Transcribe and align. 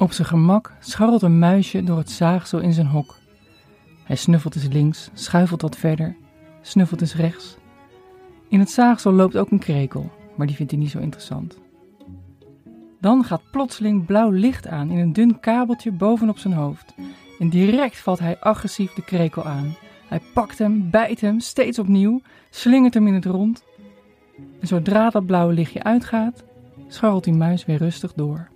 Op 0.00 0.12
zijn 0.12 0.28
gemak 0.28 0.72
scharrelt 0.78 1.22
een 1.22 1.38
muisje 1.38 1.84
door 1.84 1.98
het 1.98 2.10
zaagsel 2.10 2.58
in 2.58 2.72
zijn 2.72 2.86
hok. 2.86 3.18
Hij 4.04 4.16
snuffelt 4.16 4.54
eens 4.54 4.68
links, 4.68 5.10
schuifelt 5.12 5.62
wat 5.62 5.76
verder, 5.76 6.16
snuffelt 6.60 7.00
eens 7.00 7.14
rechts. 7.14 7.56
In 8.48 8.58
het 8.58 8.70
zaagsel 8.70 9.12
loopt 9.12 9.36
ook 9.36 9.50
een 9.50 9.58
krekel, 9.58 10.10
maar 10.36 10.46
die 10.46 10.56
vindt 10.56 10.70
hij 10.70 10.80
niet 10.80 10.90
zo 10.90 10.98
interessant. 10.98 11.58
Dan 13.00 13.24
gaat 13.24 13.50
plotseling 13.50 14.06
blauw 14.06 14.30
licht 14.30 14.66
aan 14.66 14.90
in 14.90 14.98
een 14.98 15.12
dun 15.12 15.40
kabeltje 15.40 15.92
bovenop 15.92 16.38
zijn 16.38 16.54
hoofd. 16.54 16.94
En 17.38 17.48
direct 17.48 17.98
valt 17.98 18.18
hij 18.18 18.38
agressief 18.38 18.92
de 18.92 19.04
krekel 19.04 19.44
aan. 19.44 19.76
Hij 20.08 20.20
pakt 20.34 20.58
hem, 20.58 20.90
bijt 20.90 21.20
hem, 21.20 21.40
steeds 21.40 21.78
opnieuw, 21.78 22.20
slingert 22.50 22.94
hem 22.94 23.06
in 23.06 23.14
het 23.14 23.24
rond. 23.24 23.64
En 24.60 24.66
zodra 24.66 25.10
dat 25.10 25.26
blauwe 25.26 25.52
lichtje 25.52 25.82
uitgaat, 25.82 26.44
scharrelt 26.88 27.24
die 27.24 27.34
muis 27.34 27.64
weer 27.64 27.78
rustig 27.78 28.12
door. 28.12 28.48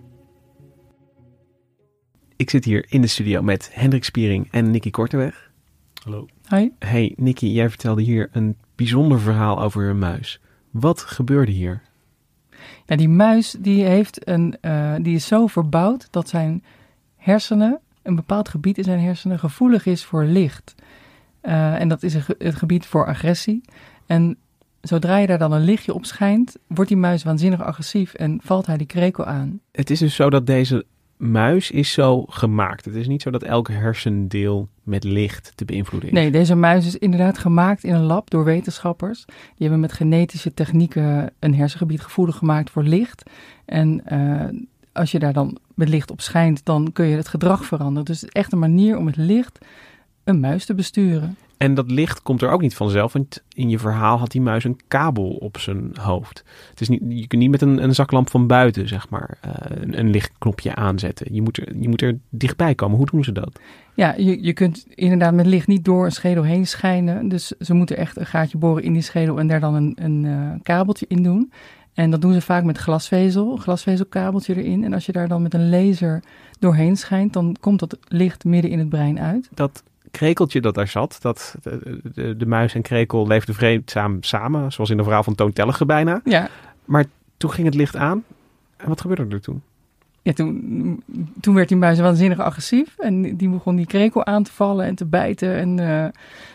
Ik 2.35 2.49
zit 2.49 2.65
hier 2.65 2.85
in 2.89 3.01
de 3.01 3.07
studio 3.07 3.41
met 3.41 3.69
Hendrik 3.73 4.03
Spiering 4.03 4.47
en 4.51 4.71
Nicky 4.71 4.89
Korteweg. 4.89 5.51
Hallo. 6.03 6.27
Hi. 6.49 6.69
Hey 6.79 7.13
Nicky, 7.17 7.45
jij 7.45 7.69
vertelde 7.69 8.01
hier 8.01 8.29
een 8.31 8.57
bijzonder 8.75 9.19
verhaal 9.19 9.61
over 9.61 9.89
een 9.89 9.99
muis. 9.99 10.39
Wat 10.71 11.01
gebeurde 11.01 11.51
hier? 11.51 11.81
Ja, 12.85 12.95
die 12.95 13.09
muis 13.09 13.55
die 13.59 13.83
heeft 13.83 14.27
een, 14.27 14.57
eh, 14.61 14.95
die 15.01 15.15
is 15.15 15.27
zo 15.27 15.47
verbouwd 15.47 16.07
dat 16.11 16.29
zijn 16.29 16.63
hersenen, 17.17 17.79
een 18.03 18.15
bepaald 18.15 18.49
gebied 18.49 18.77
in 18.77 18.83
zijn 18.83 18.99
hersenen, 18.99 19.39
gevoelig 19.39 19.85
is 19.85 20.03
voor 20.03 20.23
licht. 20.23 20.75
Eh, 21.41 21.81
en 21.81 21.87
dat 21.87 22.03
is 22.03 22.13
een 22.13 22.21
ge- 22.21 22.35
het 22.37 22.55
gebied 22.55 22.85
voor 22.85 23.05
agressie. 23.07 23.61
En 24.05 24.37
zodra 24.81 25.17
je 25.17 25.27
daar 25.27 25.37
dan 25.37 25.51
een 25.51 25.63
lichtje 25.63 25.93
op 25.93 26.05
schijnt, 26.05 26.55
wordt 26.67 26.89
die 26.89 26.99
muis 26.99 27.23
waanzinnig 27.23 27.61
agressief 27.61 28.13
en 28.13 28.39
valt 28.43 28.65
hij 28.65 28.77
die 28.77 28.87
krekel 28.87 29.25
aan. 29.25 29.59
Het 29.71 29.89
is 29.89 29.99
dus 29.99 30.15
zo 30.15 30.29
dat 30.29 30.45
deze 30.47 30.85
muis 31.17 31.71
is 31.71 31.91
zo 31.91 32.25
gemaakt. 32.29 32.85
Het 32.85 32.95
is 32.95 33.07
niet 33.07 33.21
zo 33.21 33.29
dat 33.31 33.43
elk 33.43 33.67
hersendeel 33.67 34.69
met 34.83 35.03
licht 35.03 35.51
te 35.55 35.65
beïnvloeden 35.65 36.09
is. 36.09 36.15
Nee, 36.15 36.31
deze 36.31 36.55
muis 36.55 36.85
is 36.85 36.97
inderdaad 36.97 37.37
gemaakt 37.37 37.83
in 37.83 37.93
een 37.93 38.03
lab 38.03 38.29
door 38.29 38.43
wetenschappers. 38.43 39.25
Die 39.25 39.35
hebben 39.57 39.79
met 39.79 39.93
genetische 39.93 40.53
technieken 40.53 41.33
een 41.39 41.55
hersengebied 41.55 42.01
gevoelig 42.01 42.35
gemaakt 42.35 42.69
voor 42.69 42.83
licht. 42.83 43.23
En 43.65 44.05
eh, 44.05 44.59
als 44.91 45.11
je 45.11 45.19
daar 45.19 45.33
dan 45.33 45.57
met 45.73 45.89
licht 45.89 46.11
op 46.11 46.21
schijnt, 46.21 46.65
dan 46.65 46.91
kun 46.93 47.05
je 47.05 47.15
het 47.15 47.27
gedrag 47.27 47.65
veranderen. 47.65 48.05
Dus 48.05 48.25
echt 48.25 48.51
een 48.51 48.59
manier 48.59 48.97
om 48.97 49.05
het 49.05 49.17
licht 49.17 49.65
een 50.25 50.39
muis 50.39 50.65
te 50.65 50.75
besturen. 50.75 51.37
En 51.57 51.73
dat 51.73 51.91
licht 51.91 52.21
komt 52.21 52.41
er 52.41 52.49
ook 52.49 52.61
niet 52.61 52.75
vanzelf, 52.75 53.13
want 53.13 53.43
in 53.53 53.69
je 53.69 53.79
verhaal 53.79 54.17
had 54.17 54.31
die 54.31 54.41
muis 54.41 54.63
een 54.63 54.79
kabel 54.87 55.27
op 55.27 55.57
zijn 55.57 55.91
hoofd. 55.99 56.43
Het 56.69 56.81
is 56.81 56.89
niet, 56.89 57.01
je 57.07 57.27
kunt 57.27 57.41
niet 57.41 57.51
met 57.51 57.61
een, 57.61 57.83
een 57.83 57.95
zaklamp 57.95 58.29
van 58.29 58.47
buiten, 58.47 58.87
zeg 58.87 59.09
maar, 59.09 59.37
eh, 59.41 59.51
een, 59.67 59.99
een 59.99 60.09
lichtknopje 60.09 60.75
aanzetten. 60.75 61.33
Je 61.33 61.41
moet, 61.41 61.57
er, 61.57 61.77
je 61.79 61.89
moet 61.89 62.01
er 62.01 62.17
dichtbij 62.29 62.75
komen. 62.75 62.97
Hoe 62.97 63.05
doen 63.05 63.23
ze 63.23 63.31
dat? 63.31 63.59
Ja, 63.93 64.13
je, 64.17 64.43
je 64.43 64.53
kunt 64.53 64.85
inderdaad 64.89 65.33
met 65.33 65.45
licht 65.45 65.67
niet 65.67 65.85
door 65.85 66.05
een 66.05 66.11
schedel 66.11 66.43
heen 66.43 66.67
schijnen. 66.67 67.27
Dus 67.27 67.47
ze 67.47 67.73
moeten 67.73 67.97
echt 67.97 68.17
een 68.17 68.25
gaatje 68.25 68.57
boren 68.57 68.83
in 68.83 68.93
die 68.93 69.01
schedel 69.01 69.39
en 69.39 69.47
daar 69.47 69.59
dan 69.59 69.73
een, 69.73 69.97
een 70.01 70.25
eh, 70.25 70.63
kabeltje 70.63 71.05
in 71.09 71.23
doen. 71.23 71.51
En 71.93 72.09
dat 72.09 72.21
doen 72.21 72.33
ze 72.33 72.41
vaak 72.41 72.63
met 72.63 72.77
glasvezel, 72.77 73.51
een 73.51 73.61
glasvezelkabeltje 73.61 74.55
erin. 74.55 74.83
En 74.83 74.93
als 74.93 75.05
je 75.05 75.11
daar 75.11 75.27
dan 75.27 75.41
met 75.41 75.53
een 75.53 75.69
laser 75.69 76.23
doorheen 76.59 76.95
schijnt, 76.95 77.33
dan 77.33 77.55
komt 77.59 77.79
dat 77.79 77.97
licht 78.07 78.43
midden 78.43 78.71
in 78.71 78.79
het 78.79 78.89
brein 78.89 79.19
uit. 79.19 79.49
Dat 79.53 79.83
krekeltje 80.17 80.61
dat 80.61 80.73
daar 80.75 80.87
zat, 80.87 81.17
dat, 81.21 81.55
de, 81.63 81.99
de, 82.13 82.37
de 82.37 82.45
muis 82.45 82.73
en 82.75 82.81
krekel 82.81 83.27
leefden 83.27 83.55
vreedzaam 83.55 84.23
samen, 84.23 84.71
zoals 84.71 84.89
in 84.89 84.97
de 84.97 85.03
verhaal 85.03 85.23
van 85.23 85.35
Toon 85.35 85.53
Tellige 85.53 85.85
bijna. 85.85 86.21
Ja, 86.23 86.49
Toen 87.37 87.51
ging 87.51 87.65
het 87.67 87.75
licht 87.75 87.95
aan. 87.95 88.23
En 88.77 88.87
wat 88.87 89.01
gebeurde 89.01 89.35
er 89.35 89.41
toen? 89.41 89.61
ja 90.21 90.33
toen, 90.33 91.03
toen 91.41 91.55
werd 91.55 91.67
die 91.67 91.77
muis 91.77 91.99
waanzinnig 91.99 92.39
agressief. 92.39 92.95
En 92.97 93.37
die 93.37 93.49
begon 93.49 93.75
die 93.75 93.85
krekel 93.85 94.25
aan 94.25 94.43
te 94.43 94.51
vallen 94.51 94.85
en 94.85 94.95
te 94.95 95.05
bijten. 95.05 95.55
En 95.55 95.79
eh, 95.79 95.85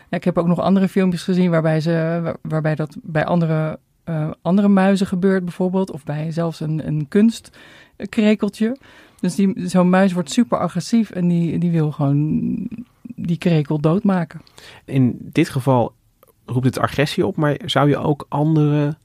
ja, 0.08 0.16
ik 0.16 0.24
heb 0.24 0.38
ook 0.38 0.46
nog 0.46 0.58
andere 0.60 0.88
filmpjes 0.88 1.22
gezien 1.22 1.50
waarbij, 1.50 1.80
ze, 1.80 2.20
waar- 2.22 2.36
waarbij 2.42 2.74
dat 2.74 2.96
bij 3.02 3.24
andere, 3.24 3.78
eh, 4.04 4.30
andere 4.42 4.68
muizen 4.68 5.06
gebeurt 5.06 5.44
bijvoorbeeld. 5.44 5.90
Of 5.90 6.04
bij 6.04 6.30
zelfs 6.32 6.60
een, 6.60 6.86
een 6.86 7.08
kunstkrekeltje. 7.08 8.76
Dus 9.20 9.34
die, 9.34 9.52
zo'n 9.68 9.88
muis 9.90 10.12
wordt 10.12 10.30
super 10.30 10.58
agressief 10.58 11.10
en 11.10 11.28
die, 11.28 11.58
die 11.58 11.70
wil 11.70 11.90
gewoon 11.92 12.68
die 13.26 13.38
krekel 13.38 13.80
doodmaken. 13.80 14.40
In 14.84 15.18
dit 15.20 15.48
geval 15.48 15.94
roept 16.46 16.64
het 16.64 16.78
agressie 16.78 17.26
op, 17.26 17.36
maar 17.36 17.58
zou 17.64 17.88
je 17.88 17.96
ook 17.96 18.26
andere 18.28 18.96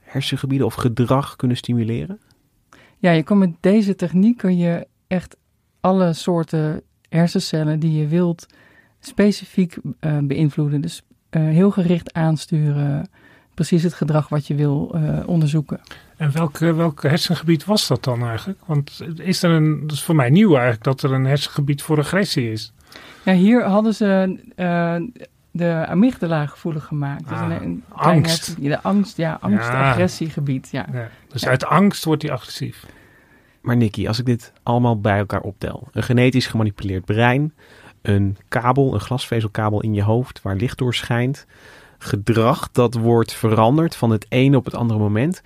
hersengebieden 0.00 0.66
of 0.66 0.74
gedrag 0.74 1.36
kunnen 1.36 1.56
stimuleren? 1.56 2.20
Ja, 2.98 3.10
je 3.10 3.22
kan 3.22 3.38
met 3.38 3.54
deze 3.60 3.96
techniek 3.96 4.36
kun 4.36 4.56
je 4.56 4.86
echt 5.06 5.36
alle 5.80 6.12
soorten 6.12 6.82
hersencellen 7.08 7.80
die 7.80 7.92
je 7.92 8.06
wilt 8.06 8.46
specifiek 9.00 9.76
eh, 10.00 10.18
beïnvloeden. 10.22 10.80
Dus 10.80 11.02
eh, 11.30 11.42
heel 11.42 11.70
gericht 11.70 12.12
aansturen, 12.12 13.10
precies 13.54 13.82
het 13.82 13.94
gedrag 13.94 14.28
wat 14.28 14.46
je 14.46 14.54
wil 14.54 14.94
eh, 14.94 15.18
onderzoeken. 15.26 15.80
En 16.16 16.32
welk, 16.32 16.58
welk 16.58 17.02
hersengebied 17.02 17.64
was 17.64 17.86
dat 17.86 18.04
dan 18.04 18.22
eigenlijk? 18.24 18.60
Want 18.66 19.00
is 19.16 19.42
er 19.42 19.50
een, 19.50 19.80
dat 19.80 19.92
is 19.92 20.02
voor 20.02 20.14
mij 20.14 20.30
nieuw 20.30 20.52
eigenlijk, 20.52 20.84
dat 20.84 21.02
er 21.02 21.12
een 21.12 21.24
hersengebied 21.24 21.82
voor 21.82 21.98
agressie 21.98 22.52
is. 22.52 22.72
Ja, 23.24 23.32
hier 23.32 23.64
hadden 23.64 23.94
ze 23.94 24.38
eh, 24.56 24.96
de 25.50 25.86
amygdala 25.86 26.46
gevoelig 26.46 26.84
gemaakt. 26.84 27.28
Dus 27.28 27.38
Ah, 27.38 27.52
een, 27.62 27.84
angst. 27.88 28.46
hersen- 28.46 28.62
de 28.62 28.80
angst, 28.82 29.16
ja, 29.16 29.38
angst-agressiegebied. 29.40 30.68
Ja. 30.72 30.86
Ja. 30.92 31.08
Dus 31.28 31.46
uit 31.46 31.64
angst 31.64 32.04
wordt 32.04 32.22
hij 32.22 32.30
agressief. 32.32 32.86
Maar 33.60 33.76
Nicky, 33.76 34.06
als 34.08 34.18
ik 34.18 34.24
dit 34.26 34.52
allemaal 34.62 35.00
bij 35.00 35.18
elkaar 35.18 35.40
optel. 35.40 35.88
Een 35.92 36.02
genetisch 36.02 36.46
gemanipuleerd 36.46 37.04
brein, 37.04 37.54
een 38.02 38.36
kabel, 38.48 38.94
een 38.94 39.00
glasvezelkabel 39.00 39.80
in 39.80 39.94
je 39.94 40.02
hoofd 40.02 40.42
waar 40.42 40.56
licht 40.56 40.78
door 40.78 40.94
schijnt. 40.94 41.46
Gedrag 41.98 42.70
dat 42.72 42.94
wordt 42.94 43.32
veranderd 43.32 43.96
van 43.96 44.10
het 44.10 44.26
ene 44.28 44.56
op 44.56 44.64
het 44.64 44.74
andere 44.74 45.00
moment. 45.00 45.42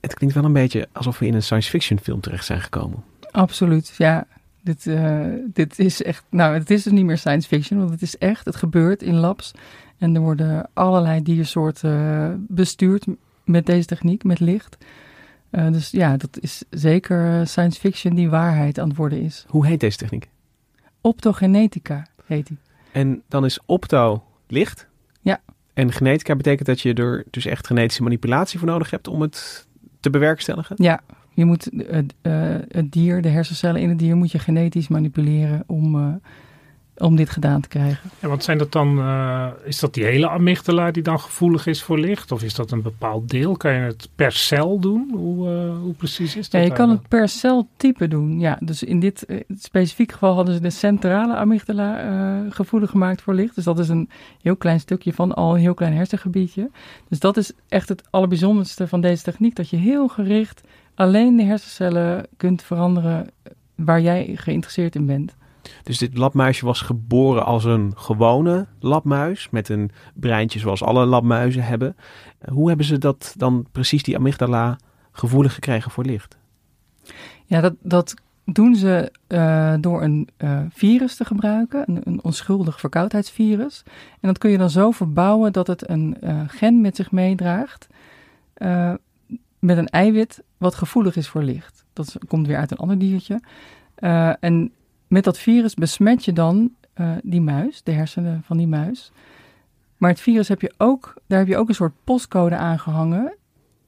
Het 0.00 0.14
klinkt 0.14 0.34
wel 0.34 0.44
een 0.44 0.52
beetje 0.52 0.88
alsof 0.92 1.18
we 1.18 1.26
in 1.26 1.34
een 1.34 1.42
science 1.42 1.70
fiction 1.70 1.98
film 1.98 2.20
terecht 2.20 2.44
zijn 2.44 2.60
gekomen. 2.60 3.02
Absoluut, 3.30 3.94
ja. 3.98 4.26
Dit, 4.62 4.86
eh, 4.86 5.26
dit 5.46 5.78
is 5.78 6.02
echt, 6.02 6.24
nou, 6.30 6.54
het 6.54 6.70
is 6.70 6.82
dus 6.82 6.92
niet 6.92 7.04
meer 7.04 7.18
science 7.18 7.48
fiction, 7.48 7.78
want 7.78 7.90
het 7.90 8.02
is 8.02 8.18
echt, 8.18 8.44
het 8.44 8.56
gebeurt 8.56 9.02
in 9.02 9.14
labs. 9.14 9.52
En 9.98 10.14
er 10.14 10.20
worden 10.20 10.68
allerlei 10.72 11.22
diersoorten 11.22 11.90
eh, 11.90 12.34
bestuurd 12.48 13.06
met 13.44 13.66
deze 13.66 13.86
techniek, 13.86 14.24
met 14.24 14.40
licht. 14.40 14.76
Eh, 15.50 15.72
dus 15.72 15.90
ja, 15.90 16.16
dat 16.16 16.38
is 16.40 16.64
zeker 16.70 17.46
science 17.46 17.80
fiction 17.80 18.14
die 18.14 18.30
waarheid 18.30 18.78
aan 18.78 18.88
het 18.88 18.96
worden 18.96 19.22
is. 19.22 19.44
Hoe 19.48 19.66
heet 19.66 19.80
deze 19.80 19.96
techniek? 19.96 20.28
Optogenetica 21.00 22.06
heet 22.24 22.46
die. 22.46 22.58
En 22.92 23.22
dan 23.28 23.44
is 23.44 23.58
opto 23.66 24.24
licht. 24.46 24.86
Ja. 25.20 25.40
En 25.74 25.92
genetica 25.92 26.36
betekent 26.36 26.66
dat 26.66 26.80
je 26.80 26.94
er 26.94 27.24
dus 27.30 27.46
echt 27.46 27.66
genetische 27.66 28.02
manipulatie 28.02 28.58
voor 28.58 28.68
nodig 28.68 28.90
hebt 28.90 29.08
om 29.08 29.20
het 29.20 29.66
te 30.00 30.10
bewerkstelligen. 30.10 30.76
Ja, 30.78 31.00
je 31.34 31.44
moet 31.44 31.70
eh, 31.70 31.98
eh, 32.22 32.60
het 32.68 32.92
dier, 32.92 33.22
de 33.22 33.28
hersencellen 33.28 33.80
in 33.80 33.88
het 33.88 33.98
dier, 33.98 34.16
moet 34.16 34.32
je 34.32 34.38
genetisch 34.38 34.88
manipuleren 34.88 35.64
om, 35.66 35.94
eh, 35.94 37.06
om 37.06 37.16
dit 37.16 37.30
gedaan 37.30 37.60
te 37.60 37.68
krijgen. 37.68 38.10
Ja, 38.20 38.28
want 38.28 38.44
zijn 38.44 38.58
dat 38.58 38.72
dan, 38.72 39.02
is 39.64 39.80
dat 39.80 39.94
die 39.94 40.04
hele 40.04 40.28
amygdala 40.28 40.90
die 40.90 41.02
dan 41.02 41.20
gevoelig 41.20 41.66
is 41.66 41.82
voor 41.82 41.98
licht? 41.98 42.32
Of 42.32 42.42
is 42.42 42.54
dat 42.54 42.70
een 42.70 42.82
bepaald 42.82 43.28
deel? 43.30 43.56
Kan 43.56 43.72
je 43.72 43.80
het 43.80 44.08
per 44.14 44.32
cel 44.32 44.78
doen? 44.78 45.10
Hoe, 45.12 45.48
hoe 45.82 45.94
precies 45.94 46.36
is 46.36 46.50
dat? 46.50 46.60
Ja, 46.60 46.66
je 46.66 46.72
kan 46.72 46.90
het 46.90 47.08
per 47.08 47.28
celtype 47.28 48.08
doen. 48.08 48.40
Ja, 48.40 48.58
dus 48.60 48.82
in 48.82 49.00
dit 49.00 49.26
specifiek 49.58 50.12
geval 50.12 50.34
hadden 50.34 50.54
ze 50.54 50.60
de 50.60 50.70
centrale 50.70 51.34
amygdala 51.34 52.46
gevoelig 52.50 52.90
gemaakt 52.90 53.22
voor 53.22 53.34
licht. 53.34 53.54
Dus 53.54 53.64
dat 53.64 53.78
is 53.78 53.88
een 53.88 54.08
heel 54.42 54.56
klein 54.56 54.80
stukje 54.80 55.12
van 55.12 55.34
al 55.34 55.54
een 55.54 55.60
heel 55.60 55.74
klein 55.74 55.94
hersengebiedje. 55.94 56.70
Dus 57.08 57.18
dat 57.18 57.36
is 57.36 57.52
echt 57.68 57.88
het 57.88 58.02
allerbijzonderste 58.10 58.88
van 58.88 59.00
deze 59.00 59.22
techniek. 59.22 59.56
Dat 59.56 59.70
je 59.70 59.76
heel 59.76 60.08
gericht 60.08 60.62
alleen 60.94 61.36
de 61.36 61.42
hersencellen 61.42 62.26
kunt 62.36 62.62
veranderen 62.62 63.30
waar 63.74 64.00
jij 64.00 64.32
geïnteresseerd 64.34 64.94
in 64.94 65.06
bent. 65.06 65.34
Dus 65.82 65.98
dit 65.98 66.18
labmuisje 66.18 66.64
was 66.64 66.80
geboren 66.80 67.44
als 67.44 67.64
een 67.64 67.92
gewone 67.96 68.66
labmuis 68.80 69.50
met 69.50 69.68
een 69.68 69.90
breintje 70.14 70.58
zoals 70.58 70.82
alle 70.82 71.04
labmuizen 71.04 71.62
hebben. 71.62 71.96
Hoe 72.48 72.68
hebben 72.68 72.86
ze 72.86 72.98
dat 72.98 73.34
dan 73.36 73.66
precies 73.72 74.02
die 74.02 74.16
amygdala 74.16 74.76
gevoelig 75.12 75.54
gekregen 75.54 75.90
voor 75.90 76.04
licht? 76.04 76.38
Ja, 77.44 77.60
dat, 77.60 77.74
dat 77.82 78.14
doen 78.44 78.74
ze 78.76 79.12
eh, 79.26 79.74
door 79.80 80.02
een 80.02 80.28
eh, 80.36 80.60
virus 80.70 81.16
te 81.16 81.24
gebruiken, 81.24 81.84
een, 81.86 82.00
een 82.04 82.22
onschuldig 82.22 82.80
verkoudheidsvirus. 82.80 83.82
En 84.20 84.28
dat 84.28 84.38
kun 84.38 84.50
je 84.50 84.58
dan 84.58 84.70
zo 84.70 84.90
verbouwen 84.90 85.52
dat 85.52 85.66
het 85.66 85.88
een 85.88 86.16
eh, 86.20 86.40
gen 86.46 86.80
met 86.80 86.96
zich 86.96 87.10
meedraagt 87.10 87.86
eh, 88.54 88.94
met 89.62 89.76
een 89.76 89.88
eiwit 89.88 90.42
wat 90.58 90.74
gevoelig 90.74 91.16
is 91.16 91.28
voor 91.28 91.42
licht. 91.42 91.84
Dat 91.92 92.16
komt 92.28 92.46
weer 92.46 92.56
uit 92.56 92.70
een 92.70 92.76
ander 92.76 92.98
diertje. 92.98 93.40
Eh, 93.94 94.32
en 94.40 94.72
met 95.08 95.24
dat 95.24 95.38
virus 95.38 95.74
besmet 95.74 96.24
je 96.24 96.32
dan 96.32 96.70
eh, 96.92 97.12
die 97.22 97.40
muis, 97.40 97.82
de 97.82 97.92
hersenen 97.92 98.42
van 98.44 98.56
die 98.56 98.66
muis. 98.66 99.12
Maar 99.96 100.10
het 100.10 100.20
virus 100.20 100.48
heb 100.48 100.60
je 100.60 100.72
ook, 100.76 101.14
daar 101.26 101.38
heb 101.38 101.48
je 101.48 101.56
ook 101.56 101.68
een 101.68 101.74
soort 101.74 101.92
postcode 102.04 102.56
aan 102.56 102.78
gehangen, 102.78 103.34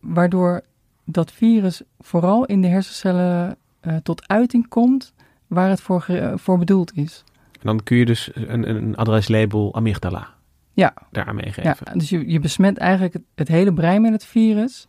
waardoor 0.00 0.62
dat 1.04 1.32
virus 1.32 1.82
vooral 2.00 2.44
in 2.44 2.60
de 2.60 2.68
hersencellen 2.68 3.56
eh, 3.80 3.96
tot 3.96 4.28
uiting 4.28 4.68
komt 4.68 5.12
waar 5.46 5.68
het 5.68 5.80
voor, 5.80 6.06
voor 6.34 6.58
bedoeld 6.58 6.96
is. 6.96 7.24
En 7.52 7.60
dan 7.62 7.82
kun 7.82 7.96
je 7.96 8.04
dus 8.04 8.30
een, 8.34 8.68
een 8.68 8.96
adreslabel 8.96 9.74
amygdala 9.74 10.28
Ja. 10.72 10.94
daaraan 11.10 11.34
meegeven. 11.34 11.76
Ja, 11.84 11.94
dus 11.94 12.08
je, 12.08 12.30
je 12.30 12.40
besmet 12.40 12.78
eigenlijk 12.78 13.12
het, 13.12 13.22
het 13.34 13.48
hele 13.48 13.72
brein 13.72 14.02
met 14.02 14.12
het 14.12 14.24
virus. 14.24 14.86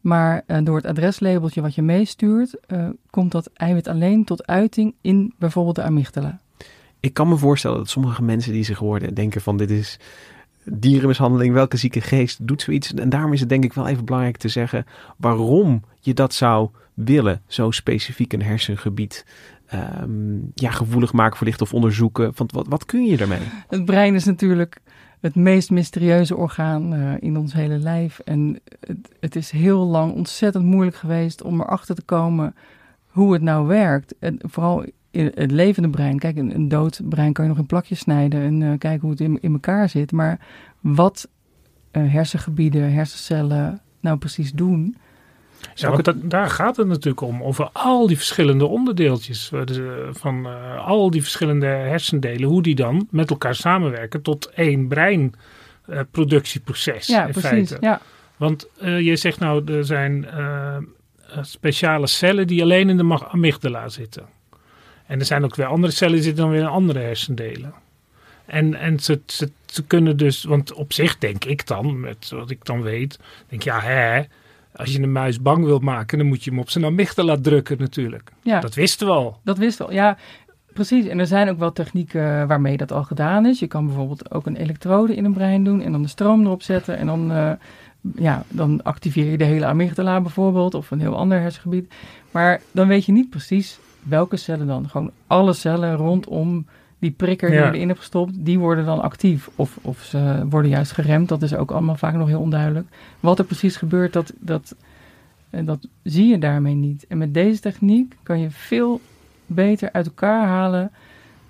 Maar 0.00 0.42
eh, 0.46 0.58
door 0.64 0.76
het 0.76 0.86
adreslabeltje 0.86 1.60
wat 1.60 1.74
je 1.74 1.82
meestuurt, 1.82 2.60
eh, 2.66 2.88
komt 3.10 3.32
dat 3.32 3.50
eiwit 3.54 3.88
alleen 3.88 4.24
tot 4.24 4.46
uiting 4.46 4.94
in 5.00 5.34
bijvoorbeeld 5.38 5.76
de 5.76 5.82
amygdala. 5.82 6.38
Ik 7.00 7.14
kan 7.14 7.28
me 7.28 7.36
voorstellen 7.36 7.76
dat 7.76 7.88
sommige 7.88 8.22
mensen 8.22 8.52
die 8.52 8.64
zich 8.64 8.78
hoorden 8.78 9.14
denken 9.14 9.40
van 9.40 9.56
dit 9.56 9.70
is 9.70 9.98
dierenmishandeling, 10.64 11.54
welke 11.54 11.76
zieke 11.76 12.00
geest 12.00 12.46
doet 12.46 12.62
zoiets. 12.62 12.94
En 12.94 13.08
daarom 13.08 13.32
is 13.32 13.40
het 13.40 13.48
denk 13.48 13.64
ik 13.64 13.72
wel 13.72 13.86
even 13.86 14.04
belangrijk 14.04 14.36
te 14.36 14.48
zeggen 14.48 14.86
waarom 15.16 15.82
je 16.00 16.14
dat 16.14 16.34
zou 16.34 16.68
willen, 16.94 17.42
zo 17.46 17.70
specifiek 17.70 18.32
een 18.32 18.42
hersengebied 18.42 19.26
ehm, 19.66 20.36
ja, 20.54 20.70
gevoelig 20.70 21.12
maken 21.12 21.36
voor 21.36 21.46
licht 21.46 21.60
of 21.60 21.74
onderzoeken. 21.74 22.32
Want 22.34 22.52
wat, 22.52 22.66
wat 22.68 22.84
kun 22.84 23.04
je 23.04 23.16
daarmee? 23.16 23.38
Het 23.68 23.84
brein 23.84 24.14
is 24.14 24.24
natuurlijk 24.24 24.80
het 25.20 25.34
meest 25.34 25.70
mysterieuze 25.70 26.36
orgaan 26.36 26.94
eh, 26.94 27.12
in 27.20 27.36
ons 27.36 27.52
hele 27.52 27.78
lijf. 27.78 28.18
En 28.18 28.60
het, 28.80 29.08
het 29.20 29.36
is 29.36 29.50
heel 29.50 29.86
lang 29.86 30.14
ontzettend 30.14 30.64
moeilijk 30.64 30.96
geweest 30.96 31.42
om 31.42 31.60
erachter 31.60 31.94
te 31.94 32.02
komen 32.02 32.54
hoe 33.06 33.32
het 33.32 33.42
nou 33.42 33.66
werkt. 33.66 34.14
En 34.18 34.38
vooral 34.42 34.84
in 35.10 35.32
het 35.34 35.50
levende 35.50 35.90
brein. 35.90 36.18
Kijk, 36.18 36.36
een, 36.36 36.68
dood 36.68 37.00
brein 37.04 37.32
kan 37.32 37.44
je 37.44 37.50
nog 37.50 37.58
in 37.58 37.66
plakjes 37.66 37.98
snijden 37.98 38.40
en 38.40 38.62
eh, 38.62 38.78
kijken 38.78 39.00
hoe 39.00 39.10
het 39.10 39.20
in, 39.20 39.38
in 39.40 39.52
elkaar 39.52 39.88
zit. 39.88 40.12
Maar 40.12 40.46
wat 40.80 41.28
eh, 41.90 42.12
hersengebieden, 42.12 42.92
hersencellen 42.92 43.80
nou 44.00 44.18
precies 44.18 44.52
doen. 44.52 44.96
Ja, 45.74 45.90
want 45.90 46.04
dat- 46.04 46.30
daar 46.30 46.50
gaat 46.50 46.76
het 46.76 46.86
natuurlijk 46.86 47.20
om. 47.20 47.42
Over 47.42 47.68
al 47.72 48.06
die 48.06 48.16
verschillende 48.16 48.66
onderdeeltjes. 48.66 49.50
eh, 49.52 49.60
de- 49.64 50.08
Van 50.12 50.46
eh, 50.46 50.86
al 50.86 51.10
die 51.10 51.22
verschillende 51.22 51.66
hersendelen. 51.66 52.48
Hoe 52.48 52.62
die 52.62 52.74
dan 52.74 53.06
met 53.10 53.30
elkaar 53.30 53.54
samenwerken 53.54 54.22
tot 54.22 54.50
één 54.54 54.88
breinproductieproces. 54.88 57.06
Ja, 57.06 57.24
in 57.26 57.32
precies. 57.32 57.50
feite. 57.50 57.76
Ja, 57.80 58.00
Want 58.36 58.66
eh, 58.80 59.00
je 59.00 59.16
zegt 59.16 59.38
nou, 59.38 59.72
er 59.72 59.84
zijn 59.84 60.26
eh, 60.26 60.76
eh, 60.76 60.82
speciale 61.42 62.06
cellen 62.06 62.46
die 62.46 62.62
alleen 62.62 62.88
in 62.88 62.96
de 62.96 63.18
amygdala 63.28 63.88
zitten. 63.88 64.26
En 65.06 65.18
er 65.18 65.24
zijn 65.24 65.44
ook 65.44 65.54
weer 65.56 65.66
andere 65.66 65.92
cellen 65.92 66.14
die 66.14 66.22
zitten 66.22 66.42
dan 66.42 66.52
weer 66.52 66.60
in 66.60 66.66
andere 66.66 66.98
hersendelen. 66.98 67.74
En, 68.46 68.74
en 68.74 69.00
ze, 69.00 69.20
ze, 69.26 69.50
ze 69.66 69.84
kunnen 69.84 70.16
dus, 70.16 70.44
want 70.44 70.72
op 70.72 70.92
zich 70.92 71.18
denk 71.18 71.44
ik 71.44 71.66
dan, 71.66 72.00
met 72.00 72.28
wat 72.30 72.50
ik 72.50 72.64
dan 72.64 72.82
weet, 72.82 73.18
denk 73.48 73.62
ja, 73.62 73.80
hè, 73.80 74.22
als 74.78 74.92
je 74.92 75.02
een 75.02 75.12
muis 75.12 75.42
bang 75.42 75.64
wilt 75.64 75.82
maken, 75.82 76.18
dan 76.18 76.26
moet 76.26 76.44
je 76.44 76.50
hem 76.50 76.58
op 76.58 76.70
zijn 76.70 76.84
amygdala 76.84 77.36
drukken 77.40 77.78
natuurlijk. 77.78 78.32
ja. 78.42 78.60
Dat 78.60 78.74
wisten 78.74 79.06
we 79.06 79.12
al. 79.12 79.40
Dat 79.44 79.58
wist 79.58 79.78
wel, 79.78 79.92
ja, 79.92 80.16
precies. 80.72 81.06
En 81.06 81.18
er 81.18 81.26
zijn 81.26 81.48
ook 81.48 81.58
wel 81.58 81.72
technieken 81.72 82.46
waarmee 82.46 82.76
dat 82.76 82.92
al 82.92 83.02
gedaan 83.04 83.46
is. 83.46 83.58
Je 83.58 83.66
kan 83.66 83.86
bijvoorbeeld 83.86 84.30
ook 84.30 84.46
een 84.46 84.56
elektrode 84.56 85.16
in 85.16 85.24
een 85.24 85.32
brein 85.32 85.64
doen 85.64 85.80
en 85.80 85.92
dan 85.92 86.02
de 86.02 86.08
stroom 86.08 86.44
erop 86.44 86.62
zetten. 86.62 86.98
En 86.98 87.06
dan, 87.06 87.32
eh, 87.32 87.52
ja, 88.16 88.44
dan 88.48 88.82
activeer 88.82 89.30
je 89.30 89.38
de 89.38 89.44
hele 89.44 89.66
amygdala 89.66 90.20
bijvoorbeeld 90.20 90.74
of 90.74 90.90
een 90.90 91.00
heel 91.00 91.16
ander 91.16 91.40
hersengebied. 91.40 91.92
Maar 92.30 92.60
dan 92.72 92.88
weet 92.88 93.04
je 93.04 93.12
niet 93.12 93.30
precies 93.30 93.78
welke 94.02 94.36
cellen 94.36 94.66
dan. 94.66 94.88
Gewoon 94.88 95.10
alle 95.26 95.52
cellen 95.52 95.96
rondom 95.96 96.66
die 96.98 97.10
prikker 97.10 97.50
die 97.50 97.58
Ja. 97.58 97.66
je 97.66 97.72
erin 97.74 97.88
hebt 97.88 98.00
gestopt, 98.00 98.32
die 98.36 98.58
worden 98.58 98.84
dan 98.84 99.00
actief. 99.00 99.48
Of, 99.54 99.78
of 99.82 100.02
ze 100.02 100.46
worden 100.48 100.70
juist 100.70 100.92
geremd. 100.92 101.28
Dat 101.28 101.42
is 101.42 101.54
ook 101.54 101.70
allemaal 101.70 101.96
vaak 101.96 102.14
nog 102.14 102.28
heel 102.28 102.40
onduidelijk. 102.40 102.86
Wat 103.20 103.38
er 103.38 103.44
precies 103.44 103.76
gebeurt, 103.76 104.12
dat, 104.12 104.32
dat, 104.38 104.74
eh, 105.50 105.66
dat 105.66 105.88
zie 106.02 106.26
je 106.28 106.38
daarmee 106.38 106.74
niet. 106.74 107.06
En 107.08 107.18
met 107.18 107.34
deze 107.34 107.60
techniek 107.60 108.16
kan 108.22 108.40
je 108.40 108.50
veel 108.50 109.00
beter 109.46 109.92
uit 109.92 110.06
elkaar 110.06 110.46
halen 110.46 110.90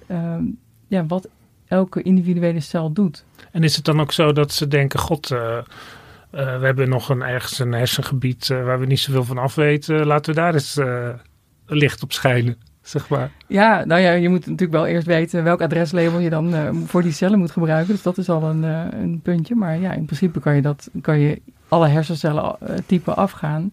ehm, 0.07 0.43
ja, 0.87 1.07
wat 1.07 1.29
elke 1.67 2.03
individuele 2.03 2.61
cel 2.61 2.93
doet. 2.93 3.25
En 3.53 3.63
is 3.65 3.77
het 3.77 3.85
dan 3.85 4.01
ook 4.01 4.13
zo 4.13 4.33
dat 4.33 4.53
ze 4.53 4.69
denken, 4.69 4.99
god, 4.99 5.31
eh, 5.31 5.59
eh, 5.59 5.63
we 6.31 6.65
hebben 6.65 6.89
nog 6.89 7.09
een, 7.09 7.23
ergens 7.23 7.59
een 7.59 7.73
hersengebied 7.73 8.47
waar 8.49 8.81
we 8.81 8.87
niet 8.87 9.01
zoveel 9.01 9.25
van 9.25 9.39
af 9.39 9.55
weten. 9.55 10.07
Laten 10.07 10.35
we 10.35 10.41
daar 10.41 10.55
eens 10.55 10.81
licht 11.67 12.03
op 12.03 12.13
schijnen, 12.13 12.57
zeg 12.89 13.09
maar. 13.09 13.31
Ja, 13.47 13.85
nou 13.85 14.01
ja, 14.01 14.13
je 14.13 14.29
moet 14.29 14.47
natuurlijk 14.47 14.73
wel 14.73 14.87
eerst 14.87 15.07
weten 15.07 15.45
welk 15.45 15.61
adreslabel 15.61 16.19
je 16.19 16.31
dan 16.31 16.55
eh, 16.55 16.71
voor 16.85 17.03
die 17.03 17.13
cellen 17.13 17.39
moet 17.39 17.51
gebruiken. 17.51 17.93
Dus 17.95 18.03
dat 18.03 18.19
is 18.19 18.29
al 18.29 18.43
een, 18.43 18.65
eh, 18.65 19.01
een 19.01 19.21
puntje. 19.23 19.55
Maar 19.55 19.79
ja, 19.79 19.93
in 19.93 20.05
principe 20.05 20.41
kan 20.41 20.55
je, 20.55 20.63
dat, 20.63 20.91
kan 21.01 21.19
je 21.19 21.41
alle 21.69 21.89
hersencellen 21.89 22.57
eh, 22.61 22.77
typen 22.87 23.17
afgaan. 23.17 23.73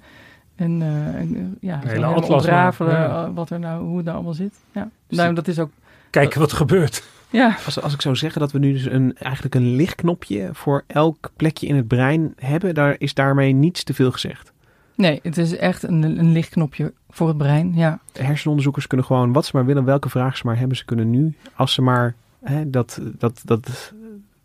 En, 0.56 0.81
eh, 0.81 1.15
en, 1.15 1.57
ja, 1.62 1.79
hele 1.85 2.07
ontrafelen 2.07 2.94
ja. 2.94 3.31
wat 3.34 3.50
er 3.50 3.60
nou, 3.60 3.84
hoe 3.84 3.95
het 3.95 4.05
nou 4.05 4.17
allemaal 4.17 4.34
zit. 4.34 4.53
Ja. 4.72 4.89
Dus 5.07 5.17
Nou, 5.17 5.34
dat 5.34 5.48
is 5.48 5.60
ook, 5.60 5.72
Kijken 6.10 6.39
wat 6.39 6.51
er 6.51 6.57
gebeurt. 6.57 7.03
ja, 7.29 7.57
Als, 7.65 7.81
als 7.81 7.93
ik 7.93 8.01
zou 8.01 8.15
zeggen 8.15 8.39
dat 8.39 8.51
we 8.51 8.60
nu 8.60 8.74
dus 8.74 8.86
een, 8.86 9.15
eigenlijk 9.17 9.55
een 9.55 9.75
lichtknopje 9.75 10.50
voor 10.53 10.84
elk 10.88 11.31
plekje 11.36 11.67
in 11.67 11.75
het 11.75 11.88
brein 11.88 12.34
hebben, 12.38 12.74
daar 12.74 12.95
is 12.98 13.13
daarmee 13.13 13.51
niets 13.51 13.84
te 13.84 13.93
veel 13.93 14.12
gezegd. 14.12 14.53
Nee, 14.96 15.20
het 15.24 15.38
is 15.38 15.58
echt 15.58 15.84
een, 15.84 16.04
een 16.04 16.32
lichtknopje 16.32 16.94
voor 17.10 17.28
het 17.28 17.38
brein, 17.38 17.74
ja. 17.75 18.00
hersenonderzoekers 18.14 18.88
kunnen 18.88 19.06
gewoon 19.06 19.34
wat 19.34 19.46
ze 19.46 19.52
maar 19.54 19.66
willen, 19.66 19.86
welke 19.86 20.10
vraag 20.10 20.38
ze 20.38 20.46
maar 20.46 20.58
hebben. 20.58 20.78
Ze 20.78 20.86
kunnen 20.86 21.10
nu, 21.10 21.36
als 21.56 21.74
ze 21.74 21.82
maar 21.82 22.16
hè, 22.44 22.70
dat, 22.70 23.02
dat, 23.18 23.42
dat 23.46 23.94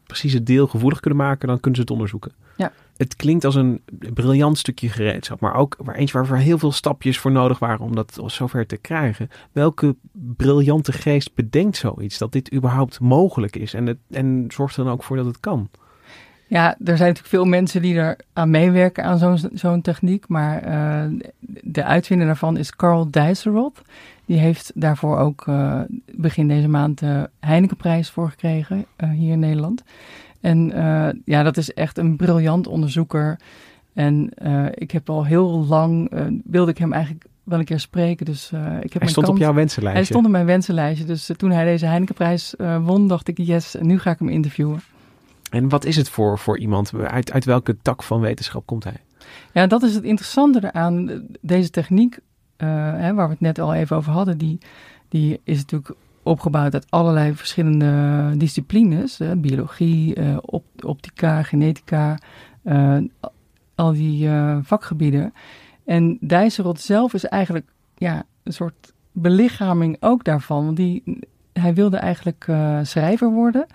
precieze 0.07 0.43
deel 0.43 0.67
gevoelig 0.67 1.01
kunnen 1.01 1.19
maken, 1.19 1.49
dan 1.49 1.61
kunnen 1.61 1.75
ze 1.75 1.81
het 1.81 1.91
onderzoeken. 1.91 2.33
Ja. 2.57 2.73
Het 2.97 3.17
klinkt 3.17 3.45
als 3.45 3.55
een 3.55 3.83
briljant 4.15 4.59
stukje 4.59 4.89
gereedschap, 4.89 5.41
maar 5.41 5.55
ook 5.55 5.77
waar 5.79 5.95
eentje 5.95 6.23
waar 6.23 6.39
heel 6.39 6.59
veel 6.59 6.73
stapjes 6.73 7.19
voor 7.19 7.31
nodig 7.31 7.59
waren 7.59 7.81
om 7.81 7.95
dat 7.95 8.23
zover 8.27 8.67
te 8.67 8.77
krijgen. 8.77 9.31
Welke 9.53 9.97
briljante 10.13 10.93
geest 10.93 11.35
bedenkt 11.35 11.77
zoiets, 11.77 12.19
dat 12.19 12.33
dit 12.33 12.55
überhaupt 12.55 13.01
mogelijk 13.01 13.57
is 13.57 13.75
en, 13.75 13.87
het, 13.87 13.99
en 14.11 14.45
zorgt 14.49 14.77
er 14.77 14.85
dan 14.85 14.93
ook 14.93 15.05
voor 15.05 15.17
dat 15.17 15.27
het 15.27 15.41
kan? 15.41 15.69
Ja, 16.51 16.69
er 16.69 16.97
zijn 16.97 17.09
natuurlijk 17.09 17.27
veel 17.27 17.45
mensen 17.45 17.83
die 17.83 17.97
er 17.97 18.17
aan 18.33 18.51
meewerken 18.51 19.05
aan 19.05 19.19
zo'n 19.19 19.39
zo'n 19.53 19.81
techniek. 19.81 20.29
Maar 20.29 20.63
eh, 20.63 21.29
de 21.63 21.85
uitvinder 21.85 22.27
daarvan 22.27 22.57
is 22.57 22.77
Carl 22.77 23.11
Dijsselrod. 23.11 23.83
Die 24.25 24.39
heeft 24.39 24.73
daarvoor 24.75 25.19
ook 25.19 25.45
eh, 25.47 25.81
begin 26.13 26.49
deze 26.49 26.69
maand 26.69 26.99
de 26.99 27.31
Heinekenprijs 27.41 28.11
voor 28.11 28.31
gekregen 28.31 28.85
eh, 28.97 29.11
hier 29.11 29.33
in 29.33 29.39
Nederland. 29.39 29.83
En 30.41 30.73
ja, 31.25 31.43
dat 31.43 31.57
is 31.57 31.73
echt 31.75 31.99
een 31.99 32.17
briljant 32.17 32.67
onderzoeker. 32.67 33.39
En 33.93 34.31
ik 34.75 34.91
heb 34.91 35.11
al 35.11 35.25
heel 35.25 35.67
lang, 35.69 36.11
wilde 36.45 36.71
ik 36.71 36.79
hem 36.79 36.93
eigenlijk 36.93 37.25
wel 37.43 37.59
een 37.59 37.65
keer 37.65 37.81
spreken. 37.81 38.27
Dus 38.27 38.47
ik 38.47 38.53
heb 38.53 38.63
Hij 38.63 38.91
mijn 38.99 39.09
stond 39.09 39.29
op 39.29 39.37
jouw 39.39 39.55
wensenlijstje. 39.55 40.03
Hij 40.03 40.11
stond 40.11 40.27
op 40.27 40.33
mijn 40.33 40.47
wensenlijstje. 40.47 41.05
Dus 41.05 41.31
toen 41.37 41.51
hij 41.51 41.65
deze 41.65 41.87
Heinekenprijs 41.87 42.55
won, 42.83 43.09
dacht 43.09 43.29
ik, 43.29 43.39
yes, 43.39 43.77
nu 43.81 43.99
ga 43.99 44.11
ik 44.11 44.19
hem 44.19 44.29
interviewen. 44.29 44.81
En 45.51 45.69
wat 45.69 45.85
is 45.85 45.97
het 45.97 46.09
voor, 46.09 46.39
voor 46.39 46.59
iemand? 46.59 46.93
Uit, 46.95 47.33
uit 47.33 47.45
welke 47.45 47.77
tak 47.83 48.03
van 48.03 48.21
wetenschap 48.21 48.67
komt 48.67 48.85
hij? 48.85 48.97
Ja, 49.53 49.67
dat 49.67 49.83
is 49.83 49.95
het 49.95 50.05
interessante 50.05 50.65
eraan. 50.65 51.27
Deze 51.41 51.71
techniek, 51.71 52.19
eh, 52.57 52.69
hè, 52.93 53.15
waar 53.15 53.27
we 53.27 53.33
het 53.33 53.41
net 53.41 53.59
al 53.59 53.75
even 53.75 53.97
over 53.97 54.13
hadden, 54.13 54.39
die, 54.39 54.59
die 55.09 55.41
is 55.45 55.59
natuurlijk 55.59 55.95
opgebouwd 56.23 56.75
uit 56.75 56.87
allerlei 56.89 57.35
verschillende 57.35 58.33
disciplines. 58.37 59.21
biologie, 59.37 60.17
uh, 60.17 60.37
op, 60.41 60.65
optica, 60.85 61.43
genetica, 61.43 62.19
uh, 62.65 62.99
al 63.75 63.93
die 63.93 64.29
vakgebieden. 64.63 65.33
En 65.85 66.19
Dijsselrot 66.21 66.81
zelf 66.81 67.15
is 67.15 67.25
eigenlijk 67.25 67.73
ja, 67.97 68.23
een 68.43 68.53
soort 68.53 68.93
belichaming 69.13 69.97
ook 70.01 70.25
daarvan. 70.25 70.65
Want 70.65 70.77
die, 70.77 71.19
hij 71.53 71.75
wilde 71.75 71.97
eigenlijk 71.97 72.47
schrijver 72.83 73.31
worden. 73.31 73.67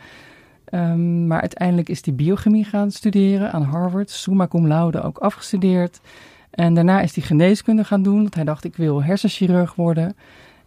Um, 0.74 1.28
maar 1.28 1.42
uiteindelijk 1.42 1.90
is 1.90 2.06
hij 2.06 2.16
biochemie 2.16 2.66
gaan 2.66 2.92
studeren 2.92 3.52
aan 3.52 3.64
Harvard. 3.64 4.10
Summa 4.10 4.48
cum 4.48 4.68
laude 4.68 5.02
ook 5.02 5.18
afgestudeerd. 5.18 6.00
En 6.50 6.74
daarna 6.74 7.02
is 7.02 7.16
hij 7.16 7.24
geneeskunde 7.24 7.84
gaan 7.84 8.04
doen. 8.04 8.22
Want 8.22 8.36
hij 8.36 8.44
dacht, 8.44 8.64
ik 8.64 8.76
wil 8.76 9.04
hersenchirurg 9.04 9.76
worden. 9.76 10.16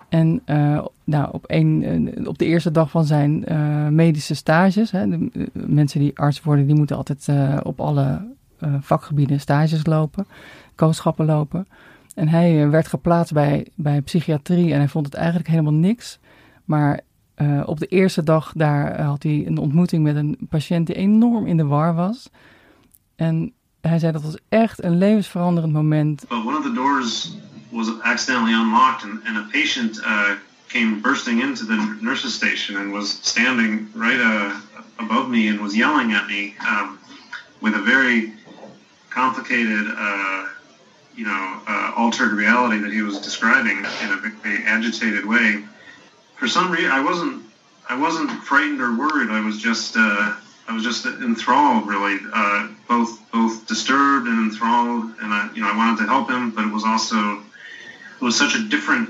En 0.08 0.42
uh, 0.46 0.84
nou, 1.04 1.28
op, 1.32 1.44
een, 1.46 1.82
uh, 2.18 2.28
op 2.28 2.38
de 2.38 2.44
eerste 2.44 2.70
dag 2.70 2.90
van 2.90 3.04
zijn 3.04 3.44
uh, 3.52 3.88
medische 3.88 4.34
stages, 4.34 4.90
hè, 4.90 5.06
mensen 5.52 6.00
die 6.00 6.18
arts 6.18 6.42
worden, 6.42 6.66
die 6.66 6.76
moeten 6.76 6.96
altijd 6.96 7.28
op 7.62 7.80
alle 7.80 8.36
vakgebieden 8.80 9.40
stages 9.40 9.86
lopen, 9.86 10.26
kooschappen 10.74 11.26
lopen. 11.26 11.68
En 12.14 12.28
hij 12.28 12.68
werd 12.68 12.86
geplaatst 12.86 13.32
bij, 13.32 13.66
bij 13.74 14.00
psychiatrie 14.00 14.72
en 14.72 14.78
hij 14.78 14.88
vond 14.88 15.06
het 15.06 15.14
eigenlijk 15.14 15.48
helemaal 15.48 15.72
niks. 15.72 16.18
Maar 16.64 17.00
op 17.64 17.78
de 17.78 17.86
eerste 17.86 18.22
dag 18.22 18.52
daar 18.56 19.02
had 19.02 19.22
hij 19.22 19.42
een 19.46 19.58
ontmoeting 19.58 20.02
met 20.02 20.16
een 20.16 20.38
patiënt 20.48 20.86
die 20.86 20.96
enorm 20.96 21.46
in 21.46 21.56
de 21.56 21.64
war 21.64 21.94
was. 21.94 22.30
En 23.16 23.52
hij 23.80 23.98
zei 23.98 24.12
dat 24.12 24.22
was 24.22 24.36
echt 24.48 24.82
een 24.82 24.98
levensveranderend 24.98 25.72
moment. 25.72 26.24
But 26.28 26.44
one 26.44 26.56
of 26.56 26.62
the 26.62 26.72
doors 26.72 27.36
was 27.70 28.00
accidentally 28.00 28.54
unlocked 28.54 29.02
and, 29.02 29.26
and 29.26 29.36
a 29.36 29.46
patient 29.50 29.98
uh, 29.98 30.30
came 30.66 31.00
bursting 31.00 31.42
into 31.42 31.64
the 31.64 31.96
nurse's 32.00 32.34
station 32.34 32.76
and 32.76 32.92
was 32.92 33.18
standing 33.22 33.88
right 33.94 34.20
uh, 34.20 34.50
above 34.96 35.28
me 35.28 35.48
and 35.48 35.60
was 35.60 35.74
yelling 35.74 36.14
at 36.14 36.26
me 36.26 36.54
um, 36.68 36.98
with 37.60 37.74
a 37.74 37.82
very 37.82 38.32
complicated, 39.10 39.86
uh, 39.96 40.46
you 41.14 41.24
know, 41.24 41.60
uh, 41.66 41.92
altered 41.96 42.32
reality 42.32 42.78
that 42.78 42.92
he 42.92 43.02
was 43.02 43.20
describing 43.20 43.78
in 43.78 44.12
a 44.12 44.16
very 44.42 44.64
agitated 44.64 45.24
way. 45.24 45.64
For 46.38 46.48
some 46.48 46.70
reason, 46.70 46.90
I 46.90 47.02
wasn't, 47.10 47.42
I 47.88 47.96
wasn't 47.98 48.30
frightened 48.50 48.80
or 48.80 48.90
worried. 48.96 49.30
I 49.30 49.40
was 49.48 49.56
just, 49.68 49.96
uh, 49.96 50.34
I 50.68 50.72
was 50.72 50.84
just 50.84 51.06
enthralled, 51.06 51.86
really, 51.88 52.16
uh, 52.32 52.68
both 52.86 53.10
both 53.32 53.66
disturbed 53.66 54.26
and 54.30 54.38
enthralled. 54.50 55.04
And 55.20 55.30
I, 55.38 55.50
you 55.54 55.60
know, 55.62 55.70
I 55.74 55.76
wanted 55.76 55.98
to 56.02 56.06
help 56.14 56.30
him, 56.30 56.50
but 56.54 56.64
it 56.68 56.72
was 56.72 56.84
also 56.84 57.16
it 58.20 58.24
was 58.24 58.36
such 58.36 58.54
a 58.54 58.62
different 58.68 59.08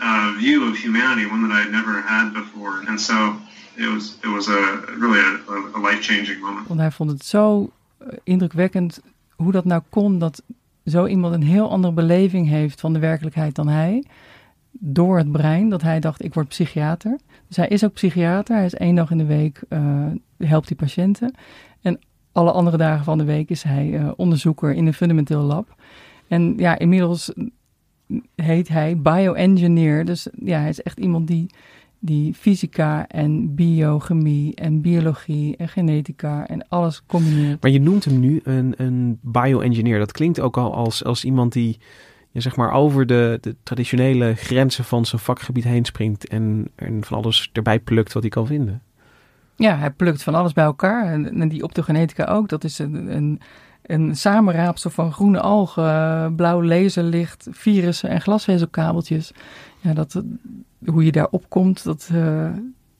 uh, 0.00 0.34
view 0.38 0.68
of 0.68 0.76
humanity, 0.76 1.26
one 1.26 1.42
that 1.48 1.52
I 1.58 1.60
had 1.64 1.72
never 1.72 1.94
had 2.02 2.32
before. 2.32 2.74
And 2.88 3.00
so 3.00 3.36
it 3.76 3.88
was, 3.94 4.16
it 4.22 4.28
was 4.28 4.48
a, 4.48 4.60
really 4.98 5.20
a, 5.20 5.32
a 5.78 5.80
life-changing 5.80 6.40
moment. 6.40 6.66
Want 6.66 6.80
hij 6.80 6.90
vond 6.90 7.10
het 7.10 7.24
zo 7.24 7.70
uh, 8.02 8.08
indrukwekkend 8.24 9.00
hoe 9.36 9.52
dat 9.52 9.64
nou 9.64 9.82
kon 9.88 10.18
dat 10.18 10.42
zo 10.86 11.06
iemand 11.06 11.34
een 11.34 11.42
heel 11.42 11.70
andere 11.70 11.94
beleving 11.94 12.48
heeft 12.48 12.80
van 12.80 12.92
de 12.92 12.98
werkelijkheid 12.98 13.54
dan 13.54 13.68
hij. 13.68 14.04
Door 14.70 15.18
het 15.18 15.32
brein, 15.32 15.68
dat 15.68 15.82
hij 15.82 16.00
dacht, 16.00 16.24
ik 16.24 16.34
word 16.34 16.48
psychiater. 16.48 17.18
Dus 17.46 17.56
hij 17.56 17.68
is 17.68 17.84
ook 17.84 17.92
psychiater. 17.92 18.56
Hij 18.56 18.64
is 18.64 18.74
één 18.74 18.94
dag 18.94 19.10
in 19.10 19.18
de 19.18 19.24
week, 19.24 19.62
uh, 19.68 20.06
helpt 20.38 20.68
die 20.68 20.76
patiënten. 20.76 21.34
En 21.80 21.98
alle 22.32 22.52
andere 22.52 22.76
dagen 22.76 23.04
van 23.04 23.18
de 23.18 23.24
week 23.24 23.50
is 23.50 23.62
hij 23.62 23.88
uh, 23.88 24.10
onderzoeker 24.16 24.74
in 24.74 24.86
een 24.86 24.94
fundamenteel 24.94 25.42
lab. 25.42 25.74
En 26.28 26.54
ja, 26.56 26.78
inmiddels 26.78 27.32
heet 28.34 28.68
hij 28.68 28.98
bioengineer. 28.98 30.04
Dus 30.04 30.28
ja, 30.44 30.58
hij 30.60 30.68
is 30.68 30.82
echt 30.82 30.98
iemand 30.98 31.26
die, 31.26 31.50
die 31.98 32.34
fysica 32.34 33.08
en 33.08 33.54
biochemie 33.54 34.54
en 34.54 34.80
biologie 34.80 35.56
en 35.56 35.68
genetica 35.68 36.46
en 36.46 36.68
alles 36.68 37.02
combineert. 37.06 37.62
Maar 37.62 37.70
je 37.70 37.80
noemt 37.80 38.04
hem 38.04 38.20
nu 38.20 38.40
een, 38.42 38.74
een 38.76 39.18
bioengineer. 39.22 39.98
Dat 39.98 40.12
klinkt 40.12 40.40
ook 40.40 40.56
al 40.56 40.74
als, 40.74 41.04
als 41.04 41.24
iemand 41.24 41.52
die 41.52 41.78
ja, 42.38 42.44
zeg 42.44 42.56
maar 42.56 42.72
over 42.72 43.06
de, 43.06 43.38
de 43.40 43.56
traditionele 43.62 44.34
grenzen 44.34 44.84
van 44.84 45.04
zijn 45.04 45.20
vakgebied 45.20 45.64
heen 45.64 45.84
springt 45.84 46.28
en, 46.28 46.68
en 46.74 47.04
van 47.04 47.18
alles 47.18 47.50
erbij 47.52 47.78
plukt 47.78 48.12
wat 48.12 48.22
hij 48.22 48.30
kan 48.30 48.46
vinden. 48.46 48.82
Ja, 49.56 49.76
hij 49.76 49.90
plukt 49.90 50.22
van 50.22 50.34
alles 50.34 50.52
bij 50.52 50.64
elkaar. 50.64 51.12
En, 51.12 51.40
en 51.40 51.48
die 51.48 51.62
optogenetica 51.62 52.24
ook. 52.24 52.48
Dat 52.48 52.64
is 52.64 52.78
een, 52.78 53.16
een 53.16 53.40
een 53.88 54.16
samenraapsel 54.16 54.90
van 54.90 55.12
groene 55.12 55.40
algen, 55.40 56.34
blauw 56.34 56.62
laserlicht, 56.62 57.46
virussen 57.50 58.10
en 58.10 58.20
glasvezelkabeltjes. 58.20 59.32
Ja, 59.80 59.92
dat, 59.92 60.22
hoe 60.84 61.04
je 61.04 61.12
daar 61.12 61.28
opkomt, 61.30 61.84
dat, 61.84 62.08
uh, 62.12 62.50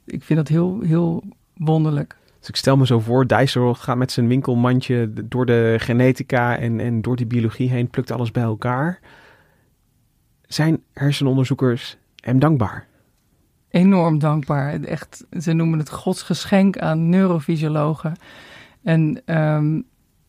ik 0.04 0.22
vind 0.22 0.38
dat 0.38 0.48
heel, 0.48 0.80
heel 0.80 1.22
wonderlijk. 1.54 2.16
Dus 2.38 2.48
ik 2.48 2.56
stel 2.56 2.76
me 2.76 2.86
zo 2.86 3.00
voor, 3.00 3.26
Dijsselhoff 3.26 3.80
gaat 3.80 3.96
met 3.96 4.12
zijn 4.12 4.28
winkelmandje 4.28 5.12
door 5.24 5.46
de 5.46 5.76
genetica 5.78 6.56
en, 6.58 6.80
en 6.80 7.02
door 7.02 7.16
die 7.16 7.26
biologie 7.26 7.70
heen, 7.70 7.88
plukt 7.88 8.10
alles 8.10 8.30
bij 8.30 8.42
elkaar. 8.42 9.00
Zijn 10.48 10.82
hersenonderzoekers 10.92 11.96
hem 12.16 12.38
dankbaar? 12.38 12.86
Enorm 13.70 14.18
dankbaar. 14.18 14.80
Echt, 14.80 15.24
ze 15.40 15.52
noemen 15.52 15.78
het 15.78 15.90
Gods 15.90 16.22
geschenk 16.22 16.78
aan 16.78 17.08
neurofysiologen. 17.08 18.16
En 18.82 19.22
um, 19.26 19.84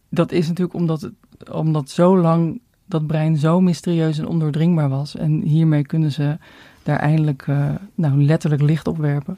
dat 0.10 0.32
is 0.32 0.48
natuurlijk 0.48 0.78
omdat, 0.78 1.02
het, 1.02 1.14
omdat 1.52 1.90
zo 1.90 2.18
lang 2.18 2.62
dat 2.86 3.08
brein 3.08 3.38
zo 3.38 3.62
mysterieus 3.62 4.18
en 4.18 4.28
ondoordringbaar 4.28 4.90
was. 4.90 5.16
En 5.16 5.42
hiermee 5.42 5.86
kunnen 5.86 6.12
ze 6.12 6.38
daar 6.84 7.00
eindelijk 7.00 7.48
uh, 7.48 7.70
nou, 7.96 8.24
letterlijk 8.24 8.62
licht 8.62 8.88
op 8.88 8.98
werpen. 8.98 9.38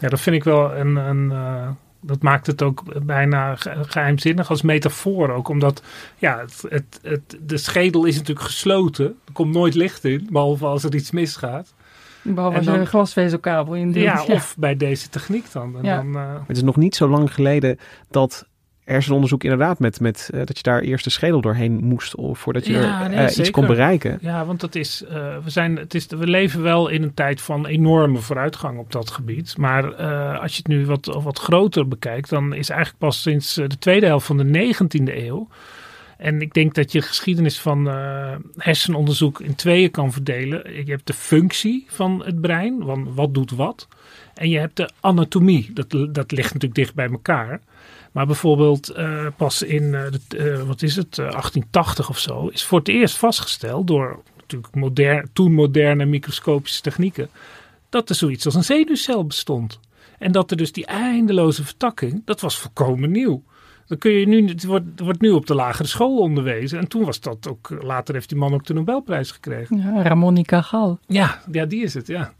Ja, 0.00 0.08
dat 0.08 0.20
vind 0.20 0.36
ik 0.36 0.44
wel 0.44 0.76
een. 0.76 0.96
een 0.96 1.30
uh, 1.30 1.70
dat 2.00 2.22
maakt 2.22 2.46
het 2.46 2.62
ook 2.62 3.04
bijna 3.04 3.56
geheimzinnig 3.86 4.50
als 4.50 4.62
metafoor 4.62 5.30
ook. 5.30 5.48
Omdat 5.48 5.82
ja, 6.18 6.38
het, 6.38 6.64
het, 6.68 7.00
het, 7.02 7.38
de 7.46 7.56
schedel 7.56 8.04
is 8.04 8.16
natuurlijk 8.16 8.46
gesloten. 8.46 9.06
Er 9.06 9.32
komt 9.32 9.54
nooit 9.54 9.74
licht 9.74 10.04
in, 10.04 10.28
behalve 10.30 10.66
als 10.66 10.84
er 10.84 10.94
iets 10.94 11.10
misgaat. 11.10 11.74
Behalve 12.22 12.56
als 12.56 12.66
je 12.66 12.72
een 12.72 12.86
glasvezelkabel 12.86 13.74
in 13.74 13.92
doet. 13.92 14.02
Ja, 14.02 14.24
of 14.24 14.54
bij 14.58 14.76
deze 14.76 15.08
techniek 15.08 15.52
dan. 15.52 15.76
En 15.76 15.84
ja. 15.84 15.96
dan 15.96 16.16
uh... 16.16 16.34
Het 16.46 16.56
is 16.56 16.62
nog 16.62 16.76
niet 16.76 16.96
zo 16.96 17.08
lang 17.08 17.34
geleden 17.34 17.78
dat 18.10 18.46
hersenonderzoek 18.90 19.44
inderdaad 19.44 19.78
met, 19.78 20.00
met 20.00 20.30
uh, 20.34 20.40
dat 20.44 20.56
je 20.56 20.62
daar 20.62 20.80
eerst 20.80 21.04
de 21.04 21.10
schedel 21.10 21.40
doorheen 21.40 21.84
moest 21.84 22.14
of 22.14 22.38
voordat 22.38 22.66
je 22.66 22.72
ja, 22.72 23.02
er 23.02 23.08
nee, 23.08 23.18
uh, 23.18 23.36
iets 23.36 23.50
kon 23.50 23.66
bereiken. 23.66 24.18
Ja, 24.20 24.44
want 24.44 24.60
dat 24.60 24.74
is, 24.74 25.02
uh, 25.02 25.10
we, 25.44 25.50
zijn, 25.50 25.76
het 25.76 25.94
is, 25.94 26.06
we 26.06 26.26
leven 26.26 26.62
wel 26.62 26.88
in 26.88 27.02
een 27.02 27.14
tijd 27.14 27.40
van 27.40 27.66
enorme 27.66 28.18
vooruitgang 28.18 28.78
op 28.78 28.92
dat 28.92 29.10
gebied. 29.10 29.56
Maar 29.56 29.94
als 30.40 30.52
je 30.52 30.58
het 30.58 30.66
nu 30.66 30.86
wat, 30.86 31.20
wat 31.22 31.38
groter 31.38 31.88
bekijkt, 31.88 32.28
dan 32.28 32.54
is 32.54 32.68
eigenlijk 32.68 33.00
pas 33.00 33.22
sinds 33.22 33.54
de 33.54 33.78
tweede 33.78 34.06
helft 34.06 34.26
van 34.26 34.36
de 34.36 34.74
19e 34.74 35.16
eeuw. 35.16 35.48
En 36.16 36.40
ik 36.40 36.54
denk 36.54 36.74
dat 36.74 36.92
je 36.92 37.02
geschiedenis 37.02 37.60
van 37.60 37.86
hersenonderzoek 38.56 39.40
in 39.40 39.54
tweeën 39.54 39.90
kan 39.90 40.12
verdelen. 40.12 40.84
Je 40.84 40.90
hebt 40.90 41.06
de 41.06 41.12
functie 41.12 41.84
van 41.88 42.22
het 42.24 42.40
brein, 42.40 42.82
van 42.84 43.14
wat 43.14 43.34
doet 43.34 43.50
wat. 43.50 43.88
En 44.34 44.48
je 44.48 44.58
hebt 44.58 44.76
de 44.76 44.90
anatomie, 45.00 45.70
dat, 45.72 45.90
dat 45.90 46.30
ligt 46.32 46.52
natuurlijk 46.52 46.74
dicht 46.74 46.94
bij 46.94 47.08
elkaar. 47.08 47.60
Maar 48.12 48.26
bijvoorbeeld 48.26 48.96
uh, 48.96 49.26
pas 49.36 49.62
in, 49.62 49.82
uh, 49.82 50.02
de, 50.10 50.38
uh, 50.58 50.62
wat 50.62 50.82
is 50.82 50.96
het, 50.96 51.16
1880 51.16 52.08
of 52.08 52.18
zo, 52.18 52.46
is 52.46 52.64
voor 52.64 52.78
het 52.78 52.88
eerst 52.88 53.16
vastgesteld 53.16 53.86
door 53.86 54.22
natuurlijk 54.36 55.26
toen 55.32 55.52
moderne 55.52 56.04
microscopische 56.04 56.80
technieken, 56.80 57.28
dat 57.88 58.08
er 58.08 58.14
zoiets 58.14 58.44
als 58.44 58.54
een 58.54 58.64
zenuwcel 58.64 59.26
bestond. 59.26 59.80
En 60.18 60.32
dat 60.32 60.50
er 60.50 60.56
dus 60.56 60.72
die 60.72 60.86
eindeloze 60.86 61.64
vertakking, 61.64 62.22
dat 62.24 62.40
was 62.40 62.58
volkomen 62.58 63.10
nieuw. 63.10 63.42
Dan 63.86 63.98
kun 63.98 64.12
je 64.12 64.26
nu, 64.26 64.48
het 64.48 64.64
wordt, 64.64 65.00
wordt 65.00 65.20
nu 65.20 65.30
op 65.30 65.46
de 65.46 65.54
lagere 65.54 65.88
school 65.88 66.18
onderwezen. 66.18 66.78
En 66.78 66.88
toen 66.88 67.04
was 67.04 67.20
dat 67.20 67.48
ook, 67.48 67.76
later 67.82 68.14
heeft 68.14 68.28
die 68.28 68.38
man 68.38 68.54
ook 68.54 68.66
de 68.66 68.74
Nobelprijs 68.74 69.30
gekregen. 69.30 69.76
Ja, 69.76 70.02
Ramon 70.02 70.42
Cajal. 70.42 70.98
Ja, 71.06 71.42
ja, 71.52 71.66
die 71.66 71.82
is 71.82 71.94
het, 71.94 72.06
ja. 72.06 72.34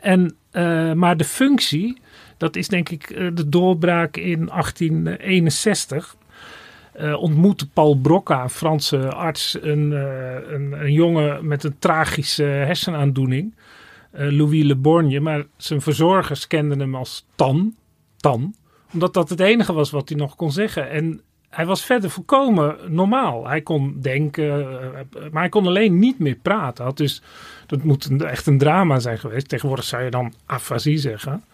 En, 0.00 0.36
maar 0.98 1.16
de 1.16 1.24
functie, 1.24 2.00
dat 2.38 2.56
is 2.56 2.68
denk 2.68 2.88
ik 2.88 3.10
eh, 3.10 3.28
de 3.34 3.48
doorbraak 3.48 4.16
in 4.16 4.46
1861. 4.46 6.16
Uh, 6.96 7.10
eh, 7.10 7.22
ontmoette 7.22 7.68
Paul 7.68 7.94
Brocca, 7.94 8.42
een 8.42 8.50
Franse 8.50 9.12
arts, 9.12 9.58
een, 9.60 9.90
een, 9.90 10.72
een, 10.72 10.92
jongen 10.92 11.46
met 11.46 11.64
een 11.64 11.78
tragische 11.78 12.42
hersenaandoening. 12.42 13.54
Louis 14.10 14.64
Le 14.64 14.76
Borgne. 14.76 15.20
Maar 15.20 15.44
zijn 15.56 15.80
verzorgers 15.80 16.46
kenden 16.46 16.78
hem 16.78 16.94
als 16.94 17.26
Tan. 17.34 17.74
Tan. 18.16 18.54
Omdat 18.92 19.14
dat 19.14 19.28
het 19.28 19.40
enige 19.40 19.72
was 19.72 19.90
wat 19.90 20.08
hij 20.08 20.18
nog 20.18 20.36
kon 20.36 20.52
zeggen. 20.52 20.90
En 20.90 21.20
hij 21.50 21.66
was 21.66 21.84
verder 21.84 22.10
volkomen 22.10 22.76
normaal. 22.88 23.46
Hij 23.46 23.60
kon 23.60 24.00
denken, 24.00 24.66
maar 25.32 25.42
hij 25.42 25.48
kon 25.48 25.66
alleen 25.66 25.98
niet 25.98 26.18
meer 26.18 26.38
praten. 26.42 26.94
Dus, 26.94 27.22
dat 27.66 27.82
moet 27.82 28.04
een, 28.04 28.20
echt 28.20 28.46
een 28.46 28.58
drama 28.58 28.98
zijn 28.98 29.18
geweest. 29.18 29.48
Tegenwoordig 29.48 29.84
zou 29.84 30.02
je 30.02 30.10
dan 30.10 30.32
afasie 30.46 30.98
zeggen. 30.98 31.44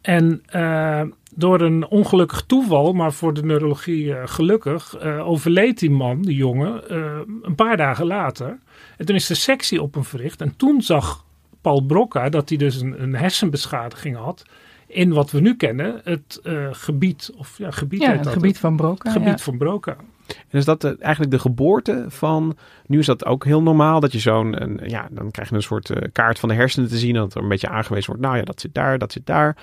En 0.00 0.42
uh, 0.54 1.02
door 1.34 1.60
een 1.60 1.86
ongelukkig 1.86 2.42
toeval, 2.46 2.92
maar 2.92 3.12
voor 3.12 3.34
de 3.34 3.44
neurologie 3.44 4.04
uh, 4.04 4.22
gelukkig, 4.24 5.00
overleed 5.00 5.78
die 5.78 5.90
man, 5.90 6.22
die 6.22 6.36
jongen, 6.36 6.94
een 7.42 7.54
paar 7.54 7.76
dagen 7.76 8.06
later. 8.06 8.58
En 8.96 9.06
toen 9.06 9.16
is 9.16 9.26
de 9.26 9.34
sectie 9.34 9.82
op 9.82 9.94
hem 9.94 10.04
verricht. 10.04 10.40
En 10.40 10.56
toen 10.56 10.82
zag 10.82 11.24
Paul 11.60 11.80
Brocca 11.80 12.28
dat 12.28 12.48
hij 12.48 12.58
dus 12.58 12.80
een, 12.80 13.02
een 13.02 13.14
hersenbeschadiging 13.14 14.16
had 14.16 14.44
in 14.92 15.12
wat 15.12 15.30
we 15.30 15.40
nu 15.40 15.56
kennen, 15.56 16.00
het 16.04 16.40
eh, 16.42 16.68
gebied, 16.70 17.30
of 17.36 17.58
ja, 17.58 17.70
gebied 17.70 18.00
Ja, 18.00 18.12
het 18.12 18.24
dat, 18.24 18.32
gebied 18.32 18.58
van 18.58 18.76
Broca. 18.76 19.02
het 19.08 19.12
gebied 19.12 19.38
ja. 19.38 19.44
van 19.44 19.58
Broca. 19.58 19.96
En 20.26 20.58
is 20.58 20.64
dat 20.64 20.84
eh, 20.84 20.92
eigenlijk 21.00 21.32
de 21.32 21.38
geboorte 21.38 22.04
van... 22.08 22.56
Nu 22.86 22.98
is 22.98 23.06
dat 23.06 23.24
ook 23.24 23.44
heel 23.44 23.62
normaal 23.62 24.00
dat 24.00 24.12
je 24.12 24.18
zo'n... 24.18 24.62
een- 24.62 24.80
Ja, 24.86 25.08
dan 25.10 25.30
krijg 25.30 25.48
je 25.48 25.54
een 25.54 25.62
soort 25.62 25.90
eh, 25.90 26.08
kaart 26.12 26.38
van 26.38 26.48
de 26.48 26.54
hersenen 26.54 26.88
te 26.88 26.98
zien. 26.98 27.14
Dat 27.14 27.34
er 27.34 27.42
een 27.42 27.48
beetje 27.48 27.68
aangewezen 27.68 28.06
wordt. 28.06 28.22
Nou 28.22 28.36
ja, 28.36 28.42
dat 28.42 28.60
zit 28.60 28.74
daar, 28.74 28.98
dat 28.98 29.12
zit 29.12 29.26
daar. 29.26 29.56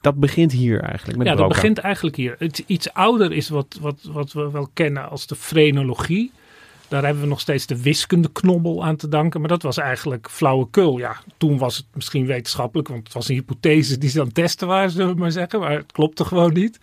Dat 0.00 0.14
begint 0.20 0.52
hier 0.52 0.80
eigenlijk 0.80 1.18
met 1.18 1.26
ja, 1.26 1.34
dat 1.34 1.48
begint 1.48 1.78
eigenlijk 1.78 2.16
hier. 2.16 2.34
Het 2.38 2.62
iets 2.66 2.92
ouder 2.92 3.32
is 3.32 3.48
wat, 3.48 3.78
wat, 3.80 4.08
wat 4.12 4.32
we 4.32 4.50
wel 4.50 4.68
kennen 4.72 5.08
als 5.10 5.26
de 5.26 5.34
frenologie. 5.36 6.32
Daar 6.88 7.04
hebben 7.04 7.22
we 7.22 7.28
nog 7.28 7.40
steeds 7.40 7.66
de 7.66 7.82
wiskundeknobbel 7.82 8.84
aan 8.84 8.96
te 8.96 9.08
danken. 9.08 9.40
Maar 9.40 9.48
dat 9.48 9.62
was 9.62 9.76
eigenlijk 9.76 10.30
flauwekul. 10.30 10.98
Ja, 10.98 11.16
toen 11.36 11.58
was 11.58 11.76
het 11.76 11.86
misschien 11.94 12.26
wetenschappelijk, 12.26 12.88
want 12.88 13.04
het 13.04 13.12
was 13.12 13.28
een 13.28 13.34
hypothese 13.34 13.98
die 13.98 14.10
ze 14.10 14.20
aan 14.20 14.26
het 14.26 14.34
testen 14.34 14.68
waren, 14.68 14.90
zullen 14.90 15.14
we 15.14 15.20
maar 15.20 15.32
zeggen. 15.32 15.60
Maar 15.60 15.70
het 15.70 15.92
klopte 15.92 16.24
gewoon 16.24 16.52
niet. 16.52 16.78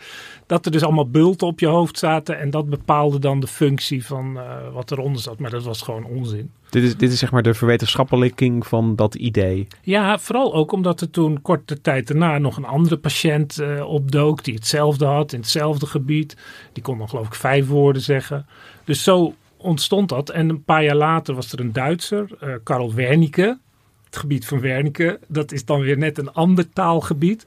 Dat 0.46 0.66
er 0.66 0.72
dus 0.72 0.84
allemaal 0.84 1.10
bulten 1.10 1.48
op 1.48 1.60
je 1.60 1.68
hoofd 1.68 2.00
zaten. 2.00 2.40
En 2.40 2.50
dat 2.50 2.70
bepaalde 2.70 3.20
dan 3.20 3.40
de 3.40 3.48
functie 3.48 4.06
van 4.06 4.38
eh, 4.38 4.74
wat 4.74 4.92
eronder 4.92 5.22
zat. 5.22 5.40
Maar 5.40 5.52
dat 5.52 5.64
was 5.64 5.82
gewoon 5.82 6.06
onzin. 6.06 6.52
Dit 6.70 6.84
is, 6.84 6.98
dit 6.98 7.12
is 7.12 7.20
zeg 7.20 7.32
maar 7.32 7.44
de 7.44 7.54
verwetenschappelijking 7.54 8.68
van 8.68 8.96
dat 8.96 9.16
idee. 9.16 9.68
Ja, 9.82 10.20
vooral 10.20 10.54
ook 10.54 10.72
omdat 10.72 11.02
er 11.02 11.10
toen 11.10 11.42
korte 11.42 11.82
tijd 11.82 12.08
daarna 12.08 12.38
nog 12.38 12.58
een 12.58 12.66
andere 12.66 12.98
patiënt 12.98 13.60
eh, 13.60 13.90
opdook 13.90 14.44
die 14.44 14.54
hetzelfde 14.54 15.06
had 15.06 15.34
in 15.34 15.40
hetzelfde 15.40 15.86
gebied. 15.86 16.38
Die 16.74 16.84
kon 16.84 16.98
dan 16.98 17.10
geloof 17.10 17.28
ik 17.28 17.36
vijf 17.36 17.68
woorden 17.68 18.02
zeggen. 18.02 18.46
Dus 18.84 19.04
zo 19.04 19.34
ontstond 19.64 20.10
dat. 20.10 20.30
En 20.30 20.50
een 20.50 20.64
paar 20.64 20.84
jaar 20.84 20.96
later 20.96 21.36
was 21.36 21.52
er 21.52 21.60
een 21.60 21.74
Duitser, 21.74 22.30
eh 22.40 22.54
Karl 22.64 22.94
Wernicke. 22.94 23.60
Het 24.06 24.18
gebied 24.18 24.46
van 24.46 24.60
Wernicke, 24.60 25.20
dat 25.28 25.52
is 25.52 25.66
dan 25.66 25.82
weer 25.82 25.98
net 25.98 26.18
een 26.18 26.32
ander 26.32 26.70
taalgebied. 26.70 27.46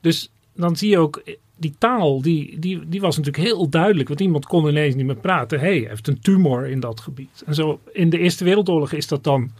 Dus 0.00 0.32
dan 0.54 0.76
zie 0.76 0.90
je 0.90 0.98
ook, 0.98 1.16
eh, 1.16 1.34
die 1.56 1.74
taal, 1.78 2.22
die, 2.22 2.58
die, 2.58 2.88
die 2.88 3.00
was 3.00 3.16
natuurlijk 3.16 3.44
heel 3.44 3.68
duidelijk. 3.68 4.08
Want 4.08 4.20
iemand 4.20 4.46
kon 4.46 4.68
ineens 4.68 4.94
niet 4.94 5.06
meer 5.06 5.16
praten. 5.16 5.58
Hé, 5.60 5.66
hey, 5.66 5.78
hij 5.78 5.88
heeft 5.88 6.08
een 6.08 6.20
tumor 6.20 6.66
in 6.66 6.80
dat 6.80 7.00
gebied. 7.00 7.42
En 7.46 7.54
zo 7.54 7.80
in 7.92 8.10
de 8.10 8.18
Eerste 8.18 8.44
Wereldoorlog 8.44 8.92
is 8.92 9.06
dat 9.06 9.24
dan 9.24 9.50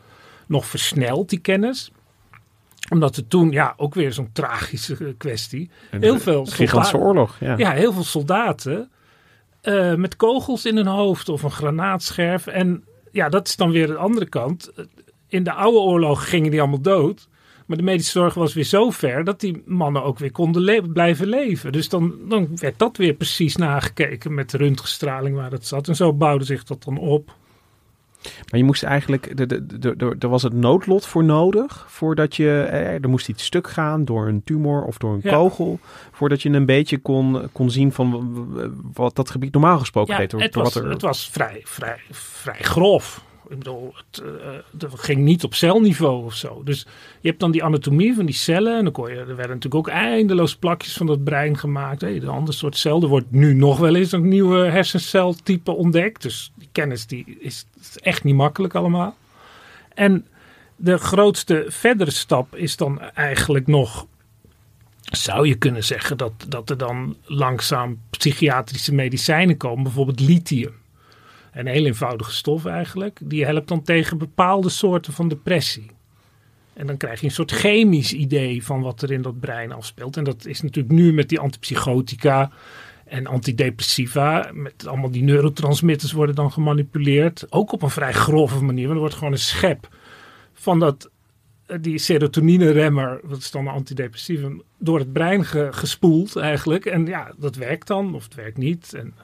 nog 0.46 0.66
versneld, 0.66 1.28
die 1.28 1.38
kennis 1.38 1.90
omdat 2.90 3.16
er 3.16 3.28
toen, 3.28 3.50
ja, 3.50 3.74
ook 3.76 3.94
weer 3.94 4.12
zo'n 4.12 4.30
tragische 4.32 4.96
eh, 4.96 5.06
kwestie. 5.18 5.70
Heel 5.90 6.18
veel 6.18 6.44
gigantische 6.44 6.66
soldaten- 6.66 7.00
oorlog. 7.00 7.36
Ja. 7.40 7.56
Ja, 7.56 7.72
heel 7.72 7.92
veel 7.92 8.04
soldaten 8.04 8.90
eh, 9.62 9.94
met 9.94 10.16
kogels 10.16 10.64
in 10.66 10.76
hun 10.76 10.86
hoofd 10.86 11.28
of 11.28 11.42
een 11.42 11.50
granaatscherf. 11.50 12.46
En 12.46 12.84
ja, 13.10 13.28
dat 13.28 13.48
is 13.48 13.56
dan 13.56 13.70
weer 13.70 13.86
de 13.86 13.96
andere 13.96 14.28
kant. 14.28 14.72
In 15.28 15.44
de 15.44 15.52
oude 15.52 15.78
oorlog 15.78 16.28
gingen 16.28 16.50
die 16.50 16.60
allemaal 16.60 16.80
dood. 16.80 17.28
Maar 17.66 17.76
de 17.76 17.82
medische 17.82 18.18
zorg 18.18 18.34
was 18.34 18.54
weer 18.54 18.64
zo 18.64 18.90
ver 18.90 19.24
dat 19.24 19.40
die 19.40 19.62
mannen 19.66 20.02
ook 20.02 20.18
weer 20.18 20.32
konden 20.32 20.92
blijven 20.92 21.28
leven. 21.28 21.72
Dus 21.72 21.88
dan, 21.88 22.14
dan 22.28 22.48
werd 22.54 22.78
dat 22.78 22.96
weer 22.96 23.14
precies 23.14 23.56
nagekeken 23.56 24.34
met 24.34 24.52
röntgenstraling 24.52 25.36
waar 25.36 25.50
het 25.50 25.66
zat. 25.66 25.88
En 25.88 25.96
zo 25.96 26.12
bouwde 26.12 26.44
zich 26.44 26.64
dat 26.64 26.84
dan 26.84 26.98
op. 26.98 27.36
Maar 28.50 28.60
je 28.60 28.64
moest 28.64 28.82
eigenlijk, 28.82 29.32
er 30.18 30.28
was 30.28 30.42
het 30.42 30.52
noodlot 30.52 31.06
voor 31.06 31.24
nodig, 31.24 31.84
voordat 31.88 32.36
je, 32.36 32.66
eh, 32.70 33.02
er 33.02 33.08
moest 33.08 33.28
iets 33.28 33.44
stuk 33.44 33.68
gaan 33.68 34.04
door 34.04 34.28
een 34.28 34.44
tumor 34.44 34.84
of 34.84 34.98
door 34.98 35.12
een 35.12 35.20
Ja. 35.22 35.30
kogel, 35.30 35.78
voordat 36.12 36.42
je 36.42 36.50
een 36.50 36.66
beetje 36.66 36.98
kon, 36.98 37.48
kon 37.52 37.70
zien 37.70 37.92
van 37.92 38.32
wat 38.92 39.16
dat 39.16 39.30
gebied 39.30 39.52
normaal 39.52 39.78
gesproken 39.78 40.12
Ja, 40.12 40.18
deed. 40.20 40.30
Door, 40.30 40.40
het, 40.40 40.52
door 40.52 40.62
was, 40.62 40.74
wat 40.74 40.82
er, 40.84 40.90
het 40.90 41.02
was 41.02 41.28
vrij, 41.32 41.60
vrij, 41.64 41.98
vrij 42.10 42.60
grof. 42.60 43.24
Ik 43.48 43.58
bedoel, 43.58 43.94
het, 44.10 44.22
eh, 44.24 44.50
het 44.78 45.00
ging 45.00 45.20
niet 45.20 45.44
op 45.44 45.54
celniveau 45.54 46.24
of 46.24 46.34
zo. 46.34 46.62
Dus 46.64 46.86
je 47.20 47.28
hebt 47.28 47.40
dan 47.40 47.50
die 47.50 47.64
anatomie 47.64 48.14
van 48.14 48.26
die 48.26 48.34
cellen. 48.34 48.76
En 48.76 48.84
dan 48.84 48.92
kon 48.92 49.08
je, 49.10 49.14
er 49.16 49.26
werden 49.26 49.56
natuurlijk 49.56 49.74
ook 49.74 49.88
eindeloos 49.88 50.56
plakjes 50.56 50.96
van 50.96 51.06
dat 51.06 51.24
brein 51.24 51.58
gemaakt. 51.58 52.00
Hey, 52.00 52.16
een 52.16 52.28
ander 52.28 52.54
soort 52.54 52.76
cel. 52.76 53.02
Er 53.02 53.08
wordt 53.08 53.30
nu 53.30 53.54
nog 53.54 53.78
wel 53.78 53.94
eens 53.94 54.12
een 54.12 54.28
nieuwe 54.28 54.58
hersenceltype 54.58 55.72
ontdekt. 55.72 56.22
Dus 56.22 56.52
kennis 56.72 57.06
die 57.06 57.36
is, 57.40 57.66
echt 57.94 58.24
niet 58.24 58.34
makkelijk 58.34 58.74
allemaal. 58.74 59.16
En 59.94 60.26
de 60.76 60.98
grootste 60.98 61.64
verdere 61.68 62.10
stap 62.10 62.56
is 62.56 62.76
dan 62.76 63.00
eigenlijk 63.00 63.66
nog 63.66 64.06
zou 65.02 65.48
je 65.48 65.54
kunnen 65.54 65.84
zeggen 65.84 66.16
dat, 66.16 66.32
dat 66.48 66.70
er 66.70 66.78
dan 66.78 67.16
langzaam 67.24 68.00
psychiatrische 68.10 68.94
medicijnen 68.94 69.56
komen, 69.56 69.82
bijvoorbeeld 69.82 70.20
lithium. 70.20 70.74
Een 71.52 71.66
heel 71.66 71.86
eenvoudige 71.86 72.32
stof 72.32 72.66
eigenlijk. 72.66 73.18
Die 73.22 73.44
helpt 73.44 73.68
dan 73.68 73.82
tegen 73.82 74.18
bepaalde 74.18 74.68
soorten 74.68 75.12
van 75.12 75.28
depressie. 75.28 75.90
En 76.72 76.86
dan 76.86 76.96
krijg 76.96 77.20
je 77.20 77.26
een 77.26 77.32
soort 77.32 77.52
chemisch 77.52 78.12
idee 78.12 78.64
van 78.64 78.80
wat 78.80 79.02
er 79.02 79.10
in 79.10 79.22
dat 79.22 79.40
brein 79.40 79.72
afspeelt. 79.72 80.16
En 80.16 80.24
dat 80.24 80.46
is 80.46 80.62
natuurlijk 80.62 80.94
nu 80.94 81.12
met 81.12 81.28
die 81.28 81.38
antipsychotica 81.38 82.50
en 83.12 83.26
antidepressiva. 83.26 84.50
Met 84.52 84.86
allemaal 84.86 85.10
die 85.10 85.22
neurotransmitters 85.22 86.12
worden 86.12 86.34
dan 86.34 86.52
gemanipuleerd. 86.52 87.46
Ook 87.50 87.72
op 87.72 87.82
een 87.82 87.90
vrij 87.90 88.12
grove 88.12 88.64
manier. 88.64 88.82
Want 88.82 88.94
er 88.94 89.00
wordt 89.00 89.14
gewoon 89.14 89.32
een 89.32 89.38
schep 89.38 89.88
van 90.54 90.78
dat 90.78 91.10
eh, 91.66 91.76
die 91.80 91.98
serotonine-remmer, 91.98 93.20
dat 93.28 93.38
is 93.38 93.50
dan 93.50 93.66
een 93.66 93.72
antidepressivum, 93.72 94.62
door 94.78 94.98
het 94.98 95.12
brein 95.12 95.44
ge- 95.44 95.68
gespoeld 95.70 96.36
eigenlijk. 96.36 96.86
En 96.86 97.06
ja, 97.06 97.32
dat 97.36 97.56
werkt 97.56 97.86
dan, 97.86 98.14
of 98.14 98.24
het 98.24 98.34
werkt 98.34 98.56
niet. 98.56 98.94
En, 98.94 99.14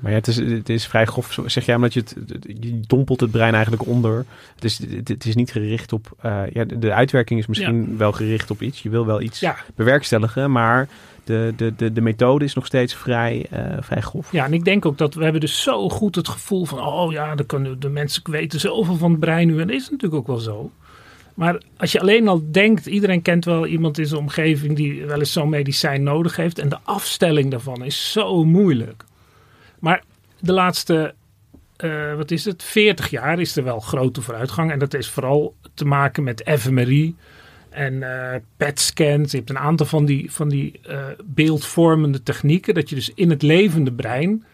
maar 0.00 0.10
ja, 0.10 0.16
het 0.16 0.26
is, 0.26 0.36
het 0.36 0.68
is 0.68 0.86
vrij 0.86 1.04
grof, 1.04 1.38
zeg 1.46 1.66
jij, 1.66 1.74
omdat 1.74 1.94
je 1.94 2.00
het, 2.00 2.16
je 2.60 2.80
dompelt 2.86 3.20
het 3.20 3.30
brein 3.30 3.54
eigenlijk 3.54 3.86
onder. 3.86 4.24
Het 4.54 4.64
is, 4.64 4.80
het, 5.04 5.24
is 5.24 5.34
niet 5.34 5.52
gericht 5.52 5.92
op, 5.92 6.16
eh, 6.20 6.42
ja, 6.52 6.64
de, 6.64 6.78
de 6.78 6.92
uitwerking 6.92 7.40
is 7.40 7.46
misschien 7.46 7.96
wel 7.96 8.12
gericht 8.12 8.50
op 8.50 8.62
iets. 8.62 8.82
Je 8.82 8.90
wil 8.90 9.06
wel 9.06 9.20
iets 9.20 9.40
ja, 9.40 9.56
bewerkstelligen, 9.74 10.50
maar 10.50 10.88
de, 11.28 11.52
de, 11.56 11.74
de, 11.76 11.92
de 11.92 12.00
methode 12.00 12.44
is 12.44 12.54
nog 12.54 12.66
steeds 12.66 12.94
vrij, 12.94 13.46
eh, 13.50 13.76
vrij 13.80 14.00
grof. 14.00 14.32
ja, 14.32 14.44
en 14.44 14.52
ik 14.52 14.64
denk 14.64 14.86
ook 14.86 14.98
dat 14.98 15.14
we 15.14 15.22
hebben 15.22 15.40
dus 15.40 15.62
zo 15.62 15.88
goed 15.88 16.14
het 16.14 16.28
gevoel 16.28 16.64
van, 16.64 16.80
oh 16.80 17.12
ja, 17.12 17.34
dan 17.34 17.46
kunnen 17.46 17.80
de 17.80 17.88
mensen 17.88 18.30
weten 18.30 18.60
zoveel 18.60 18.96
van 18.96 19.10
het 19.10 19.20
brein 19.20 19.46
nu. 19.46 19.60
En 19.60 19.66
dat 19.66 19.76
is 19.76 19.90
natuurlijk 19.90 20.20
ook 20.20 20.26
wel 20.26 20.38
zo. 20.38 20.70
Maar 21.34 21.62
als 21.76 21.92
je 21.92 22.00
alleen 22.00 22.28
al 22.28 22.42
denkt, 22.50 22.86
iedereen 22.86 23.22
kent 23.22 23.44
wel 23.44 23.66
iemand 23.66 23.98
in 23.98 24.06
zijn 24.06 24.20
omgeving 24.20 24.76
die 24.76 25.06
wel 25.06 25.18
eens 25.18 25.32
zo'n 25.32 25.48
medicijn 25.48 26.02
nodig 26.02 26.36
heeft. 26.36 26.58
En 26.58 26.68
de 26.68 26.78
afstelling 26.82 27.50
daarvan 27.50 27.84
is 27.84 28.12
zo 28.12 28.44
moeilijk. 28.44 29.04
Maar 29.78 30.02
de 30.40 30.52
laatste, 30.52 31.14
eh, 31.76 32.14
wat 32.14 32.30
is 32.30 32.44
het, 32.44 32.62
40 32.62 33.10
jaar 33.10 33.40
is 33.40 33.56
er 33.56 33.64
wel 33.64 33.80
grote 33.80 34.22
vooruitgang. 34.22 34.70
En 34.70 34.78
dat 34.78 34.94
is 34.94 35.08
vooral 35.08 35.54
te 35.74 35.84
maken 35.84 36.22
met 36.22 36.50
fMRI 36.58 37.16
en 37.78 38.02
eh 38.02 38.40
PET-scans. 38.56 39.30
Je 39.30 39.36
hebt 39.36 39.50
een 39.50 39.58
aantal 39.58 39.86
van 39.86 40.04
die, 40.04 40.32
van 40.32 40.48
die 40.48 40.80
eh, 40.82 41.06
beeldvormende 41.24 42.22
technieken. 42.22 42.74
Dat 42.74 42.88
je 42.88 42.94
dus 42.94 43.12
in 43.14 43.30
het 43.30 43.42
levende 43.42 43.92
brein 43.92 44.44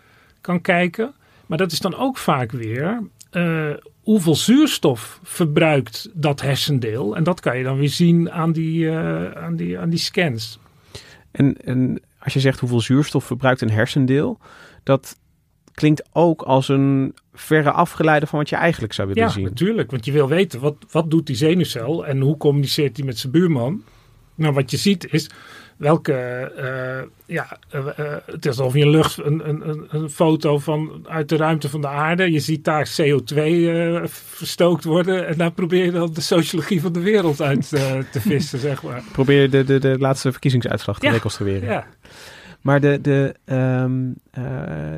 kan 0.40 0.60
kijken. 0.60 1.14
Maar 1.46 1.58
dat 1.58 1.72
is 1.72 1.78
dan 1.78 1.96
ook 1.96 2.18
vaak 2.18 2.52
weer 2.52 3.02
eh, 3.30 3.70
hoeveel 4.02 4.34
zuurstof 4.34 5.20
verbruikt 5.22 6.10
dat 6.12 6.40
hersendeel. 6.40 7.16
En 7.16 7.24
dat 7.24 7.40
kan 7.40 7.58
je 7.58 7.64
dan 7.64 7.78
weer 7.78 7.88
zien 7.88 8.30
aan 8.30 8.52
die, 8.52 8.90
aan 9.36 9.56
die, 9.56 9.78
aan 9.78 9.90
die 9.90 9.98
scans. 9.98 10.58
En, 11.30 11.56
en 11.64 12.00
als 12.18 12.32
je 12.32 12.40
zegt 12.40 12.60
hoeveel 12.60 12.80
zuurstof 12.80 13.24
verbruikt 13.24 13.60
een 13.60 13.70
hersendeel, 13.70 14.38
dat 14.82 15.18
klinkt 15.74 16.02
ook 16.12 16.42
als 16.42 16.68
een 16.68 17.14
verre 17.34 17.70
afgeleide 17.70 18.26
van 18.26 18.38
wat 18.38 18.48
je 18.48 18.56
eigenlijk 18.56 18.92
zou 18.92 19.08
willen 19.08 19.22
Ja, 19.22 19.28
zien. 19.28 19.44
natuurlijk. 19.44 19.90
Want 19.90 20.04
je 20.04 20.12
wil 20.12 20.28
weten, 20.28 20.60
wat, 20.60 20.74
wat 20.90 21.10
doet 21.10 21.26
die 21.26 21.36
zenuwcel 21.36 22.06
en 22.06 22.20
hoe 22.20 22.36
communiceert 22.36 22.96
hij 22.96 23.06
met 23.06 23.18
zijn 23.18 23.32
buurman? 23.32 23.82
Nou, 24.34 24.54
wat 24.54 24.70
je 24.70 24.76
ziet 24.76 25.12
is 25.12 25.30
welke, 25.76 26.12
eh, 26.12 27.02
ja, 27.26 27.58
eh, 27.70 27.98
eh, 27.98 28.16
het 28.26 28.46
is 28.46 28.58
alsof 28.58 28.74
je 28.74 28.82
een 28.82 28.90
lucht, 28.90 29.18
een, 29.24 29.48
een, 29.48 29.86
een, 29.88 30.10
foto 30.10 30.58
van 30.58 31.04
uit 31.08 31.28
de 31.28 31.36
ruimte 31.36 31.68
van 31.68 31.80
de 31.80 31.88
aarde, 31.88 32.32
je 32.32 32.40
ziet 32.40 32.64
daar 32.64 32.88
CO2 33.00 33.36
eh, 33.36 34.02
verstookt 34.06 34.84
worden 34.84 35.26
en 35.26 35.36
daar 35.36 35.52
probeer 35.52 35.84
je 35.84 35.90
dan 35.90 36.12
de 36.12 36.20
sociologie 36.20 36.80
van 36.80 36.92
de 36.92 37.00
wereld 37.00 37.40
uit 37.42 37.68
te 38.10 38.20
vissen, 38.20 38.58
zeg 38.68 38.82
maar. 38.82 39.02
Probeer 39.12 39.40
je 39.42 39.48
de, 39.48 39.64
de, 39.64 39.78
de 39.78 39.96
laatste 39.98 40.30
verkiezingsuitslag 40.30 40.98
te 40.98 41.06
Ja, 41.06 41.12
reconstrueren. 41.12 41.68
Ja, 41.68 41.86
Maar 42.64 42.80
de, 42.80 42.98
de, 43.00 43.34
ehm, 43.44 44.02
eh, 44.30 44.42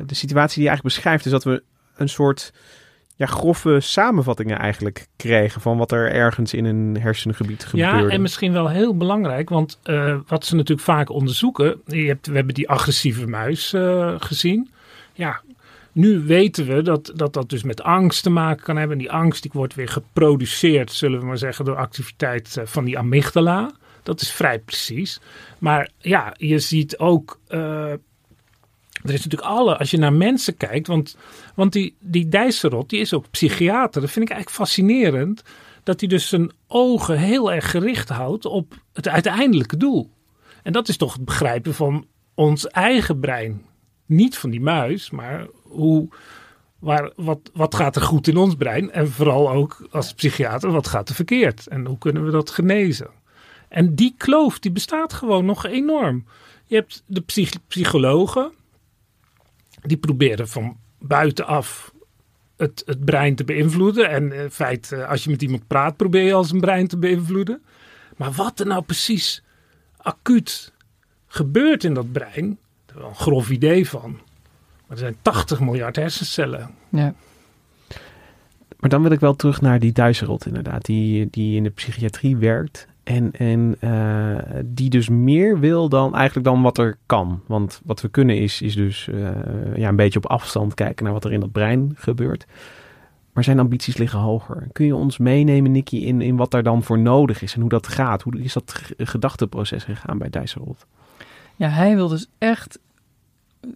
de 0.05 0.15
situatie 0.15 0.55
die 0.55 0.63
je 0.63 0.69
eigenlijk 0.69 0.95
beschrijft 0.95 1.25
is 1.25 1.31
dat 1.31 1.43
we 1.43 1.63
een 1.95 2.09
soort 2.09 2.53
ja, 3.15 3.25
grove 3.25 3.79
samenvattingen 3.79 4.57
eigenlijk 4.57 5.07
kregen 5.15 5.61
van 5.61 5.77
wat 5.77 5.91
er 5.91 6.11
ergens 6.11 6.53
in 6.53 6.65
een 6.65 6.97
hersengebied 6.99 7.65
gebeurde. 7.65 8.03
Ja, 8.03 8.09
en 8.09 8.21
misschien 8.21 8.51
wel 8.51 8.69
heel 8.69 8.97
belangrijk, 8.97 9.49
want 9.49 9.79
eh, 9.83 10.15
wat 10.27 10.45
ze 10.45 10.55
natuurlijk 10.55 10.87
vaak 10.87 11.09
onderzoeken, 11.09 11.81
je 11.85 12.07
hebt, 12.07 12.27
we 12.27 12.35
hebben 12.35 12.53
die 12.53 12.69
agressieve 12.69 13.27
muis 13.27 13.73
eh, 13.73 14.15
gezien. 14.17 14.69
Ja, 15.13 15.41
nu 15.91 16.19
weten 16.19 16.67
we 16.67 16.81
dat, 16.81 17.11
dat 17.15 17.33
dat 17.33 17.49
dus 17.49 17.63
met 17.63 17.83
angst 17.83 18.23
te 18.23 18.29
maken 18.29 18.63
kan 18.63 18.77
hebben. 18.77 18.97
En 18.97 19.03
die 19.03 19.11
angst 19.11 19.41
die 19.41 19.51
wordt 19.53 19.75
weer 19.75 19.89
geproduceerd, 19.89 20.91
zullen 20.91 21.19
we 21.19 21.25
maar 21.25 21.37
zeggen, 21.37 21.65
door 21.65 21.77
activiteit 21.77 22.61
van 22.63 22.85
die 22.85 22.97
amygdala. 22.97 23.71
Dat 24.07 24.21
is 24.21 24.31
vrij 24.31 24.59
precies. 24.59 25.19
Maar 25.59 25.89
ja, 25.99 26.33
je 26.37 26.59
ziet 26.59 26.97
ook. 26.97 27.39
eh, 27.47 27.91
er 29.03 29.13
is 29.13 29.23
natuurlijk 29.23 29.51
alle, 29.51 29.77
als 29.77 29.91
je 29.91 29.97
naar 29.97 30.13
mensen 30.13 30.57
kijkt, 30.57 30.87
want, 30.87 31.17
want 31.55 31.73
die, 31.73 31.95
die 31.99 32.27
Dijsselrot, 32.29 32.89
die 32.89 32.99
is 32.99 33.13
ook 33.13 33.29
psychiater. 33.31 34.01
Dat 34.01 34.11
vind 34.11 34.25
ik 34.25 34.31
eigenlijk 34.31 34.61
fascinerend. 34.61 35.43
dat 35.83 35.99
hij 35.99 36.09
dus 36.09 36.27
zijn 36.27 36.51
ogen 36.67 37.17
heel 37.17 37.51
erg 37.51 37.71
gericht 37.71 38.09
houdt 38.09 38.45
op 38.45 38.73
het 38.93 39.07
uiteindelijke 39.07 39.77
doel. 39.77 40.09
En 40.63 40.71
dat 40.71 40.87
is 40.87 40.97
toch 40.97 41.13
het 41.13 41.25
begrijpen 41.25 41.73
van 41.73 42.05
ons 42.33 42.67
eigen 42.67 43.19
brein. 43.19 43.65
Niet 44.05 44.37
van 44.37 44.49
die 44.49 44.61
muis, 44.61 45.09
maar 45.09 45.47
hoe, 45.63 46.07
waar, 46.79 47.11
wat, 47.15 47.39
wat 47.53 47.75
gaat 47.75 47.95
er 47.95 48.01
goed 48.01 48.27
in 48.27 48.37
ons 48.37 48.55
brein? 48.55 48.91
En 48.91 49.11
vooral 49.11 49.49
ook 49.51 49.87
als 49.91 50.13
psychiater, 50.13 50.71
wat 50.71 50.87
gaat 50.87 51.09
er 51.09 51.15
verkeerd? 51.15 51.67
En 51.67 51.85
hoe 51.85 51.97
kunnen 51.97 52.25
we 52.25 52.31
dat 52.31 52.49
genezen? 52.49 53.09
En 53.67 53.95
die 53.95 54.13
kloof, 54.17 54.59
die 54.59 54.71
bestaat 54.71 55.13
gewoon 55.13 55.45
nog 55.45 55.65
enorm. 55.65 56.25
Je 56.65 56.75
hebt 56.75 57.03
de 57.05 57.21
psych 57.21 57.53
psychologen, 57.67 58.51
die 59.81 59.97
proberen 59.97 60.47
van 60.47 60.77
buitenaf 60.99 61.93
het, 62.57 62.83
het 62.85 63.05
brein 63.05 63.35
te 63.35 63.43
beïnvloeden. 63.43 64.09
En 64.09 64.31
in 64.31 64.51
feite, 64.51 65.05
als 65.05 65.23
je 65.23 65.29
met 65.29 65.41
iemand 65.41 65.67
praat, 65.67 65.95
probeer 65.95 66.23
je 66.23 66.33
als 66.33 66.51
een 66.51 66.59
brein 66.59 66.87
te 66.87 66.97
beïnvloeden. 66.97 67.61
Maar 68.17 68.31
wat 68.31 68.59
er 68.59 68.67
nou 68.67 68.81
precies 68.81 69.43
acuut 69.97 70.71
gebeurt 71.27 71.83
in 71.83 71.93
dat 71.93 72.11
brein, 72.11 72.57
daar 72.85 72.97
wel 72.97 73.07
een 73.07 73.15
grof 73.15 73.49
idee 73.49 73.89
van. 73.89 74.11
Maar 74.11 74.97
er 74.97 74.97
zijn 74.97 75.17
80 75.21 75.59
miljard 75.59 75.95
hersencellen. 75.95 76.75
Ja. 76.89 77.13
Maar 78.79 78.89
dan 78.89 79.01
wil 79.01 79.11
ik 79.11 79.19
wel 79.19 79.35
terug 79.35 79.61
naar 79.61 79.79
die 79.79 79.91
Duizerot 79.91 80.45
inderdaad, 80.45 80.85
die, 80.85 81.27
die 81.29 81.55
in 81.55 81.63
de 81.63 81.69
psychiatrie 81.69 82.37
werkt. 82.37 82.87
En, 83.07 83.31
en 83.31 83.77
uh, 83.81 84.37
die 84.65 84.89
dus 84.89 85.09
meer 85.09 85.59
wil 85.59 85.89
dan 85.89 86.15
eigenlijk 86.15 86.45
dan 86.45 86.61
wat 86.61 86.77
er 86.77 86.97
kan. 87.05 87.41
Want 87.45 87.81
wat 87.85 88.01
we 88.01 88.07
kunnen 88.07 88.37
is, 88.37 88.61
is 88.61 88.75
dus 88.75 89.07
uh, 89.11 89.29
ja, 89.75 89.89
een 89.89 89.95
beetje 89.95 90.19
op 90.19 90.25
afstand 90.25 90.73
kijken 90.73 91.03
naar 91.03 91.13
wat 91.13 91.25
er 91.25 91.31
in 91.31 91.39
dat 91.39 91.51
brein 91.51 91.91
gebeurt. 91.95 92.45
Maar 93.33 93.43
zijn 93.43 93.59
ambities 93.59 93.97
liggen 93.97 94.19
hoger. 94.19 94.67
Kun 94.71 94.85
je 94.85 94.95
ons 94.95 95.17
meenemen, 95.17 95.71
Nicky, 95.71 95.97
in, 95.97 96.21
in 96.21 96.35
wat 96.35 96.51
daar 96.51 96.63
dan 96.63 96.83
voor 96.83 96.99
nodig 96.99 97.41
is 97.41 97.53
en 97.53 97.61
hoe 97.61 97.69
dat 97.69 97.87
gaat? 97.87 98.21
Hoe 98.21 98.41
is 98.41 98.53
dat 98.53 98.81
gedachteproces 98.97 99.83
gegaan 99.83 100.17
bij 100.17 100.29
Dijsselholt? 100.29 100.85
Ja, 101.55 101.69
hij 101.69 101.95
wil 101.95 102.07
dus 102.07 102.27
echt 102.37 102.79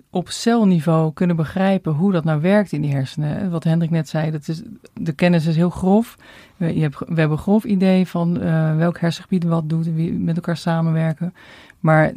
op 0.10 0.30
celniveau 0.30 1.14
kunnen 1.14 1.36
begrijpen 1.36 1.94
hoe 1.94 2.12
dat 2.12 2.24
nou 2.24 2.42
werkt 2.42 2.72
in 2.72 2.82
die 2.82 2.92
hersenen. 2.92 3.52
Wat 3.52 3.64
Hendrik 3.64 3.90
net 3.90 4.10
zei, 4.10 4.32
dat 4.32 4.48
is, 4.48 4.62
de 4.94 5.12
kennis 5.12 5.46
is 5.46 5.56
heel 5.56 5.70
grof. 5.70 6.18
We, 6.58 6.76
je 6.76 6.82
hebt, 6.82 7.00
we 7.00 7.06
hebben 7.06 7.32
een 7.32 7.38
grof 7.38 7.64
idee 7.64 8.08
van 8.08 8.44
uh, 8.44 8.76
welk 8.76 9.00
hersengebied 9.00 9.44
wat 9.44 9.70
doet 9.70 9.86
en 9.86 9.96
wie 9.96 10.14
met 10.14 10.36
elkaar 10.36 10.58
samenwerken. 10.58 11.34
Maar 11.80 12.14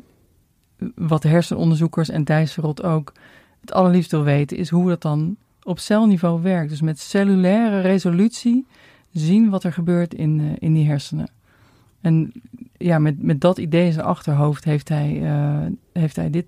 wat 0.94 1.22
hersenonderzoekers 1.22 2.08
en 2.08 2.24
Dijsselrot 2.24 2.82
ook 2.82 3.12
het 3.60 3.72
allerliefst 3.72 4.10
wil 4.10 4.22
weten, 4.22 4.56
is 4.56 4.68
hoe 4.70 4.88
dat 4.88 5.02
dan 5.02 5.37
op 5.62 5.78
celniveau 5.78 6.42
werkt. 6.42 6.70
Dus 6.70 6.80
met 6.80 6.98
cellulaire 6.98 7.80
resolutie 7.80 8.66
zien 9.12 9.50
wat 9.50 9.64
er 9.64 9.72
gebeurt 9.72 10.14
in, 10.14 10.38
uh, 10.38 10.52
in 10.58 10.74
die 10.74 10.87
hersenen. 10.87 11.28
En 12.00 12.32
ja, 12.76 12.98
met, 12.98 13.22
met 13.22 13.40
dat 13.40 13.58
idee 13.58 13.87
in 13.87 13.92
zijn 13.92 14.06
achterhoofd 14.06 14.64
heeft 14.64 14.88
hij, 14.88 15.20
uh, 15.22 15.66
heeft 15.92 16.16
hij 16.16 16.30
dit 16.30 16.46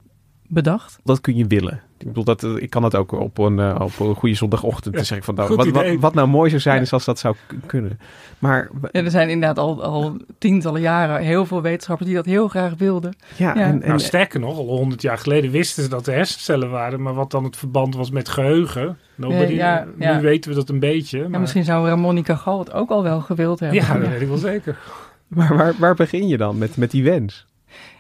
bedacht. 0.49 0.99
Dat 1.05 1.21
kun 1.21 1.37
je 1.37 1.47
willen. 1.47 1.81
Ik 1.99 2.07
bedoel, 2.07 2.25
dat, 2.25 2.43
ik 2.43 2.71
kan 2.71 2.83
het 2.83 2.95
ook 2.95 3.13
op 3.13 3.39
een, 3.39 3.59
uh, 3.59 3.81
op 3.81 3.99
een 3.99 4.15
goede 4.15 4.35
zondagochtend 4.35 4.95
ja, 4.95 5.03
zeggen 5.03 5.27
van 5.27 5.35
nou, 5.35 5.57
wat, 5.57 5.69
wat, 5.69 5.95
wat, 6.01 6.15
nou 6.15 6.29
mooi 6.29 6.51
zou 6.51 6.63
zijn 6.63 6.77
ja. 6.77 6.83
is 6.83 6.93
als 6.93 7.05
dat 7.05 7.19
zou 7.19 7.35
kunnen. 7.67 7.99
Maar 8.39 8.71
ja, 8.93 9.03
er 9.03 9.11
zijn 9.11 9.29
inderdaad 9.29 9.59
al, 9.59 9.83
al 9.83 10.17
tientallen 10.39 10.81
jaren 10.81 11.23
heel 11.25 11.47
veel 11.47 11.63
wetenschappers 11.63 12.09
die 12.09 12.17
dat 12.17 12.27
heel 12.27 12.49
graag 12.49 12.75
wilden. 12.79 13.17
Ja, 13.37 13.57
En, 13.57 13.83
en, 13.83 13.89
nou, 13.89 14.01
sterker 14.01 14.41
nog, 14.41 14.57
al 14.57 14.67
honderd 14.67 15.03
jaar 15.03 15.19
geleden 15.19 15.51
wisten 15.51 15.83
ze 15.83 15.89
dat 15.89 16.07
er 16.07 16.15
hersencellen 16.15 16.71
waren, 16.71 17.03
maar 17.03 17.15
wat 17.15 17.31
dan 17.31 17.45
het 17.45 17.57
verband 17.57 17.95
was 17.95 18.11
met 18.11 18.29
geheugen. 18.29 18.99
Nobody, 19.15 19.53
ja, 19.53 19.87
nu 19.97 20.21
weten 20.21 20.51
we 20.51 20.57
dat 20.57 20.69
een 20.69 20.81
beetje. 20.81 21.29
Maar... 21.29 21.41
misschien 21.41 21.65
zou 21.65 21.89
Ramonica 21.89 22.35
Gal 22.35 22.59
het 22.59 22.73
ook 22.73 22.91
al 22.91 23.03
wel 23.03 23.21
gewild 23.21 23.61
hebben. 23.61 23.79
Ja, 23.81 23.99
dat 23.99 24.09
weet 24.09 24.21
ik 24.21 24.29
wel 24.29 24.37
zeker. 24.37 24.79
Maar 25.29 25.57
waar, 25.57 25.75
waar 25.79 25.95
begin 25.95 26.29
je 26.29 26.37
dan 26.37 26.59
met, 26.59 26.77
met 26.77 26.91
die 26.91 27.05
wens? 27.05 27.47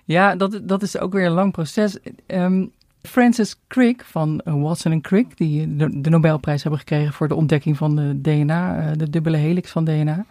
Ja, 0.05 0.37
dat, 0.37 0.61
dat 0.63 0.83
is 0.83 0.99
ook 0.99 1.13
weer 1.13 1.27
een 1.27 1.33
lang 1.33 1.53
proces. 1.53 1.99
Um, 2.27 2.73
Francis 3.03 3.57
Crick 3.69 4.05
van 4.05 4.41
Watson 4.45 4.93
en 4.93 5.01
Crick, 5.01 5.37
die 5.37 5.77
de, 5.77 6.01
de, 6.01 6.11
Nobelprijs 6.11 6.63
hebben 6.63 6.81
gekregen 6.81 7.13
voor 7.13 7.29
de 7.29 7.35
ontdekking 7.35 7.77
van 7.77 7.97
de 7.97 8.21
DNA, 8.21 8.93
de 8.93 9.11
dubbele 9.11 9.37
helix 9.37 9.71
van 9.71 9.85
DNA, 9.85 10.27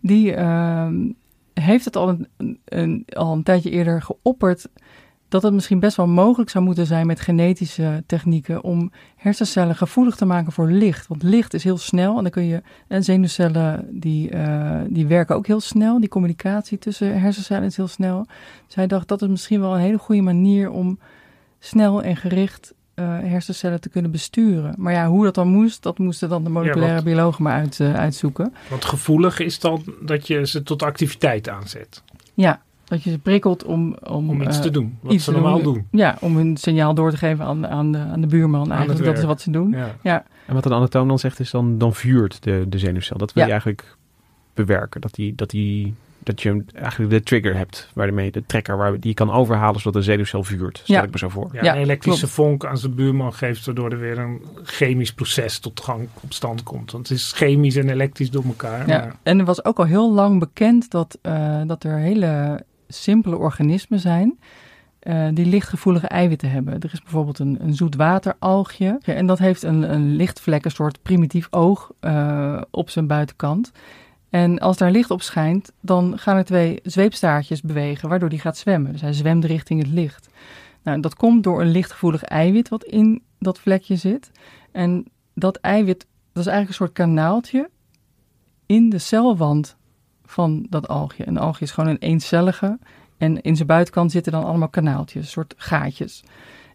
die 0.00 0.36
uh, 0.36 0.88
heeft 1.54 1.84
het 1.84 1.96
al 1.96 2.08
een, 2.08 2.58
een, 2.64 3.04
al 3.12 3.32
een 3.32 3.42
tijdje 3.42 3.70
eerder 3.70 4.02
geopperd 4.02 4.68
dat 5.34 5.42
het 5.42 5.52
misschien 5.52 5.80
best 5.80 5.96
wel 5.96 6.06
mogelijk 6.06 6.50
zou 6.50 6.64
moeten 6.64 6.86
zijn 6.86 7.06
met 7.06 7.20
genetische 7.20 8.02
technieken 8.06 8.62
om 8.62 8.92
hersencellen 9.16 9.76
gevoelig 9.76 10.14
te 10.14 10.24
maken 10.24 10.52
voor 10.52 10.70
licht. 10.70 11.06
Want 11.06 11.22
licht 11.22 11.54
is 11.54 11.64
heel 11.64 11.78
snel 11.78 12.16
en 12.16 12.22
dan 12.22 12.30
kun 12.30 12.44
je, 12.44 12.62
en 12.88 13.04
zenuwcellen 13.04 13.86
die, 13.90 14.30
uh, 14.30 14.80
die 14.88 15.06
werken 15.06 15.36
ook 15.36 15.46
heel 15.46 15.60
snel. 15.60 16.00
Die 16.00 16.08
communicatie 16.08 16.78
tussen 16.78 17.20
hersencellen 17.20 17.64
is 17.64 17.76
heel 17.76 17.88
snel. 17.88 18.26
Dus 18.66 18.74
hij 18.74 18.86
dacht 18.86 19.08
dat 19.08 19.22
is 19.22 19.28
misschien 19.28 19.60
wel 19.60 19.74
een 19.74 19.80
hele 19.80 19.98
goede 19.98 20.22
manier 20.22 20.70
om 20.70 20.98
snel 21.58 22.02
en 22.02 22.16
gericht 22.16 22.74
uh, 22.94 23.04
hersencellen 23.06 23.80
te 23.80 23.88
kunnen 23.88 24.10
besturen. 24.10 24.74
Maar 24.78 24.92
ja, 24.92 25.08
hoe 25.08 25.24
dat 25.24 25.34
dan 25.34 25.48
moest, 25.48 25.82
dat 25.82 25.98
moesten 25.98 26.28
dan 26.28 26.44
de 26.44 26.50
moleculaire 26.50 26.96
ja, 26.96 27.02
biologen 27.02 27.42
maar 27.42 27.58
uit, 27.58 27.78
uh, 27.78 27.94
uitzoeken. 27.94 28.54
Want 28.70 28.84
gevoelig 28.84 29.38
is 29.38 29.58
dan 29.58 29.84
dat 30.00 30.26
je 30.26 30.46
ze 30.46 30.62
tot 30.62 30.82
activiteit 30.82 31.48
aanzet. 31.48 32.02
Ja, 32.34 32.62
dat 32.84 33.02
je 33.02 33.10
ze 33.10 33.18
prikkelt 33.18 33.64
om... 33.64 33.96
Om, 34.02 34.30
om 34.30 34.42
iets 34.42 34.56
uh, 34.56 34.62
te 34.62 34.70
doen, 34.70 34.98
wat 35.00 35.20
ze 35.20 35.30
normaal 35.30 35.62
doen. 35.62 35.74
doen. 35.74 35.86
Ja, 35.90 36.16
om 36.20 36.36
hun 36.36 36.56
signaal 36.56 36.94
door 36.94 37.10
te 37.10 37.16
geven 37.16 37.44
aan, 37.44 37.66
aan, 37.66 37.92
de, 37.92 37.98
aan 37.98 38.20
de 38.20 38.26
buurman 38.26 38.72
eigenlijk. 38.72 39.04
Dat 39.04 39.18
is 39.18 39.24
wat 39.24 39.40
ze 39.40 39.50
doen. 39.50 39.70
Ja. 39.70 39.96
ja. 40.02 40.24
En 40.46 40.54
wat 40.54 40.64
een 40.64 40.72
anatoom 40.72 41.08
dan 41.08 41.18
zegt 41.18 41.40
is, 41.40 41.50
dan, 41.50 41.78
dan 41.78 41.94
vuurt 41.94 42.42
de, 42.42 42.64
de 42.68 42.78
zenuwcel. 42.78 43.18
Dat 43.18 43.32
wil 43.32 43.42
ja. 43.42 43.48
je 43.48 43.54
eigenlijk 43.54 43.96
bewerken. 44.54 45.00
Dat, 45.00 45.14
die, 45.14 45.34
dat, 45.34 45.50
die, 45.50 45.94
dat 46.18 46.42
je 46.42 46.64
eigenlijk 46.74 47.10
de 47.10 47.22
trigger 47.22 47.56
hebt, 47.56 47.90
waarmee 47.94 48.30
de 48.30 48.42
trekker 48.46 48.76
waar, 48.76 48.92
die 48.92 49.08
je 49.08 49.14
kan 49.14 49.30
overhalen 49.30 49.80
zodat 49.80 50.02
de 50.02 50.10
zenuwcel 50.10 50.44
vuurt. 50.44 50.78
Stel 50.78 50.96
ja. 50.96 51.02
ik 51.02 51.10
me 51.10 51.18
zo 51.18 51.28
voor. 51.28 51.48
Ja, 51.52 51.62
ja 51.62 51.74
een 51.74 51.82
elektrische 51.82 52.20
klopt. 52.20 52.34
vonk 52.34 52.64
aan 52.64 52.78
zijn 52.78 52.94
buurman 52.94 53.32
geeft, 53.32 53.66
waardoor 53.66 53.90
er 53.90 53.98
weer 53.98 54.18
een 54.18 54.42
chemisch 54.62 55.12
proces 55.12 55.58
tot 55.58 55.80
gang 55.80 56.08
op 56.20 56.32
stand 56.32 56.62
komt. 56.62 56.92
Want 56.92 57.08
het 57.08 57.18
is 57.18 57.32
chemisch 57.32 57.76
en 57.76 57.88
elektrisch 57.88 58.30
door 58.30 58.44
elkaar. 58.44 58.88
Ja. 58.88 58.98
Maar... 58.98 59.16
En 59.22 59.38
er 59.38 59.44
was 59.44 59.64
ook 59.64 59.78
al 59.78 59.86
heel 59.86 60.12
lang 60.12 60.38
bekend 60.38 60.90
dat, 60.90 61.18
uh, 61.22 61.60
dat 61.66 61.84
er 61.84 61.98
hele 61.98 62.62
simpele 62.94 63.36
organismen 63.36 64.00
zijn 64.00 64.38
uh, 65.04 65.28
die 65.32 65.46
lichtgevoelige 65.46 66.06
eiwitten 66.06 66.50
hebben. 66.50 66.80
Er 66.80 66.90
is 66.92 67.02
bijvoorbeeld 67.02 67.38
een, 67.38 67.58
een 67.60 67.74
zoetwateralgje 67.74 68.98
en 69.02 69.26
dat 69.26 69.38
heeft 69.38 69.62
een, 69.62 69.94
een 69.94 70.16
lichtvlek, 70.16 70.64
een 70.64 70.70
soort 70.70 71.02
primitief 71.02 71.46
oog 71.50 71.92
uh, 72.00 72.60
op 72.70 72.90
zijn 72.90 73.06
buitenkant. 73.06 73.72
En 74.30 74.58
als 74.58 74.76
daar 74.76 74.90
licht 74.90 75.10
op 75.10 75.22
schijnt, 75.22 75.72
dan 75.80 76.18
gaan 76.18 76.36
er 76.36 76.44
twee 76.44 76.80
zweepstaartjes 76.82 77.60
bewegen, 77.60 78.08
waardoor 78.08 78.28
die 78.28 78.40
gaat 78.40 78.56
zwemmen. 78.56 78.92
Dus 78.92 79.00
hij 79.00 79.12
zwemt 79.12 79.44
richting 79.44 79.82
het 79.82 79.92
licht. 79.92 80.28
Nou, 80.82 81.00
dat 81.00 81.14
komt 81.14 81.44
door 81.44 81.60
een 81.60 81.70
lichtgevoelig 81.70 82.22
eiwit 82.22 82.68
wat 82.68 82.84
in 82.84 83.22
dat 83.38 83.58
vlekje 83.58 83.96
zit. 83.96 84.30
En 84.72 85.04
dat 85.34 85.56
eiwit, 85.56 86.06
dat 86.32 86.46
is 86.46 86.50
eigenlijk 86.52 86.68
een 86.68 86.86
soort 86.86 86.92
kanaaltje 86.92 87.70
in 88.66 88.90
de 88.90 88.98
celwand 88.98 89.76
van 90.24 90.66
dat 90.70 90.88
algje. 90.88 91.26
Een 91.26 91.38
algje 91.38 91.64
is 91.64 91.70
gewoon 91.70 91.90
een 91.90 91.98
eencellige 91.98 92.78
en 93.18 93.40
in 93.40 93.56
zijn 93.56 93.68
buitenkant 93.68 94.12
zitten 94.12 94.32
dan 94.32 94.44
allemaal 94.44 94.68
kanaaltjes, 94.68 95.22
een 95.22 95.30
soort 95.30 95.54
gaatjes. 95.56 96.24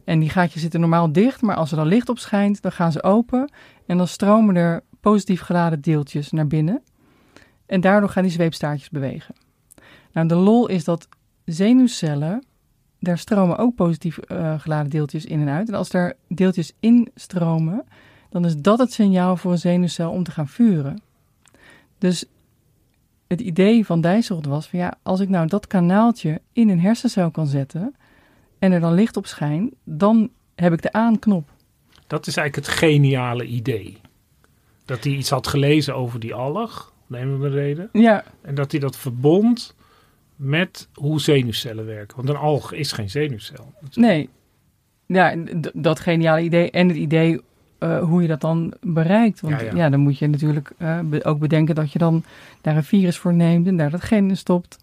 En 0.03 0.19
die 0.19 0.29
gaatjes 0.29 0.61
zitten 0.61 0.79
normaal 0.79 1.11
dicht, 1.11 1.41
maar 1.41 1.55
als 1.55 1.71
er 1.71 1.77
dan 1.77 1.87
licht 1.87 2.09
op 2.09 2.19
schijnt, 2.19 2.61
dan 2.61 2.71
gaan 2.71 2.91
ze 2.91 3.03
open 3.03 3.51
en 3.85 3.97
dan 3.97 4.07
stromen 4.07 4.55
er 4.55 4.83
positief 4.99 5.41
geladen 5.41 5.81
deeltjes 5.81 6.31
naar 6.31 6.47
binnen. 6.47 6.81
En 7.65 7.81
daardoor 7.81 8.09
gaan 8.09 8.23
die 8.23 8.31
zweepstaartjes 8.31 8.89
bewegen. 8.89 9.35
Nou, 10.11 10.27
de 10.27 10.35
lol 10.35 10.67
is 10.67 10.83
dat 10.83 11.07
zenuwcellen, 11.45 12.43
daar 12.99 13.17
stromen 13.17 13.57
ook 13.57 13.75
positief 13.75 14.19
uh, 14.27 14.59
geladen 14.59 14.89
deeltjes 14.91 15.25
in 15.25 15.41
en 15.41 15.49
uit. 15.49 15.67
En 15.67 15.73
als 15.73 15.89
daar 15.89 16.13
deeltjes 16.27 16.73
in 16.79 17.11
stromen, 17.15 17.83
dan 18.29 18.45
is 18.45 18.57
dat 18.57 18.79
het 18.79 18.93
signaal 18.93 19.37
voor 19.37 19.51
een 19.51 19.57
zenuwcel 19.57 20.11
om 20.11 20.23
te 20.23 20.31
gaan 20.31 20.47
vuren. 20.47 21.01
Dus 21.97 22.25
het 23.29 23.41
idee 23.41 23.85
van 23.85 24.01
Dijsselt 24.01 24.45
was 24.45 24.67
van 24.67 24.79
ja, 24.79 24.93
als 25.03 25.19
ik 25.19 25.29
nou 25.29 25.47
dat 25.47 25.67
kanaaltje 25.67 26.41
in 26.53 26.69
een 26.69 26.79
hersencel 26.79 27.31
kan 27.31 27.47
zetten 27.47 27.95
en 28.59 28.71
er 28.71 28.79
dan 28.79 28.93
licht 28.93 29.17
op 29.17 29.25
schijnt, 29.25 29.73
dan 29.83 30.29
heb 30.55 30.73
ik 30.73 30.81
de 30.81 30.91
aanknop. 30.91 31.49
Dat 32.07 32.27
is 32.27 32.37
eigenlijk 32.37 32.67
het 32.67 32.77
geniale 32.77 33.45
idee. 33.45 33.97
Dat 34.85 35.03
hij 35.03 35.13
iets 35.13 35.29
had 35.29 35.47
gelezen 35.47 35.95
over 35.95 36.19
die 36.19 36.33
alg, 36.33 36.93
neem 37.07 37.39
we 37.39 37.49
reden. 37.49 37.89
Ja. 37.91 38.23
En 38.41 38.55
dat 38.55 38.71
hij 38.71 38.79
dat 38.79 38.97
verbond 38.97 39.75
met 40.35 40.87
hoe 40.93 41.21
zenuwcellen 41.21 41.85
werken. 41.85 42.15
Want 42.15 42.29
een 42.29 42.35
alg 42.35 42.73
is 42.73 42.91
geen 42.91 43.09
zenuwcel. 43.09 43.73
Nee. 43.93 44.29
Ja, 45.05 45.35
dat 45.73 45.99
geniale 45.99 46.41
idee 46.41 46.71
en 46.71 46.87
het 46.87 46.97
idee 46.97 47.41
uh, 47.79 48.03
hoe 48.03 48.21
je 48.21 48.27
dat 48.27 48.41
dan 48.41 48.73
bereikt. 48.81 49.41
Want 49.41 49.59
ja, 49.59 49.65
ja. 49.65 49.75
ja 49.75 49.89
dan 49.89 49.99
moet 49.99 50.17
je 50.17 50.27
natuurlijk 50.27 50.71
uh, 50.77 50.99
be 50.99 51.23
ook 51.23 51.39
bedenken 51.39 51.75
dat 51.75 51.91
je 51.91 51.99
dan 51.99 52.23
daar 52.61 52.75
een 52.75 52.83
virus 52.83 53.17
voor 53.17 53.33
neemt 53.33 53.67
en 53.67 53.77
daar 53.77 53.89
dat 53.89 54.03
gen 54.03 54.29
in 54.29 54.37
stopt. 54.37 54.77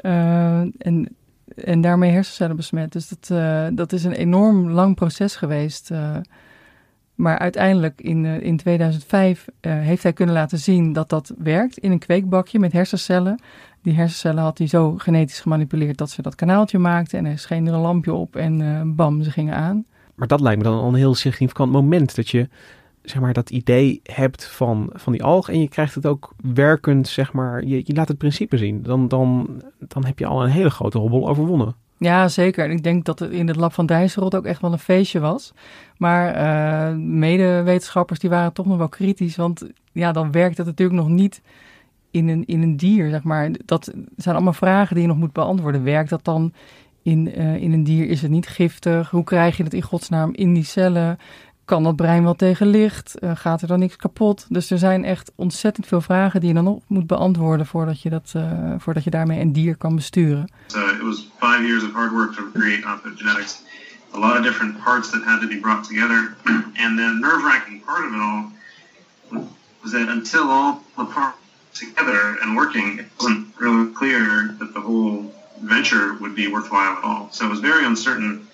Uh, 0.00 0.58
en, 0.60 1.08
en 1.54 1.80
daarmee 1.80 2.10
hersencellen 2.10 2.56
besmet. 2.56 2.92
Dus 2.92 3.08
dat, 3.08 3.32
dat 3.76 3.92
is 3.92 4.04
een 4.04 4.12
enorm 4.12 4.70
lang 4.70 4.94
proces 4.94 5.36
geweest. 5.36 5.90
Maar 7.20 7.38
uiteindelijk 7.38 8.00
in, 8.00 8.24
eh, 8.24 8.40
in 8.40 8.56
2005 8.56 9.46
eh, 9.60 9.72
heeft 9.72 10.02
hij 10.02 10.12
kunnen 10.12 10.34
laten 10.34 10.58
zien 10.58 10.92
dat 10.92 11.08
dat 11.08 11.32
werkt 11.38 11.78
in 11.78 11.90
een 11.90 11.98
kweekbakje 11.98 12.58
met 12.58 12.72
hersencellen. 12.72 13.40
Die 13.82 13.94
hersencellen 13.94 14.42
had 14.42 14.58
hij 14.58 14.66
zo 14.66 14.94
genetisch 14.96 15.40
gemanipuleerd 15.40 15.98
dat 15.98 16.10
ze 16.10 16.22
dat 16.22 16.34
kanaaltje 16.34 16.78
maakten. 16.78 17.18
En 17.18 17.24
er 17.24 17.38
scheen 17.38 17.66
er 17.66 17.72
een 17.72 17.80
lampje 17.80 18.12
op 18.12 18.36
en 18.36 18.60
eh, 18.60 18.80
bam, 18.84 19.22
ze 19.22 19.30
gingen 19.30 19.54
aan. 19.54 19.84
Maar 20.20 20.28
dat 20.28 20.40
lijkt 20.40 20.58
me 20.58 20.64
dan 20.64 20.80
al 20.80 20.88
een 20.88 20.94
heel 20.94 21.14
significant 21.14 21.72
moment 21.72 22.14
dat 22.16 22.28
je 22.28 22.48
zeg 23.02 23.20
maar, 23.20 23.32
dat 23.32 23.50
idee 23.50 24.00
hebt 24.02 24.46
van, 24.46 24.90
van 24.92 25.12
die 25.12 25.22
alg 25.22 25.48
en 25.48 25.60
je 25.60 25.68
krijgt 25.68 25.94
het 25.94 26.06
ook 26.06 26.32
werkend, 26.54 27.08
zeg 27.08 27.32
maar, 27.32 27.64
je, 27.64 27.82
je 27.84 27.94
laat 27.94 28.08
het 28.08 28.18
principe 28.18 28.56
zien. 28.56 28.82
Dan, 28.82 29.08
dan, 29.08 29.48
dan 29.78 30.04
heb 30.04 30.18
je 30.18 30.26
al 30.26 30.44
een 30.44 30.50
hele 30.50 30.70
grote 30.70 30.98
hobbel 30.98 31.28
overwonnen. 31.28 31.74
Ja, 31.98 32.28
zeker. 32.28 32.64
En 32.64 32.70
ik 32.70 32.82
denk 32.82 33.04
dat 33.04 33.18
het 33.18 33.30
in 33.30 33.48
het 33.48 33.56
lab 33.56 33.72
van 33.72 33.86
Dijsselrot 33.86 34.34
ook 34.34 34.44
echt 34.44 34.60
wel 34.60 34.72
een 34.72 34.78
feestje 34.78 35.20
was. 35.20 35.52
Maar 35.96 36.36
uh, 36.36 36.96
medewetenschappers 36.96 38.18
die 38.18 38.30
waren 38.30 38.52
toch 38.52 38.66
nog 38.66 38.78
wel 38.78 38.88
kritisch. 38.88 39.36
Want 39.36 39.66
ja, 39.92 40.12
dan 40.12 40.32
werkt 40.32 40.56
het 40.56 40.66
natuurlijk 40.66 41.00
nog 41.00 41.08
niet 41.08 41.42
in 42.10 42.28
een, 42.28 42.44
in 42.46 42.62
een 42.62 42.76
dier, 42.76 43.10
zeg 43.10 43.22
maar. 43.22 43.50
Dat 43.64 43.92
zijn 44.16 44.34
allemaal 44.34 44.52
vragen 44.52 44.94
die 44.94 45.04
je 45.04 45.10
nog 45.10 45.18
moet 45.18 45.32
beantwoorden. 45.32 45.84
Werkt 45.84 46.10
dat 46.10 46.24
dan 46.24 46.52
in, 47.02 47.38
uh, 47.38 47.54
in 47.54 47.72
een 47.72 47.84
dier? 47.84 48.08
Is 48.08 48.22
het 48.22 48.30
niet 48.30 48.48
giftig? 48.48 49.10
Hoe 49.10 49.24
krijg 49.24 49.56
je 49.56 49.62
het 49.62 49.74
in 49.74 49.82
godsnaam 49.82 50.34
in 50.34 50.54
die 50.54 50.64
cellen? 50.64 51.18
kan 51.70 51.82
dat 51.82 51.96
brein 51.96 52.22
wel 52.22 52.34
tegen 52.34 52.66
licht? 52.66 53.14
Uh, 53.20 53.30
gaat 53.34 53.62
er 53.62 53.68
dan 53.68 53.78
niks 53.78 53.96
kapot? 53.96 54.46
Dus 54.48 54.70
er 54.70 54.78
zijn 54.78 55.04
echt 55.04 55.32
ontzettend 55.34 55.86
veel 55.86 56.00
vragen 56.00 56.40
die 56.40 56.48
je 56.48 56.54
dan 56.54 56.64
nog 56.64 56.78
moet 56.86 57.06
beantwoorden 57.06 57.66
voordat 57.66 58.02
je, 58.02 58.10
dat, 58.10 58.32
uh, 58.36 58.42
voordat 58.78 59.04
je 59.04 59.10
daarmee 59.10 59.40
een 59.40 59.52
dier 59.52 59.76
kan 59.76 59.94
besturen. 59.94 60.50
It 60.66 61.00
was 61.00 61.28
five 61.38 61.62
years 61.66 61.84
of 61.84 61.92
hard 61.92 62.10
work 62.10 62.32
to 62.32 62.42
create 62.52 62.86
optogenetics. 62.94 63.62
A 64.14 64.18
lot 64.18 64.36
of 64.38 64.42
different 64.42 64.82
parts 64.84 65.10
that 65.10 65.22
had 65.22 65.40
to 65.40 65.48
be 65.48 65.58
brought 65.60 65.84
together. 65.88 66.34
And 66.84 66.98
the 66.98 67.18
nerve-wracking 67.20 67.84
part 67.84 68.04
of 68.06 68.12
it 68.14 68.20
all 68.20 68.42
was 69.82 69.92
that 69.92 70.08
until 70.08 70.50
all 70.50 70.80
the 70.96 71.04
parts 71.04 71.36
together 71.72 72.38
and 72.42 72.56
working, 72.56 72.98
it 72.98 73.06
wasn't 73.16 73.46
really 73.60 73.92
clear 73.92 74.56
that 74.58 74.70
the 74.74 74.80
whole 74.80 75.32
venture 75.62 76.16
would 76.18 76.34
be 76.34 76.48
worthwhile 76.50 76.96
at 76.96 77.02
all. 77.02 77.26
So 77.30 77.44
it 77.44 77.50
was 77.50 77.60
very 77.60 77.84
uncertain 77.84 78.48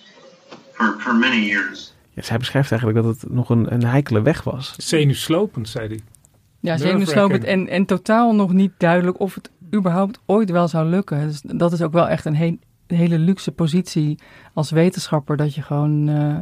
for, 0.73 0.97
for 0.99 1.15
many 1.15 1.47
years. 1.47 1.95
Ja, 2.13 2.23
zij 2.23 2.39
beschrijft 2.39 2.71
eigenlijk 2.71 3.03
dat 3.03 3.21
het 3.21 3.33
nog 3.33 3.51
een, 3.51 3.73
een 3.73 3.85
heikele 3.85 4.23
weg 4.23 4.43
was. 4.43 4.75
Zenuwslopend, 4.77 5.69
zei 5.69 5.89
hij. 5.89 6.01
Ja, 6.61 6.77
zenuwslopend 6.77 7.45
en, 7.45 7.69
en 7.69 7.85
totaal 7.85 8.35
nog 8.35 8.53
niet 8.53 8.73
duidelijk 8.79 9.21
of 9.21 9.35
het 9.35 9.51
überhaupt 9.75 10.21
ooit 10.27 10.51
wel 10.51 10.69
zou 10.69 10.89
lukken. 10.89 11.27
Dus 11.27 11.41
dat 11.43 11.73
is 11.73 11.83
ook 11.83 11.93
wel 11.93 12.09
echt 12.09 12.25
een 12.25 12.37
he 12.37 12.59
hele 12.87 13.19
luxe 13.19 13.53
positie 13.53 14.19
als 14.55 14.71
wetenschapper. 14.71 15.37
Dat 15.37 15.55
je 15.55 15.63
gewoon 15.63 16.09
uh, 16.09 16.37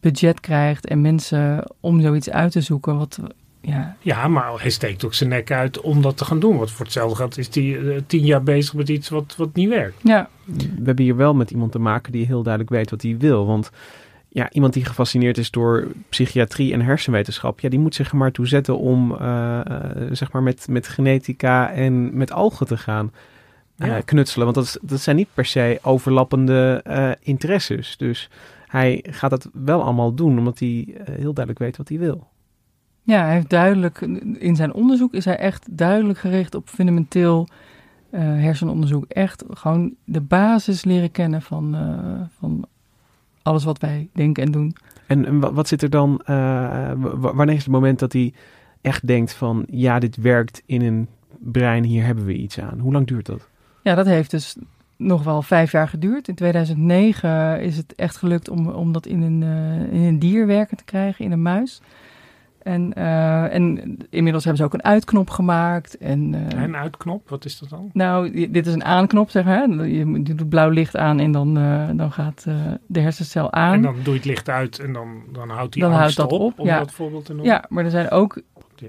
budget 0.00 0.40
krijgt 0.40 0.86
en 0.86 1.00
mensen 1.00 1.72
om 1.80 2.00
zoiets 2.00 2.30
uit 2.30 2.52
te 2.52 2.60
zoeken. 2.60 2.98
Wat, 2.98 3.20
ja. 3.66 3.96
ja, 4.00 4.28
maar 4.28 4.60
hij 4.60 4.70
steekt 4.70 5.04
ook 5.04 5.14
zijn 5.14 5.30
nek 5.30 5.50
uit 5.50 5.80
om 5.80 6.02
dat 6.02 6.16
te 6.16 6.24
gaan 6.24 6.38
doen. 6.38 6.56
Want 6.56 6.70
voor 6.70 6.84
hetzelfde 6.84 7.16
geld 7.16 7.38
is 7.38 7.54
hij 7.54 7.64
uh, 7.64 8.00
tien 8.06 8.24
jaar 8.24 8.42
bezig 8.42 8.74
met 8.74 8.88
iets 8.88 9.08
wat, 9.08 9.34
wat 9.36 9.54
niet 9.54 9.68
werkt. 9.68 10.00
Ja. 10.02 10.28
We 10.44 10.82
hebben 10.84 11.04
hier 11.04 11.16
wel 11.16 11.34
met 11.34 11.50
iemand 11.50 11.72
te 11.72 11.78
maken 11.78 12.12
die 12.12 12.26
heel 12.26 12.42
duidelijk 12.42 12.74
weet 12.74 12.90
wat 12.90 13.02
hij 13.02 13.16
wil. 13.18 13.46
Want 13.46 13.70
ja, 14.28 14.50
iemand 14.50 14.72
die 14.72 14.84
gefascineerd 14.84 15.38
is 15.38 15.50
door 15.50 15.86
psychiatrie 16.08 16.72
en 16.72 16.80
hersenwetenschap, 16.80 17.60
ja, 17.60 17.68
die 17.68 17.78
moet 17.78 17.94
zich 17.94 18.10
er 18.10 18.16
maar 18.16 18.32
toe 18.32 18.46
zetten 18.46 18.78
om 18.78 19.12
uh, 19.12 19.60
uh, 19.70 19.80
zeg 20.10 20.32
maar 20.32 20.42
met, 20.42 20.66
met 20.68 20.88
genetica 20.88 21.70
en 21.72 22.16
met 22.16 22.32
algen 22.32 22.66
te 22.66 22.76
gaan 22.76 23.12
uh, 23.78 23.86
ja. 23.86 24.00
knutselen. 24.00 24.52
Want 24.52 24.56
dat, 24.56 24.78
dat 24.82 25.00
zijn 25.00 25.16
niet 25.16 25.28
per 25.34 25.44
se 25.44 25.78
overlappende 25.82 26.82
interesses. 27.22 27.96
Dus 27.96 28.30
hij 28.66 29.04
gaat 29.10 29.30
dat 29.30 29.48
wel 29.52 29.82
allemaal 29.82 30.14
doen, 30.14 30.38
omdat 30.38 30.58
hij 30.58 30.94
heel 31.10 31.32
duidelijk 31.32 31.58
weet 31.58 31.76
wat 31.76 31.88
hij 31.88 31.98
wil. 31.98 32.26
Ja, 33.06 33.24
hij 33.24 33.34
heeft 33.34 33.50
duidelijk, 33.50 34.00
in 34.38 34.56
zijn 34.56 34.72
onderzoek 34.72 35.14
is 35.14 35.24
hij 35.24 35.36
echt 35.36 35.66
duidelijk 35.70 36.18
gericht 36.18 36.54
op 36.54 36.68
fundamenteel 36.68 37.48
hersenonderzoek. 38.10 39.04
Echt 39.08 39.44
gewoon 39.50 39.94
de 40.04 40.20
basis 40.20 40.84
leren 40.84 41.10
kennen 41.10 41.42
van, 41.42 41.76
van 42.38 42.66
alles 43.42 43.64
wat 43.64 43.78
wij 43.78 44.08
denken 44.12 44.44
en 44.44 44.52
doen. 44.52 44.76
En, 45.06 45.26
en 45.26 45.54
wat 45.54 45.68
zit 45.68 45.82
er 45.82 45.90
dan, 45.90 46.22
uh, 46.26 46.90
wanneer 47.16 47.54
is 47.54 47.62
het 47.62 47.72
moment 47.72 47.98
dat 47.98 48.12
hij 48.12 48.32
echt 48.80 49.06
denkt 49.06 49.34
van, 49.34 49.64
ja, 49.70 49.98
dit 49.98 50.16
werkt 50.16 50.62
in 50.66 50.82
een 50.82 51.08
brein, 51.38 51.84
hier 51.84 52.04
hebben 52.04 52.24
we 52.24 52.34
iets 52.34 52.60
aan. 52.60 52.78
Hoe 52.78 52.92
lang 52.92 53.06
duurt 53.06 53.26
dat? 53.26 53.48
Ja, 53.82 53.94
dat 53.94 54.06
heeft 54.06 54.30
dus 54.30 54.56
nog 54.96 55.22
wel 55.22 55.42
vijf 55.42 55.72
jaar 55.72 55.88
geduurd. 55.88 56.28
In 56.28 56.34
2009 56.34 57.60
is 57.60 57.76
het 57.76 57.94
echt 57.94 58.16
gelukt 58.16 58.48
om, 58.48 58.68
om 58.68 58.92
dat 58.92 59.06
in 59.06 59.22
een, 59.22 59.42
in 59.90 60.02
een 60.02 60.18
dier 60.18 60.46
werken 60.46 60.76
te 60.76 60.84
krijgen, 60.84 61.24
in 61.24 61.32
een 61.32 61.42
muis. 61.42 61.80
En, 62.66 62.92
uh, 62.98 63.54
en 63.54 63.96
inmiddels 64.10 64.44
hebben 64.44 64.62
ze 64.62 64.68
ook 64.68 64.74
een 64.74 64.84
uitknop 64.84 65.30
gemaakt. 65.30 65.98
En, 65.98 66.32
uh, 66.32 66.62
een 66.62 66.76
uitknop, 66.76 67.28
wat 67.28 67.44
is 67.44 67.58
dat 67.58 67.68
dan? 67.68 67.90
Nou, 67.92 68.48
dit 68.50 68.66
is 68.66 68.72
een 68.72 68.84
aanknop, 68.84 69.30
zeg 69.30 69.44
maar. 69.44 69.86
Je, 69.86 70.22
doet 70.22 70.48
blauw 70.48 70.68
licht 70.68 70.96
aan 70.96 71.20
en 71.20 71.32
dan, 71.32 71.58
uh, 71.58 71.88
dan 71.92 72.12
gaat 72.12 72.46
de 72.86 73.00
hersencel 73.00 73.52
aan. 73.52 73.72
En 73.72 73.82
dan 73.82 73.94
doe 73.94 74.12
je 74.12 74.18
het 74.18 74.24
licht 74.28 74.48
uit 74.48 74.78
en 74.78 74.92
dan, 74.92 75.22
dan 75.32 75.48
houdt 75.48 75.72
die 75.72 75.82
dan 75.82 75.92
houdt 75.92 76.16
dat 76.16 76.32
op, 76.32 76.40
op, 76.40 76.58
om 76.58 76.66
ja. 76.66 76.78
dat 76.78 76.92
voorbeeld 76.92 77.24
te 77.24 77.32
noemen. 77.32 77.52
Ja, 77.52 77.64
maar 77.68 77.84
er 77.84 77.90
zijn 77.90 78.10
ook, 78.10 78.40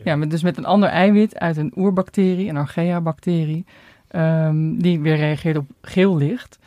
ja, 0.04 0.16
dus 0.16 0.44
met 0.44 0.58
een 0.58 0.66
ander 0.66 0.90
eiwit 0.90 1.40
uit 1.40 1.58
een 1.58 1.72
oerbacterie, 1.76 2.50
een 2.50 2.58
Archaea-bacterie, 2.58 3.66
um, 4.12 4.82
die 4.82 5.00
weer 5.00 5.16
reageert 5.16 5.58
op 5.58 5.70
geel 5.82 6.18
licht. 6.18 6.60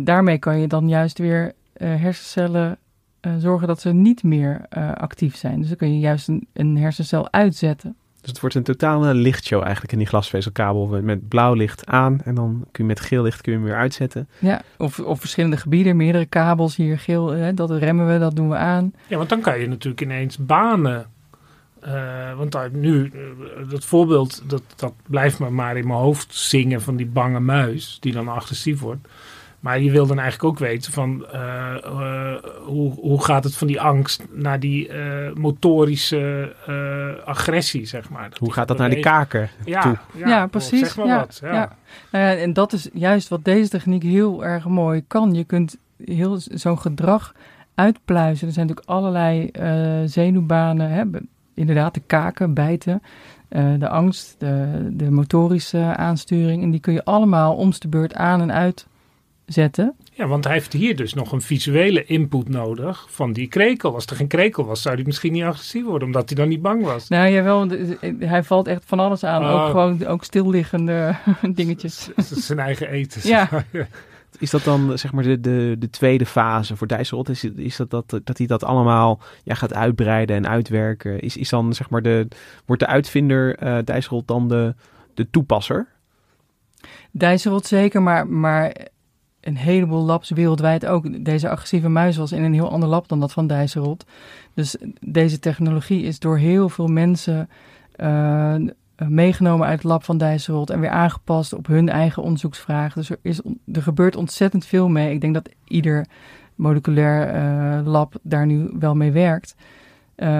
daarmee 0.00 0.38
kan 0.38 0.58
je 0.58 0.66
dan 0.66 0.88
juist 0.88 1.18
weer 1.18 1.52
hersencellen 1.78 2.78
uh, 3.26 3.32
zorgen 3.38 3.68
dat 3.68 3.80
ze 3.80 3.92
niet 3.92 4.22
meer 4.22 4.60
uh, 4.78 4.92
actief 4.92 5.36
zijn. 5.36 5.58
Dus 5.58 5.68
dan 5.68 5.76
kun 5.76 5.92
je 5.92 5.98
juist 5.98 6.28
een, 6.28 6.46
een, 6.52 6.76
hersencel 6.76 7.32
uitzetten. 7.32 7.96
Dus 8.20 8.30
het 8.30 8.40
wordt 8.40 8.56
een 8.56 8.62
totale 8.62 9.14
lichtshow 9.14 9.62
eigenlijk 9.62 9.92
in 9.92 9.98
die 9.98 10.06
glasvezelkabel. 10.06 10.86
Met 11.02 11.28
blauw 11.28 11.54
licht 11.54 11.86
aan 11.86 12.20
en 12.24 12.34
dan 12.34 12.66
kun 12.72 12.84
je 12.84 12.88
met 12.88 13.00
geel 13.00 13.22
licht 13.22 13.40
kun 13.40 13.52
je 13.52 13.58
hem 13.58 13.66
weer 13.66 13.76
uitzetten. 13.76 14.28
Ja, 14.38 14.62
of, 14.76 14.98
of 14.98 15.20
verschillende 15.20 15.56
gebieden, 15.56 15.96
meerdere 15.96 16.26
kabels 16.26 16.76
hier 16.76 16.98
geel. 16.98 17.28
Hè, 17.28 17.54
dat 17.54 17.70
remmen 17.70 18.12
we, 18.12 18.18
dat 18.18 18.36
doen 18.36 18.48
we 18.48 18.56
aan. 18.56 18.92
Ja, 19.06 19.16
want 19.16 19.28
dan 19.28 19.40
kan 19.40 19.60
je 19.60 19.68
natuurlijk 19.68 20.00
ineens 20.00 20.36
banen. 20.36 21.06
Uh, 21.86 22.36
want 22.36 22.52
daar, 22.52 22.70
nu, 22.72 23.12
dat 23.70 23.84
voorbeeld, 23.84 24.42
dat, 24.46 24.62
dat 24.76 24.92
blijft 25.06 25.38
me 25.38 25.50
maar 25.50 25.76
in 25.76 25.86
mijn 25.86 25.98
hoofd 25.98 26.34
zingen 26.34 26.82
van 26.82 26.96
die 26.96 27.06
bange 27.06 27.40
muis, 27.40 27.96
die 28.00 28.12
dan 28.12 28.28
agressief 28.28 28.80
wordt. 28.80 29.08
Maar 29.66 29.80
je 29.80 29.90
wil 29.90 30.06
dan 30.06 30.18
eigenlijk 30.18 30.52
ook 30.52 30.58
weten 30.58 30.92
van 30.92 31.26
uh, 31.32 31.74
uh, 31.84 32.34
hoe, 32.64 32.92
hoe 32.92 33.24
gaat 33.24 33.44
het 33.44 33.56
van 33.56 33.66
die 33.66 33.80
angst 33.80 34.24
naar 34.30 34.60
die 34.60 34.88
uh, 34.88 35.32
motorische 35.34 36.54
agressie, 37.24 37.86
zeg 37.86 38.10
maar. 38.10 38.30
hoe 38.38 38.52
gaat 38.52 38.68
dat 38.68 38.78
naar 38.78 38.90
die 38.90 39.00
kaken 39.00 39.48
ja, 39.64 39.80
toe? 39.80 39.96
Ja, 40.14 40.28
ja 40.28 40.46
precies. 40.46 40.80
Zeg 40.80 40.96
maar 40.96 41.06
ja, 41.06 41.18
wat. 41.18 41.38
Ja. 41.42 41.52
Ja. 41.52 41.76
Nou 42.10 42.24
ja, 42.24 42.34
en 42.34 42.52
dat 42.52 42.72
is 42.72 42.88
juist 42.92 43.28
wat 43.28 43.44
deze 43.44 43.68
techniek 43.68 44.02
heel 44.02 44.44
erg 44.44 44.66
mooi 44.66 45.04
kan. 45.06 45.34
Je 45.34 45.44
kunt 45.44 45.76
heel 46.04 46.38
zo'n 46.40 46.78
gedrag 46.78 47.34
uitpluizen. 47.74 48.46
Er 48.46 48.52
zijn 48.52 48.66
natuurlijk 48.66 48.96
allerlei 48.96 49.50
zenuwbanen, 50.08 50.90
hè? 50.90 51.04
inderdaad 51.54 51.94
de 51.94 52.02
kaken, 52.06 52.54
bijten. 52.54 53.02
de 53.78 53.88
angst, 53.88 54.34
de, 54.38 54.88
de 54.92 55.10
motorische 55.10 55.96
aansturing. 55.96 56.62
En 56.62 56.70
die 56.70 56.80
kun 56.80 56.92
je 56.92 57.04
allemaal 57.04 57.54
omste 57.54 57.88
de 57.88 57.96
beurt 57.96 58.14
aan 58.14 58.40
en 58.40 58.52
uit 58.52 58.86
zetten. 59.46 59.94
Ja, 60.12 60.26
want 60.26 60.44
hij 60.44 60.52
heeft 60.52 60.72
hier 60.72 60.96
dus 60.96 61.14
nog 61.14 61.32
een 61.32 61.40
visuele 61.40 62.04
input 62.04 62.48
nodig 62.48 63.06
van 63.10 63.32
die 63.32 63.46
krekel. 63.46 63.94
Als 63.94 64.06
er 64.06 64.16
geen 64.16 64.26
krekel 64.26 64.64
was, 64.64 64.82
zou 64.82 64.94
hij 64.94 65.04
misschien 65.04 65.32
niet 65.32 65.42
agressief 65.42 65.84
worden, 65.84 66.06
omdat 66.06 66.28
hij 66.28 66.38
dan 66.38 66.48
niet 66.48 66.62
bang 66.62 66.84
was. 66.84 67.08
Nou 67.08 67.28
jawel, 67.28 67.68
hij 68.18 68.42
valt 68.42 68.66
echt 68.66 68.82
van 68.86 69.00
alles 69.00 69.24
aan. 69.24 69.42
Oh. 69.42 69.62
Ook 69.62 69.66
gewoon 69.70 70.06
ook 70.06 70.24
stilliggende 70.24 71.16
dingetjes. 71.54 72.08
Zijn 72.16 72.58
eigen 72.58 72.88
eten. 72.88 73.28
Ja. 73.28 73.48
Is 74.38 74.50
dat 74.50 74.64
dan 74.64 74.98
zeg 74.98 75.12
maar 75.12 75.22
de, 75.22 75.40
de, 75.40 75.76
de 75.78 75.90
tweede 75.90 76.26
fase 76.26 76.76
voor 76.76 76.86
Dijsselot? 76.86 77.28
Is, 77.28 77.44
is 77.44 77.76
dat, 77.76 77.90
dat 77.90 78.20
dat 78.24 78.38
hij 78.38 78.46
dat 78.46 78.64
allemaal 78.64 79.20
ja, 79.42 79.54
gaat 79.54 79.74
uitbreiden 79.74 80.36
en 80.36 80.48
uitwerken? 80.48 81.20
Is, 81.20 81.36
is 81.36 81.48
dan 81.48 81.74
zeg 81.74 81.90
maar 81.90 82.02
de, 82.02 82.28
wordt 82.66 82.82
de 82.82 82.88
uitvinder 82.88 83.62
uh, 83.62 83.78
Dijsselot 83.84 84.28
dan 84.28 84.48
de, 84.48 84.74
de 85.14 85.30
toepasser? 85.30 85.86
Dijsselot 87.10 87.66
zeker, 87.66 88.02
maar, 88.02 88.26
maar 88.28 88.72
een 89.46 89.56
heleboel 89.56 90.04
labs 90.04 90.30
wereldwijd 90.30 90.86
ook. 90.86 91.24
Deze 91.24 91.48
agressieve 91.48 91.88
muis 91.88 92.16
was 92.16 92.32
in 92.32 92.42
een 92.42 92.54
heel 92.54 92.70
ander 92.70 92.88
lab 92.88 93.08
dan 93.08 93.20
dat 93.20 93.32
van 93.32 93.46
Dijsselrot. 93.46 94.06
Dus 94.54 94.76
deze 95.00 95.38
technologie 95.38 96.02
is 96.02 96.18
door 96.18 96.38
heel 96.38 96.68
veel 96.68 96.86
mensen 96.86 97.48
uh, 97.96 98.54
meegenomen 98.96 99.66
uit 99.66 99.76
het 99.76 99.84
lab 99.84 100.04
van 100.04 100.18
Dijsselrot 100.18 100.70
en 100.70 100.80
weer 100.80 100.90
aangepast 100.90 101.52
op 101.52 101.66
hun 101.66 101.88
eigen 101.88 102.22
onderzoeksvragen. 102.22 103.00
Dus 103.00 103.10
er, 103.10 103.18
is, 103.22 103.40
er 103.72 103.82
gebeurt 103.82 104.16
ontzettend 104.16 104.66
veel 104.66 104.88
mee. 104.88 105.12
Ik 105.12 105.20
denk 105.20 105.34
dat 105.34 105.48
ieder 105.64 106.06
moleculair 106.54 107.34
uh, 107.34 107.86
lab 107.86 108.14
daar 108.22 108.46
nu 108.46 108.70
wel 108.78 108.94
mee 108.94 109.12
werkt. 109.12 109.54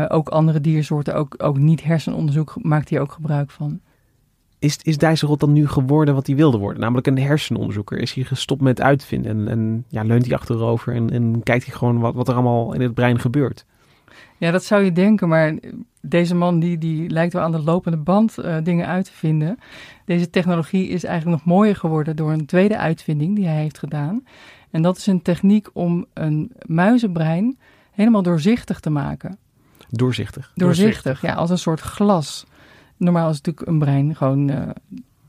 Ook 0.08 0.28
andere 0.28 0.60
diersoorten, 0.60 1.14
ook, 1.14 1.34
ook 1.38 1.58
niet 1.58 1.84
hersenonderzoek 1.84 2.54
maakt 2.62 2.88
hier 2.88 3.00
ook 3.00 3.12
gebruik 3.12 3.50
van. 3.50 3.80
Is, 4.58 4.78
is 4.82 4.98
Dijsselrot 4.98 5.40
dan 5.40 5.52
nu 5.52 5.68
geworden 5.68 6.14
wat 6.14 6.26
hij 6.26 6.36
wilde 6.36 6.58
worden? 6.58 6.80
Namelijk 6.80 7.06
een 7.06 7.18
hersenonderzoeker. 7.18 7.98
Is 7.98 8.12
hij 8.12 8.24
gestopt 8.24 8.60
met 8.60 8.80
uitvinden 8.80 9.30
en, 9.30 9.48
en 9.48 9.84
ja, 9.88 10.02
leunt 10.02 10.26
hij 10.26 10.36
achterover 10.36 10.94
en, 10.94 11.10
en 11.10 11.42
kijkt 11.42 11.64
hij 11.64 11.74
gewoon 11.74 11.98
wat, 11.98 12.14
wat 12.14 12.28
er 12.28 12.34
allemaal 12.34 12.74
in 12.74 12.80
het 12.80 12.94
brein 12.94 13.18
gebeurt? 13.18 13.64
Ja, 14.38 14.50
dat 14.50 14.64
zou 14.64 14.82
je 14.82 14.92
denken, 14.92 15.28
maar 15.28 15.54
deze 16.00 16.34
man 16.34 16.58
die, 16.60 16.78
die 16.78 17.10
lijkt 17.10 17.32
wel 17.32 17.42
aan 17.42 17.52
de 17.52 17.62
lopende 17.62 17.96
band 17.96 18.38
uh, 18.38 18.56
dingen 18.62 18.86
uit 18.86 19.04
te 19.04 19.12
vinden. 19.12 19.58
Deze 20.04 20.30
technologie 20.30 20.88
is 20.88 21.04
eigenlijk 21.04 21.36
nog 21.38 21.54
mooier 21.54 21.76
geworden 21.76 22.16
door 22.16 22.32
een 22.32 22.46
tweede 22.46 22.78
uitvinding 22.78 23.36
die 23.36 23.46
hij 23.46 23.60
heeft 23.60 23.78
gedaan. 23.78 24.24
En 24.70 24.82
dat 24.82 24.96
is 24.96 25.06
een 25.06 25.22
techniek 25.22 25.68
om 25.72 26.06
een 26.12 26.52
muizenbrein 26.66 27.58
helemaal 27.90 28.22
doorzichtig 28.22 28.80
te 28.80 28.90
maken. 28.90 29.38
Doorzichtig? 29.88 30.52
Doorzichtig, 30.54 31.20
ja, 31.20 31.34
als 31.34 31.50
een 31.50 31.58
soort 31.58 31.80
glas. 31.80 32.46
Normaal 32.96 33.30
is 33.30 33.36
natuurlijk 33.36 33.66
een 33.66 33.78
brein 33.78 34.16
gewoon 34.16 34.50
uh, 34.50 34.68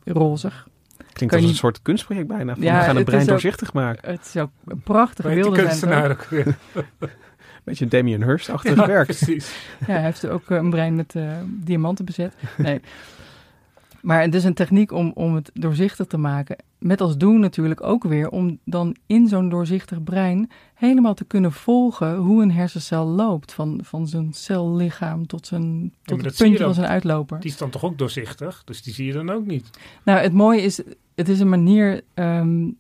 rozig. 0.06 0.68
Klinkt 1.14 1.36
als 1.36 1.44
een 1.44 1.56
soort 1.56 1.82
kunstproject 1.82 2.28
bijna. 2.28 2.54
Van, 2.54 2.64
ja, 2.64 2.80
we 2.80 2.86
gaan 2.86 2.98
een 2.98 3.04
brein 3.04 3.26
doorzichtig 3.26 3.74
maken. 3.74 4.10
Het 4.10 4.26
is 4.34 4.42
ook 4.42 4.50
prachtig 4.84 5.26
wilde 5.26 5.58
kunstenaar 5.58 6.12
ook 6.12 6.24
weer. 6.24 6.58
Beetje 7.64 7.88
Damien 7.88 8.24
Hirst-achtig 8.24 8.76
ja, 8.76 8.88
werk. 8.88 9.06
precies. 9.06 9.56
Ja, 9.80 9.94
hij 9.94 10.02
heeft 10.02 10.28
ook 10.28 10.50
een 10.50 10.70
brein 10.70 10.96
met 10.96 11.16
uh, 11.16 11.32
diamanten 11.46 12.06
bezet. 12.06 12.34
Nee. 12.58 12.82
Maar 14.02 14.22
het 14.22 14.36
is 14.36 14.44
een 14.44 14.54
techniek 14.54 14.92
om, 14.92 15.12
om 15.16 15.36
het 15.36 15.52
doorzichtig 15.54 16.06
te 16.08 16.18
maken. 16.18 16.58
Met 16.80 17.02
als 17.02 17.18
doel 17.18 17.38
natuurlijk 17.38 17.84
ook 17.84 18.04
weer 18.04 18.30
om 18.30 18.60
dan 18.66 18.96
in 19.06 19.28
zo'n 19.28 19.50
doorzichtig 19.50 20.04
brein 20.04 20.50
helemaal 20.74 21.14
te 21.14 21.26
kunnen 21.26 21.52
volgen 21.52 22.16
hoe 22.16 22.42
een 22.42 22.52
hersencel 22.52 23.06
loopt. 23.06 23.54
Van, 23.54 23.80
van 23.84 24.08
zijn 24.08 24.34
cellichaam 24.34 25.28
tot, 25.28 25.48
zijn, 25.48 25.94
tot 26.04 26.26
het 26.26 26.38
puntje 26.38 26.64
van 26.64 26.74
zijn 26.74 26.88
uitloper. 26.88 27.40
Die 27.40 27.52
is 27.52 27.58
dan 27.58 27.70
toch 27.70 27.84
ook 27.84 27.98
doorzichtig, 27.98 28.62
dus 28.66 28.82
die 28.82 28.94
zie 28.94 29.06
je 29.06 29.14
dan 29.14 29.30
ook 29.30 29.46
niet. 29.46 29.70
Nou, 30.04 30.20
het 30.20 30.34
mooie 30.34 30.62
is, 30.62 30.82
het 31.16 31.30
is 31.30 31.40
een 31.40 31.50
manier. 31.50 32.02
Um, 32.16 32.78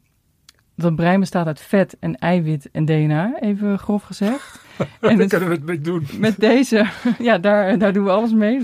dat 0.77 0.95
brein 0.95 1.19
bestaat 1.19 1.47
uit 1.47 1.61
vet 1.61 1.97
en 1.99 2.15
eiwit 2.15 2.69
en 2.71 2.85
DNA, 2.85 3.39
even 3.39 3.79
grof 3.79 4.03
gezegd. 4.03 4.59
en 5.01 5.17
Daar 5.17 5.27
kunnen 5.27 5.49
we 5.49 5.55
het 5.55 5.65
mee 5.65 5.81
doen. 5.81 6.07
Met 6.19 6.39
deze, 6.39 6.87
ja, 7.19 7.37
daar, 7.37 7.77
daar 7.77 7.93
doen 7.93 8.03
we 8.03 8.11
alles 8.11 8.33
mee. 8.33 8.61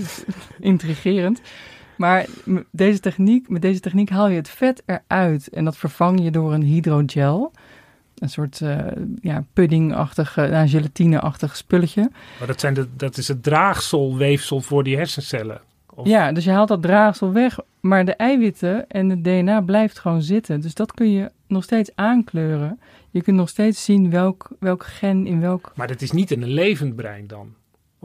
intrigerend. 0.60 1.40
Maar 1.96 2.26
deze 2.70 3.00
techniek, 3.00 3.48
met 3.48 3.62
deze 3.62 3.80
techniek 3.80 4.10
haal 4.10 4.28
je 4.28 4.36
het 4.36 4.48
vet 4.48 4.82
eruit 4.86 5.48
en 5.48 5.64
dat 5.64 5.76
vervang 5.76 6.22
je 6.22 6.30
door 6.30 6.52
een 6.52 6.62
hydrogel. 6.62 7.52
Een 8.14 8.28
soort 8.28 8.60
uh, 8.60 8.78
ja, 9.20 9.44
puddingachtig, 9.52 10.36
uh, 10.36 10.62
gelatineachtig 10.66 11.56
spulletje. 11.56 12.10
Maar 12.38 12.46
dat, 12.46 12.60
zijn 12.60 12.74
de, 12.74 12.88
dat 12.96 13.16
is 13.16 13.28
het 13.28 13.42
draagselweefsel 13.42 14.60
voor 14.60 14.84
die 14.84 14.96
hersencellen. 14.96 15.60
Of? 15.94 16.06
Ja, 16.06 16.32
dus 16.32 16.44
je 16.44 16.50
haalt 16.50 16.68
dat 16.68 16.82
draagsel 16.82 17.32
weg, 17.32 17.58
maar 17.80 18.04
de 18.04 18.14
eiwitten 18.14 18.88
en 18.88 19.10
het 19.10 19.24
DNA 19.24 19.60
blijft 19.60 19.98
gewoon 19.98 20.22
zitten. 20.22 20.60
Dus 20.60 20.74
dat 20.74 20.92
kun 20.92 21.12
je 21.12 21.30
nog 21.46 21.62
steeds 21.62 21.90
aankleuren. 21.94 22.80
Je 23.10 23.22
kunt 23.22 23.36
nog 23.36 23.48
steeds 23.48 23.84
zien 23.84 24.10
welk, 24.10 24.48
welk 24.58 24.84
gen 24.84 25.26
in 25.26 25.40
welk... 25.40 25.72
Maar 25.74 25.88
dat 25.88 26.02
is 26.02 26.10
niet 26.10 26.30
in 26.30 26.42
een 26.42 26.52
levend 26.52 26.96
brein 26.96 27.26
dan? 27.26 27.54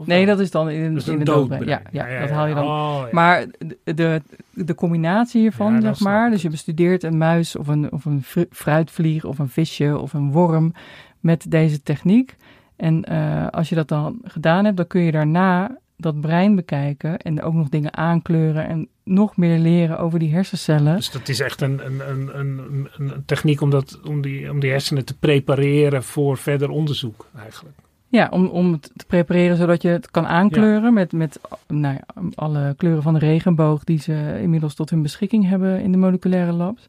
Nee, 0.06 0.26
dat 0.26 0.40
is 0.40 0.50
dan 0.50 0.70
in, 0.70 1.00
in 1.06 1.18
de 1.18 1.24
doodbrein. 1.24 1.66
Ja, 1.66 1.82
ja, 1.90 2.06
ja, 2.06 2.20
dat 2.20 2.30
haal 2.30 2.46
je 2.46 2.54
dan. 2.54 2.64
Oh, 2.64 3.10
maar 3.12 3.46
de, 3.84 4.22
de 4.50 4.74
combinatie 4.74 5.40
hiervan, 5.40 5.82
zeg 5.82 6.00
maar. 6.00 6.30
Dus 6.30 6.42
je 6.42 6.50
bestudeert 6.50 7.02
een 7.02 7.18
muis 7.18 7.56
of 7.56 7.68
een, 7.68 7.92
of 7.92 8.04
een 8.04 8.24
fruitvlieg 8.50 9.24
of 9.24 9.38
een 9.38 9.48
visje 9.48 9.98
of 9.98 10.12
een 10.12 10.32
worm 10.32 10.72
met 11.20 11.50
deze 11.50 11.82
techniek. 11.82 12.36
En 12.76 13.12
uh, 13.12 13.46
als 13.48 13.68
je 13.68 13.74
dat 13.74 13.88
dan 13.88 14.18
gedaan 14.24 14.64
hebt, 14.64 14.76
dan 14.76 14.86
kun 14.86 15.00
je 15.00 15.12
daarna 15.12 15.78
dat 15.96 16.20
brein 16.20 16.54
bekijken 16.54 17.18
en 17.18 17.42
ook 17.42 17.54
nog 17.54 17.68
dingen 17.68 17.96
aankleuren 17.96 18.66
en 18.66 18.88
nog 19.04 19.36
meer 19.36 19.58
leren 19.58 19.98
over 19.98 20.18
die 20.18 20.32
hersencellen. 20.32 20.96
Dus 20.96 21.10
dat 21.10 21.28
is 21.28 21.40
echt 21.40 21.60
een, 21.60 21.86
een, 21.86 22.10
een, 22.10 22.38
een, 22.38 22.88
een 22.98 23.22
techniek 23.26 23.60
om, 23.60 23.70
dat, 23.70 24.00
om, 24.04 24.20
die, 24.20 24.50
om 24.50 24.60
die 24.60 24.70
hersenen 24.70 25.04
te 25.04 25.16
prepareren 25.18 26.02
voor 26.02 26.38
verder 26.38 26.70
onderzoek 26.70 27.26
eigenlijk. 27.38 27.76
Ja, 28.10 28.28
om, 28.30 28.46
om 28.46 28.72
het 28.72 28.90
te 28.96 29.06
prepareren 29.06 29.56
zodat 29.56 29.82
je 29.82 29.88
het 29.88 30.10
kan 30.10 30.26
aankleuren 30.26 30.92
met, 30.94 31.12
met 31.12 31.40
nou 31.66 31.94
ja, 31.94 32.22
alle 32.34 32.74
kleuren 32.76 33.02
van 33.02 33.14
de 33.14 33.18
regenboog 33.18 33.84
die 33.84 33.98
ze 33.98 34.38
inmiddels 34.42 34.74
tot 34.74 34.90
hun 34.90 35.02
beschikking 35.02 35.48
hebben 35.48 35.80
in 35.82 35.92
de 35.92 35.98
moleculaire 35.98 36.52
labs. 36.52 36.86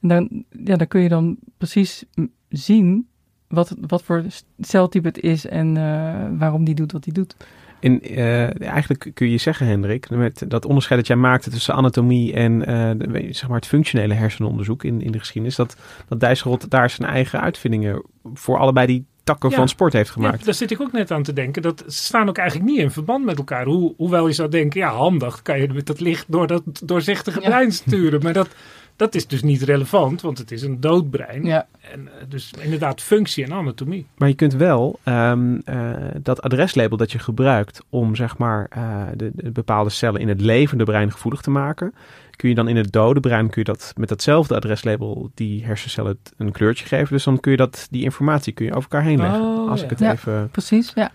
En 0.00 0.08
dan, 0.08 0.44
ja, 0.64 0.76
dan 0.76 0.86
kun 0.86 1.00
je 1.00 1.08
dan 1.08 1.36
precies 1.58 2.04
zien 2.48 3.08
wat, 3.48 3.76
wat 3.80 4.02
voor 4.02 4.24
celtype 4.58 5.06
het 5.08 5.18
is 5.20 5.46
en 5.46 5.76
uh, 5.76 6.38
waarom 6.38 6.64
die 6.64 6.74
doet 6.74 6.92
wat 6.92 7.04
die 7.04 7.12
doet. 7.12 7.36
In, 7.80 8.12
uh, 8.12 8.60
eigenlijk 8.62 9.10
kun 9.14 9.28
je 9.28 9.38
zeggen, 9.38 9.66
Hendrik, 9.66 10.10
met 10.10 10.44
dat 10.48 10.64
onderscheid 10.64 10.98
dat 10.98 11.08
jij 11.08 11.16
maakte 11.16 11.50
tussen 11.50 11.74
anatomie 11.74 12.32
en 12.32 12.70
uh, 12.70 13.30
zeg 13.30 13.48
maar 13.48 13.56
het 13.56 13.66
functionele 13.66 14.14
hersenonderzoek 14.14 14.84
in, 14.84 15.00
in 15.00 15.12
de 15.12 15.18
geschiedenis, 15.18 15.56
dat, 15.56 15.76
dat 16.08 16.20
Dijsselrot 16.20 16.70
daar 16.70 16.90
zijn 16.90 17.08
eigen 17.08 17.40
uitvindingen 17.40 18.04
voor 18.34 18.58
allebei 18.58 18.86
die 18.86 19.06
takken 19.24 19.52
van 19.52 19.68
sport 19.68 19.92
heeft 19.92 20.10
gemaakt. 20.10 20.38
Ja, 20.38 20.44
daar 20.44 20.54
zit 20.54 20.70
ik 20.70 20.80
ook 20.80 20.92
net 20.92 21.10
aan 21.10 21.22
te 21.22 21.32
denken. 21.32 21.62
Dat 21.62 21.84
ze 21.86 22.02
staan 22.02 22.28
ook 22.28 22.38
eigenlijk 22.38 22.70
niet 22.70 22.80
in 22.80 22.90
verband 22.90 23.24
met 23.24 23.38
elkaar. 23.38 23.64
Hoe, 23.64 23.94
hoewel 23.96 24.26
je 24.26 24.32
zou 24.32 24.48
denken, 24.48 24.80
ja, 24.80 24.92
handig 24.92 25.42
kan 25.42 25.60
je 25.60 25.68
met 25.68 25.86
dat 25.86 26.00
licht 26.00 26.24
door 26.28 26.46
dat 26.46 26.62
doorzichtige 26.84 27.40
brein 27.40 27.72
sturen. 27.72 28.22
Maar 28.22 28.32
dat, 28.32 28.48
dat 28.96 29.14
is 29.14 29.26
dus 29.26 29.42
niet 29.42 29.62
relevant, 29.62 30.20
want 30.20 30.38
het 30.38 30.50
is 30.50 30.62
een 30.62 30.80
dood 30.80 31.10
brein. 31.10 31.44
Ja. 31.44 31.66
En, 31.92 32.08
eh, 32.08 32.24
dus 32.28 32.52
inderdaad 32.60 33.00
functie 33.00 33.44
en 33.44 33.52
anatomie. 33.52 34.06
Maar 34.16 34.28
je 34.28 34.34
kunt 34.34 34.54
wel 34.54 34.98
um, 35.04 35.62
uh, 35.64 35.90
dat 36.22 36.42
adreslabel 36.42 36.96
dat 36.96 37.12
je 37.12 37.18
gebruikt 37.18 37.80
om 37.88 38.14
zeg 38.14 38.38
maar 38.38 38.70
uh, 38.76 39.02
de, 39.16 39.30
de, 39.34 39.50
bepaalde 39.50 39.90
cellen 39.90 40.20
in 40.20 40.28
het 40.28 40.40
levende 40.40 40.84
brein 40.84 41.12
gevoelig 41.12 41.40
te 41.40 41.50
maken 41.50 41.94
kun 42.36 42.48
je 42.48 42.54
dan 42.54 42.68
in 42.68 42.76
het 42.76 42.92
dode 42.92 43.20
brein 43.20 43.50
kun 43.50 43.62
je 43.64 43.72
dat 43.72 43.92
met 43.96 44.08
datzelfde 44.08 44.54
adreslabel 44.54 45.30
die 45.34 45.64
hersencellen 45.64 46.18
een 46.36 46.52
kleurtje 46.52 46.86
geven. 46.86 47.12
Dus 47.12 47.24
dan 47.24 47.40
kun 47.40 47.50
je 47.50 47.56
dat, 47.56 47.86
die 47.90 48.02
informatie 48.02 48.52
kun 48.52 48.64
je 48.64 48.74
over 48.74 48.90
elkaar 48.90 49.06
heen 49.08 49.18
leggen. 49.18 49.40
Oh, 49.40 49.70
als 49.70 49.82
ik 49.82 49.90
het 49.90 50.00
even 50.00 50.48
precies, 50.50 50.92
ja. 50.94 51.10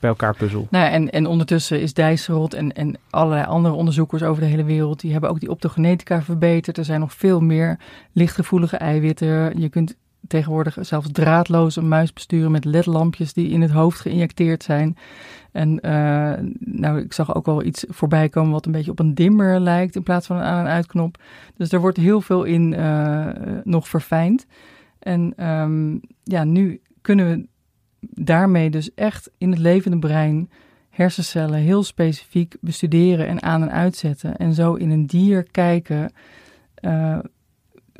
bij 0.00 0.10
elkaar 0.10 0.36
puzzel. 0.36 0.66
Nou, 0.70 0.90
en, 0.90 1.10
en 1.10 1.26
ondertussen 1.26 1.80
is 1.80 1.94
Dijsselrot 1.94 2.54
en, 2.54 2.72
en 2.72 2.96
allerlei 3.10 3.46
andere 3.46 3.74
onderzoekers 3.74 4.22
over 4.22 4.42
de 4.42 4.48
hele 4.48 4.64
wereld, 4.64 5.00
die 5.00 5.12
hebben 5.12 5.30
ook 5.30 5.40
die 5.40 5.50
optogenetica 5.50 6.22
verbeterd. 6.22 6.78
Er 6.78 6.84
zijn 6.84 7.00
nog 7.00 7.12
veel 7.12 7.40
meer 7.40 7.78
lichtgevoelige 8.12 8.76
eiwitten. 8.76 9.60
Je 9.60 9.68
kunt 9.68 9.96
tegenwoordig 10.28 10.76
zelfs 10.80 11.08
draadloos 11.12 11.76
een 11.76 11.88
muis 11.88 12.12
besturen 12.12 12.50
met 12.50 12.64
ledlampjes 12.64 13.32
die 13.32 13.48
in 13.48 13.60
het 13.60 13.70
hoofd 13.70 14.00
geïnjecteerd 14.00 14.62
zijn. 14.62 14.96
En 15.52 15.70
uh, 15.86 16.32
nou, 16.58 16.98
ik 16.98 17.12
zag 17.12 17.34
ook 17.34 17.46
wel 17.46 17.64
iets 17.64 17.84
voorbij 17.88 18.28
komen 18.28 18.52
wat 18.52 18.66
een 18.66 18.72
beetje 18.72 18.90
op 18.90 18.98
een 18.98 19.14
dimmer 19.14 19.60
lijkt 19.60 19.96
in 19.96 20.02
plaats 20.02 20.26
van 20.26 20.36
een 20.36 20.42
aan- 20.42 20.66
en 20.66 20.72
uitknop. 20.72 21.22
Dus 21.56 21.72
er 21.72 21.80
wordt 21.80 21.96
heel 21.96 22.20
veel 22.20 22.44
in 22.44 22.72
uh, 22.72 23.26
nog 23.64 23.88
verfijnd. 23.88 24.46
En 24.98 25.46
um, 25.46 26.00
ja, 26.22 26.44
nu 26.44 26.80
kunnen 27.00 27.28
we 27.28 27.46
daarmee 28.24 28.70
dus 28.70 28.94
echt 28.94 29.30
in 29.38 29.50
het 29.50 29.58
levende 29.58 29.98
brein 29.98 30.50
hersencellen 30.90 31.58
heel 31.58 31.82
specifiek 31.82 32.56
bestuderen 32.60 33.26
en 33.26 33.42
aan- 33.42 33.62
en 33.62 33.70
uitzetten. 33.70 34.36
En 34.36 34.54
zo 34.54 34.74
in 34.74 34.90
een 34.90 35.06
dier 35.06 35.42
kijken 35.50 36.12
uh, 36.80 37.18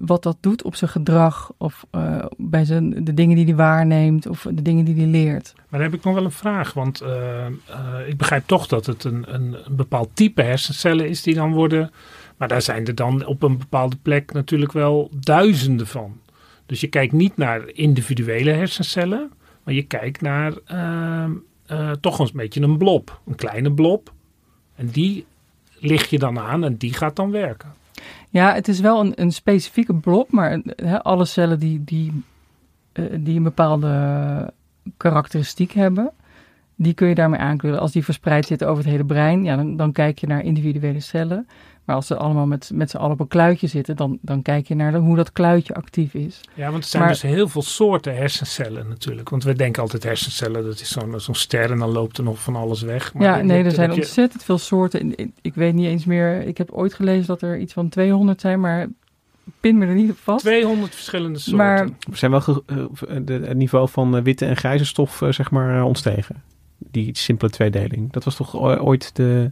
wat 0.00 0.22
dat 0.22 0.36
doet 0.40 0.62
op 0.62 0.74
zijn 0.74 0.90
gedrag 0.90 1.52
of 1.56 1.86
uh, 1.94 2.24
bij 2.36 2.64
zijn, 2.64 3.04
de 3.04 3.14
dingen 3.14 3.36
die 3.36 3.44
hij 3.44 3.54
waarneemt 3.54 4.26
of 4.26 4.46
de 4.50 4.62
dingen 4.62 4.84
die 4.84 4.94
hij 4.94 5.06
leert. 5.06 5.52
Maar 5.54 5.80
dan 5.80 5.90
heb 5.90 5.98
ik 5.98 6.04
nog 6.04 6.14
wel 6.14 6.24
een 6.24 6.30
vraag, 6.30 6.72
want 6.72 7.02
uh, 7.02 7.08
uh, 7.08 8.08
ik 8.08 8.16
begrijp 8.16 8.46
toch 8.46 8.66
dat 8.66 8.86
het 8.86 9.04
een, 9.04 9.34
een, 9.34 9.56
een, 9.66 9.76
bepaald 9.76 10.10
type 10.14 10.42
hersencellen 10.42 11.08
is 11.08 11.22
die 11.22 11.34
dan 11.34 11.52
worden, 11.52 11.90
maar 12.36 12.48
daar 12.48 12.62
zijn 12.62 12.86
er 12.86 12.94
dan 12.94 13.26
op 13.26 13.42
een 13.42 13.58
bepaalde 13.58 13.96
plek 14.02 14.32
natuurlijk 14.32 14.72
wel 14.72 15.10
duizenden 15.20 15.86
van. 15.86 16.20
Dus 16.66 16.80
je 16.80 16.88
kijkt 16.88 17.12
niet 17.12 17.36
naar 17.36 17.68
individuele 17.68 18.50
hersencellen, 18.50 19.30
maar 19.64 19.74
je 19.74 19.82
kijkt 19.82 20.20
naar 20.20 20.52
toch 22.00 22.18
een 22.18 22.30
beetje 22.34 22.60
een 22.60 22.78
blob, 22.78 23.20
een 23.26 23.34
kleine 23.34 23.72
blob. 23.72 24.12
En 24.74 24.86
die 24.86 25.26
lig 25.78 26.10
je 26.10 26.18
dan 26.18 26.38
aan 26.38 26.64
en 26.64 26.76
die 26.76 26.92
gaat 26.92 27.16
dan 27.16 27.30
werken. 27.30 27.72
Ja, 28.30 28.54
het 28.54 28.68
is 28.68 28.80
wel 28.80 29.00
een, 29.00 29.12
een 29.14 29.32
specifieke 29.32 29.94
blok, 29.94 30.30
maar 30.30 30.62
alle 31.02 31.24
cellen 31.24 31.58
die, 31.58 31.84
die, 31.84 32.22
uh, 32.92 33.04
die 33.18 33.36
een 33.36 33.42
bepaalde 33.42 34.52
karakteristiek 34.96 35.72
hebben, 35.72 36.12
die 36.82 36.94
kun 36.94 37.08
je 37.08 37.14
daarmee 37.14 37.40
aankleuren. 37.40 37.80
Als 37.80 37.92
die 37.92 38.04
verspreid 38.04 38.46
zitten 38.46 38.68
over 38.68 38.82
het 38.82 38.92
hele 38.92 39.04
brein, 39.04 39.44
ja, 39.44 39.56
dan, 39.56 39.76
dan 39.76 39.92
kijk 39.92 40.18
je 40.18 40.26
naar 40.26 40.44
individuele 40.44 41.00
cellen. 41.00 41.48
Maar 41.84 41.96
als 41.96 42.06
ze 42.06 42.16
allemaal 42.16 42.46
met, 42.46 42.70
met 42.74 42.90
z'n 42.90 42.96
allen 42.96 43.12
op 43.12 43.20
een 43.20 43.28
kluitje 43.28 43.66
zitten, 43.66 43.96
dan, 43.96 44.18
dan 44.22 44.42
kijk 44.42 44.68
je 44.68 44.74
naar 44.74 44.92
de, 44.92 44.98
hoe 44.98 45.16
dat 45.16 45.32
kluitje 45.32 45.74
actief 45.74 46.14
is. 46.14 46.40
Ja, 46.54 46.70
want 46.70 46.82
er 46.82 46.88
zijn 46.88 47.08
dus 47.08 47.22
heel 47.22 47.48
veel 47.48 47.62
soorten 47.62 48.16
hersencellen 48.16 48.88
natuurlijk. 48.88 49.28
Want 49.28 49.44
we 49.44 49.54
denken 49.54 49.82
altijd 49.82 50.02
hersencellen, 50.02 50.64
dat 50.64 50.80
is 50.80 50.88
zo'n 50.90 51.20
zo'n 51.20 51.34
ster 51.34 51.70
en 51.70 51.78
dan 51.78 51.90
loopt 51.90 52.18
er 52.18 52.24
nog 52.24 52.42
van 52.42 52.56
alles 52.56 52.82
weg. 52.82 53.14
Maar 53.14 53.22
ja, 53.22 53.42
nee, 53.44 53.64
er 53.64 53.70
zijn 53.70 53.92
ontzettend 53.92 54.44
veel 54.44 54.58
soorten. 54.58 55.18
Ik, 55.18 55.30
ik 55.40 55.54
weet 55.54 55.74
niet 55.74 55.86
eens 55.86 56.04
meer, 56.04 56.42
ik 56.42 56.58
heb 56.58 56.70
ooit 56.70 56.94
gelezen 56.94 57.26
dat 57.26 57.42
er 57.42 57.58
iets 57.58 57.72
van 57.72 57.88
200 57.88 58.40
zijn, 58.40 58.60
maar 58.60 58.86
pin 59.60 59.78
me 59.78 59.86
er 59.86 59.94
niet 59.94 60.10
op 60.10 60.18
vast. 60.18 60.44
200 60.44 60.94
verschillende 60.94 61.38
soorten. 61.38 61.56
Maar, 61.56 61.88
we 62.10 62.16
zijn 62.16 62.30
wel 62.30 62.62
het 63.26 63.56
niveau 63.56 63.88
van 63.88 64.22
witte 64.22 64.46
en 64.46 64.56
grijze 64.56 64.84
stof, 64.84 65.22
zeg 65.30 65.50
maar, 65.50 65.84
ontstegen. 65.84 66.42
Die 66.90 67.16
simpele 67.16 67.50
tweedeling. 67.50 68.12
Dat 68.12 68.24
was 68.24 68.36
toch 68.36 68.56
ooit 68.56 69.16
de 69.16 69.50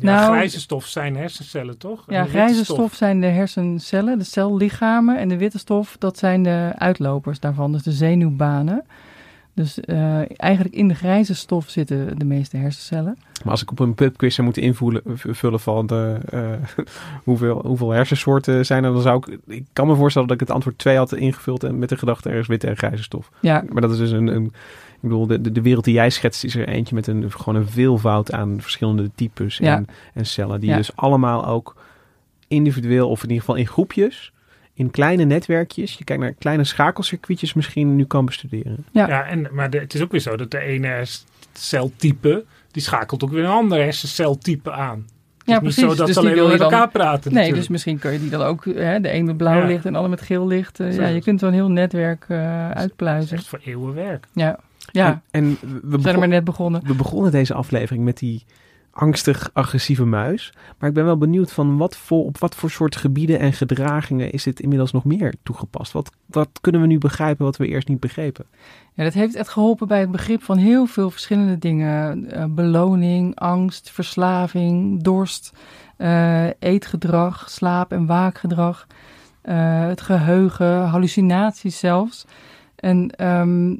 ja, 0.00 0.20
nou, 0.20 0.32
grijze 0.32 0.60
stof 0.60 0.86
zijn 0.86 1.16
hersencellen, 1.16 1.78
toch? 1.78 2.04
Ja, 2.08 2.24
grijze 2.24 2.64
stof. 2.64 2.94
zijn 2.94 3.20
de 3.20 3.26
hersencellen, 3.26 4.18
de 4.18 4.24
cellichamen. 4.24 5.18
En 5.18 5.28
de 5.28 5.36
witte 5.36 5.58
stof, 5.58 5.96
dat 5.98 6.18
zijn 6.18 6.42
de 6.42 6.72
uitlopers 6.76 7.40
daarvan, 7.40 7.72
dus 7.72 7.82
de 7.82 7.92
zenuwbanen. 7.92 8.84
Dus 9.54 9.80
eh, 9.80 10.40
eigenlijk 10.40 10.74
in 10.74 10.88
de 10.88 10.94
grijze 10.94 11.34
stof 11.34 11.68
zitten 11.68 12.18
de 12.18 12.24
meeste 12.24 12.56
hersencellen. 12.56 13.18
Maar 13.42 13.52
als 13.52 13.62
ik 13.62 13.70
op 13.70 13.78
een 13.78 13.94
pubquiz 13.94 14.34
zou 14.34 14.46
moeten 14.46 14.62
invullen 14.62 15.02
vullen 15.14 15.60
van 15.60 15.86
de, 15.86 16.18
eh, 16.30 16.84
hoeveel, 17.24 17.62
hoeveel 17.66 17.90
hersensoorten 17.90 18.66
zijn 18.66 18.84
er, 18.84 18.92
dan 18.92 19.02
zou 19.02 19.16
ik... 19.16 19.38
Ik 19.46 19.66
kan 19.72 19.86
me 19.86 19.94
voorstellen 19.94 20.28
dat 20.28 20.40
ik 20.40 20.46
het 20.46 20.54
antwoord 20.54 20.78
2 20.78 20.96
had 20.96 21.12
ingevuld 21.12 21.64
en 21.64 21.78
met 21.78 21.88
de 21.88 21.96
gedachte 21.96 22.30
er 22.30 22.38
is 22.38 22.46
witte 22.46 22.66
en 22.66 22.76
grijze 22.76 23.02
stof. 23.02 23.30
Ja, 23.40 23.64
Maar 23.68 23.82
dat 23.82 23.90
is 23.90 23.98
dus 23.98 24.10
een... 24.10 24.26
een 24.26 24.52
ik 25.04 25.10
bedoel, 25.10 25.26
de, 25.26 25.40
de- 25.40 25.52
de 25.52 25.62
wereld 25.62 25.84
die 25.84 25.94
jij 25.94 26.10
schetst 26.10 26.44
is 26.44 26.54
er 26.56 26.68
eentje 26.68 26.94
met 26.94 27.06
een, 27.06 27.30
gewoon 27.32 27.54
een 27.60 27.68
veelvoud 27.68 28.32
aan 28.32 28.60
verschillende 28.60 29.10
types 29.14 29.56
Ja. 29.58 29.76
en, 29.76 29.86
en 30.14 30.26
cellen. 30.26 30.60
Die 30.60 30.70
Ja. 30.70 30.76
dus 30.76 30.96
allemaal 30.96 31.46
ook 31.46 31.76
individueel, 32.48 33.08
of 33.08 33.16
in 33.22 33.28
ieder 33.28 33.40
geval 33.44 33.56
in 33.56 33.66
groepjes, 33.66 34.32
in 34.74 34.90
kleine 34.90 35.24
netwerkjes, 35.24 35.94
je 35.94 36.04
kijkt 36.04 36.22
naar 36.22 36.32
kleine 36.32 36.64
schakelcircuitjes 36.64 37.52
misschien 37.54 37.96
nu 37.96 38.04
kan 38.04 38.24
bestuderen. 38.24 38.84
Ja. 38.92 39.08
Ja, 39.08 39.24
en, 39.26 39.48
maar 39.52 39.70
de- 39.70 39.78
het 39.78 39.94
is 39.94 40.00
ook 40.02 40.10
weer 40.10 40.20
zo 40.20 40.36
dat 40.36 40.50
de 40.50 40.58
ene 40.60 40.86
hersenceltype, 40.86 42.44
die 42.70 42.82
schakelt 42.82 43.24
ook 43.24 43.30
weer 43.30 43.44
een 43.44 43.50
andere 43.50 43.82
hersenceltype 43.82 44.72
aan. 44.72 45.06
Het 45.38 45.52
ja 45.52 45.54
is 45.54 45.60
precies. 45.62 45.82
niet 45.82 45.90
zo 45.90 45.96
dat 45.96 46.06
dus 46.06 46.14
ze 46.14 46.20
alleen 46.20 46.34
wil 46.34 46.42
maar 46.46 46.52
je 46.52 46.58
met 46.58 46.70
dan... 46.70 46.78
elkaar 46.78 46.92
praten 46.92 47.22
Nee, 47.24 47.32
natuurlijk. 47.32 47.58
dus 47.60 47.68
misschien 47.68 47.98
kun 47.98 48.12
je 48.12 48.20
die 48.20 48.30
dan 48.30 48.42
ook, 48.42 48.64
hè, 48.64 49.00
de 49.00 49.12
een 49.14 49.24
met 49.24 49.36
blauw 49.36 49.58
Ja. 49.60 49.66
licht 49.66 49.84
en 49.84 49.90
de 49.90 49.96
ander 49.96 50.10
met 50.10 50.22
geel 50.22 50.46
licht. 50.46 50.80
eh, 50.80 50.96
ja, 50.96 51.06
je 51.06 51.22
kunt 51.22 51.40
zo'n 51.40 51.52
heel 51.52 51.70
netwerk 51.70 52.24
eh, 52.28 52.38
Dat 52.68 52.70
is 52.76 52.82
uitpluizen. 52.82 53.36
echt 53.36 53.46
voor 53.46 53.60
eeuwen 53.64 53.94
werk. 53.94 54.26
Ja, 54.32 54.58
ja. 54.94 55.22
En, 55.30 55.44
en 55.44 55.58
we, 55.60 55.96
we 55.96 56.00
zijn 56.00 56.14
er 56.14 56.20
maar 56.20 56.28
net 56.28 56.44
begonnen. 56.44 56.82
we 56.86 56.94
begonnen 56.94 57.32
deze 57.32 57.54
aflevering 57.54 58.04
met 58.04 58.18
die 58.18 58.44
angstig 58.94 59.50
agressieve 59.52 60.04
muis. 60.04 60.52
Maar 60.78 60.88
ik 60.88 60.94
ben 60.94 61.04
wel 61.04 61.18
benieuwd 61.18 61.52
van 61.52 61.76
wat 61.76 61.96
voor, 61.96 62.24
op 62.24 62.38
wat 62.38 62.54
voor 62.54 62.70
soort 62.70 62.96
gebieden 62.96 63.38
en 63.38 63.52
gedragingen 63.52 64.32
is 64.32 64.42
dit 64.42 64.60
inmiddels 64.60 64.92
nog 64.92 65.04
meer 65.04 65.34
toegepast? 65.42 65.92
Wat, 65.92 66.10
wat 66.26 66.48
kunnen 66.60 66.80
we 66.80 66.86
nu 66.86 66.98
begrijpen 66.98 67.44
wat 67.44 67.56
we 67.56 67.66
eerst 67.66 67.88
niet 67.88 68.00
begrepen? 68.00 68.44
Ja, 68.92 69.04
dat 69.04 69.12
heeft 69.12 69.34
echt 69.34 69.48
geholpen 69.48 69.88
bij 69.88 70.00
het 70.00 70.10
begrip 70.10 70.42
van 70.42 70.58
heel 70.58 70.86
veel 70.86 71.10
verschillende 71.10 71.58
dingen. 71.58 72.30
Eh, 72.30 72.44
beloning, 72.48 73.36
angst, 73.36 73.90
verslaving, 73.90 75.02
dorst, 75.02 75.52
eh, 75.96 76.46
eetgedrag, 76.58 77.50
slaap- 77.50 77.92
en 77.92 78.06
waakgedrag, 78.06 78.86
eh, 79.42 79.86
het 79.86 80.00
geheugen, 80.00 80.82
hallucinaties 80.84 81.78
zelfs. 81.78 82.26
En 82.76 83.10
ehm, 83.10 83.76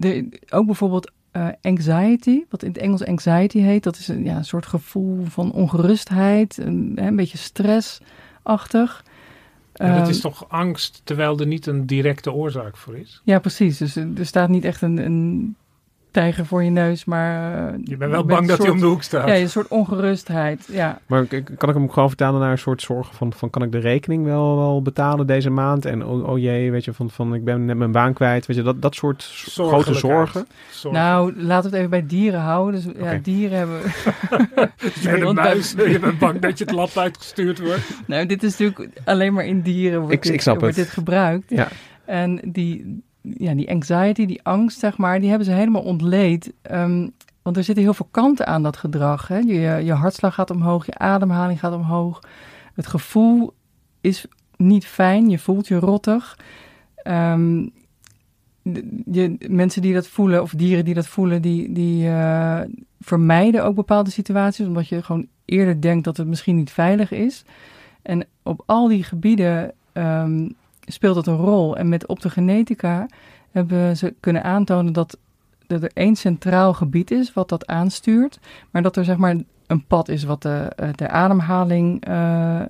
de, 0.00 0.28
ook 0.50 0.66
bijvoorbeeld 0.66 1.10
eh, 1.30 1.48
anxiety, 1.62 2.44
wat 2.50 2.62
in 2.62 2.68
het 2.68 2.78
Engels 2.78 3.04
anxiety 3.04 3.58
heet. 3.58 3.82
Dat 3.82 3.96
is 3.96 4.08
een, 4.08 4.24
ja, 4.24 4.36
een 4.36 4.44
soort 4.44 4.66
gevoel 4.66 5.24
van 5.24 5.52
ongerustheid, 5.52 6.58
een, 6.58 6.92
een 6.94 7.16
beetje 7.16 7.38
stressachtig. 7.38 9.04
Ja, 9.74 9.86
dat 9.94 10.00
Ehm, 10.00 10.10
is 10.10 10.20
toch 10.20 10.48
angst, 10.48 11.00
terwijl 11.04 11.38
er 11.38 11.46
niet 11.46 11.66
een 11.66 11.86
directe 11.86 12.32
oorzaak 12.32 12.76
voor 12.76 12.96
is. 12.96 13.20
ja, 13.24 13.38
precies. 13.38 13.78
Dus 13.78 13.96
er 13.96 14.08
er 14.18 14.26
staat 14.26 14.48
niet 14.48 14.64
echt 14.64 14.82
een, 14.82 14.96
een 14.98 15.56
tijger 16.10 16.46
voor 16.46 16.64
je 16.64 16.70
neus, 16.70 17.04
maar... 17.04 17.54
eh, 17.68 17.74
Je 17.84 17.96
bent 17.96 18.10
wel 18.10 18.24
bang 18.24 18.48
dat 18.48 18.58
hij 18.58 18.70
om 18.70 18.80
de 18.80 18.86
hoek 18.86 19.02
staat. 19.02 19.28
Ja, 19.28 19.36
een 19.36 19.48
soort 19.50 19.68
ongerustheid, 19.68 20.68
ja. 20.72 20.98
Maar 21.06 21.26
kan 21.56 21.68
ik 21.68 21.74
hem 21.74 21.90
gewoon 21.90 22.08
vertalen 22.08 22.40
naar 22.40 22.50
een 22.50 22.58
soort 22.58 22.82
zorgen 22.82 23.14
van, 23.14 23.32
van 23.32 23.50
kan 23.50 23.62
ik 23.62 23.72
de 23.72 23.78
rekening 23.78 24.24
wel, 24.24 24.56
wel 24.56 24.82
betalen 24.82 25.26
deze 25.26 25.50
maand? 25.50 25.84
En 25.84 26.04
oh, 26.04 26.28
oh 26.28 26.38
jee, 26.38 26.70
weet 26.70 26.84
je, 26.84 26.92
van, 26.92 27.10
van 27.10 27.34
ik 27.34 27.44
ben 27.44 27.64
net 27.64 27.76
mijn 27.76 27.92
baan 27.92 28.12
kwijt. 28.12 28.46
Weet 28.46 28.56
je, 28.56 28.62
dat, 28.62 28.82
dat 28.82 28.94
soort 28.94 29.22
grote 29.54 29.94
zorgen. 29.94 30.46
Zorg. 30.70 30.94
Nou, 30.94 31.42
laten 31.42 31.70
we 31.70 31.76
het 31.76 31.86
even 31.86 31.90
bij 31.90 32.06
dieren 32.06 32.40
houden. 32.40 32.82
Dus 32.82 32.92
ja, 33.02 33.18
dieren 33.22 33.58
hebben... 33.58 33.80
je 35.00 35.10
bent 35.10 35.22
een 35.22 35.34
muis, 35.34 35.70
je 35.72 35.98
bent 35.98 36.18
bang 36.18 36.38
dat 36.40 36.58
je 36.58 36.64
het 36.64 36.74
lab 36.74 36.96
uitgestuurd 36.96 37.60
wordt. 37.60 37.82
Nou, 38.06 38.26
dit 38.26 38.42
is 38.42 38.56
natuurlijk 38.58 39.00
alleen 39.04 39.32
maar 39.32 39.44
in 39.46 39.60
dieren 39.60 39.98
wordt, 40.00 40.14
Ik- 40.14 40.22
dit, 40.22 40.32
ik 40.32 40.40
snap 40.40 40.60
wordt 40.60 40.76
het. 40.76 40.84
dit 40.84 40.94
gebruikt. 40.94 41.50
Ja. 41.50 41.68
En 42.04 42.40
die, 42.44 43.02
ja, 43.20 43.54
die 43.54 43.70
anxiety, 43.70 44.26
die 44.26 44.42
angst, 44.42 44.78
zeg 44.78 44.96
maar, 44.96 45.20
die 45.20 45.28
hebben 45.28 45.46
ze 45.46 45.52
helemaal 45.52 45.82
ontleed. 45.82 46.52
Ehm, 46.62 47.08
want 47.42 47.56
er 47.56 47.64
zitten 47.64 47.84
heel 47.84 47.94
veel 47.94 48.08
kanten 48.10 48.46
aan 48.46 48.62
dat 48.62 48.76
gedrag. 48.76 49.28
Hè? 49.28 49.38
Je, 49.38 49.84
je 49.84 49.92
hartslag 49.92 50.34
gaat 50.34 50.50
omhoog, 50.50 50.86
je 50.86 50.98
ademhaling 50.98 51.58
gaat 51.58 51.74
omhoog. 51.74 52.20
Het 52.74 52.86
gevoel 52.86 53.54
is 54.00 54.26
niet 54.56 54.86
fijn, 54.86 55.28
je 55.30 55.38
voelt 55.38 55.68
je 55.68 55.78
rottig. 55.78 56.38
Ehm, 56.94 57.66
je, 59.10 59.36
mensen 59.48 59.82
die 59.82 59.94
dat 59.94 60.06
voelen, 60.06 60.42
of 60.42 60.52
dieren 60.52 60.84
die 60.84 60.94
dat 60.94 61.06
voelen, 61.06 61.42
die, 61.42 61.72
die 61.72 62.08
eh, 62.08 62.60
vermijden 63.00 63.64
ook 63.64 63.74
bepaalde 63.74 64.10
situaties, 64.10 64.66
omdat 64.66 64.88
je 64.88 65.02
gewoon 65.02 65.26
eerder 65.44 65.80
denkt 65.80 66.04
dat 66.04 66.16
het 66.16 66.26
misschien 66.26 66.56
niet 66.56 66.70
veilig 66.70 67.10
is. 67.10 67.44
En 68.02 68.26
op 68.42 68.62
al 68.66 68.88
die 68.88 69.02
gebieden 69.02 69.72
ehm, 69.92 70.48
speelt 70.92 71.14
dat 71.14 71.26
een 71.26 71.36
rol. 71.36 71.76
En 71.76 71.88
met 71.88 72.06
optogenetica 72.06 73.06
hebben 73.50 73.96
ze 73.96 74.14
kunnen 74.20 74.42
aantonen 74.44 74.92
dat, 74.92 75.18
dat 75.66 75.82
er 75.82 75.90
één 75.94 76.16
centraal 76.16 76.74
gebied 76.74 77.10
is 77.10 77.32
wat 77.32 77.48
dat 77.48 77.66
aanstuurt, 77.66 78.38
maar 78.70 78.82
dat 78.82 78.96
er 78.96 79.04
zeg 79.04 79.16
maar 79.16 79.36
een 79.66 79.86
pad 79.86 80.08
is 80.08 80.24
wat 80.24 80.42
de, 80.42 80.72
eh, 80.76 80.88
de 80.94 81.08
ademhaling 81.08 82.04
eh, 82.04 82.60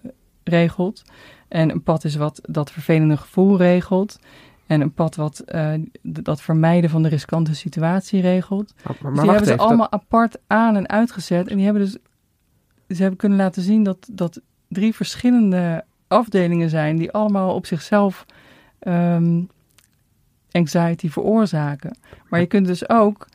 regelt. 0.45 1.03
En 1.49 1.71
een 1.71 1.83
pad 1.83 2.05
is 2.05 2.17
wat 2.17 2.41
dat 2.43 2.71
vervelende 2.71 3.17
gevoel 3.17 3.57
regelt. 3.57 4.19
En 4.67 4.81
een 4.81 4.93
pad 4.93 5.17
wat 5.17 5.39
eh, 5.39 5.73
dat 6.03 6.43
vermijden 6.43 6.91
van 6.91 7.03
de 7.03 7.09
riskante 7.09 7.55
situatie 7.55 8.21
regelt. 8.21 8.75
Maar, 8.85 8.97
maar, 9.03 9.13
Dus 9.13 9.21
die 9.21 9.31
hebben 9.31 9.47
ze 9.47 9.53
even. 9.53 9.65
allemaal 9.65 9.93
apart 9.93 10.39
aan 10.47 10.77
en 10.77 10.89
uitgezet. 10.89 11.49
En 11.49 11.57
die 11.57 11.65
hebben 11.65 11.83
dus, 11.83 11.97
ze 12.89 13.01
hebben 13.01 13.19
kunnen 13.19 13.39
laten 13.39 13.63
zien 13.63 13.83
dat, 13.83 14.09
dat 14.13 14.41
drie 14.69 14.95
verschillende 14.95 15.85
afdelingen 16.11 16.71
zijn 16.71 16.97
die 16.97 17.11
allemaal 17.11 17.55
op 17.55 17.67
zichzelf 17.67 18.27
ehm, 18.79 19.43
anxiety 20.51 21.09
veroorzaken. 21.09 21.97
Maar 22.29 22.41
je 22.41 22.47
kunt 22.47 22.67
dus 22.67 22.89
ook 22.89 23.27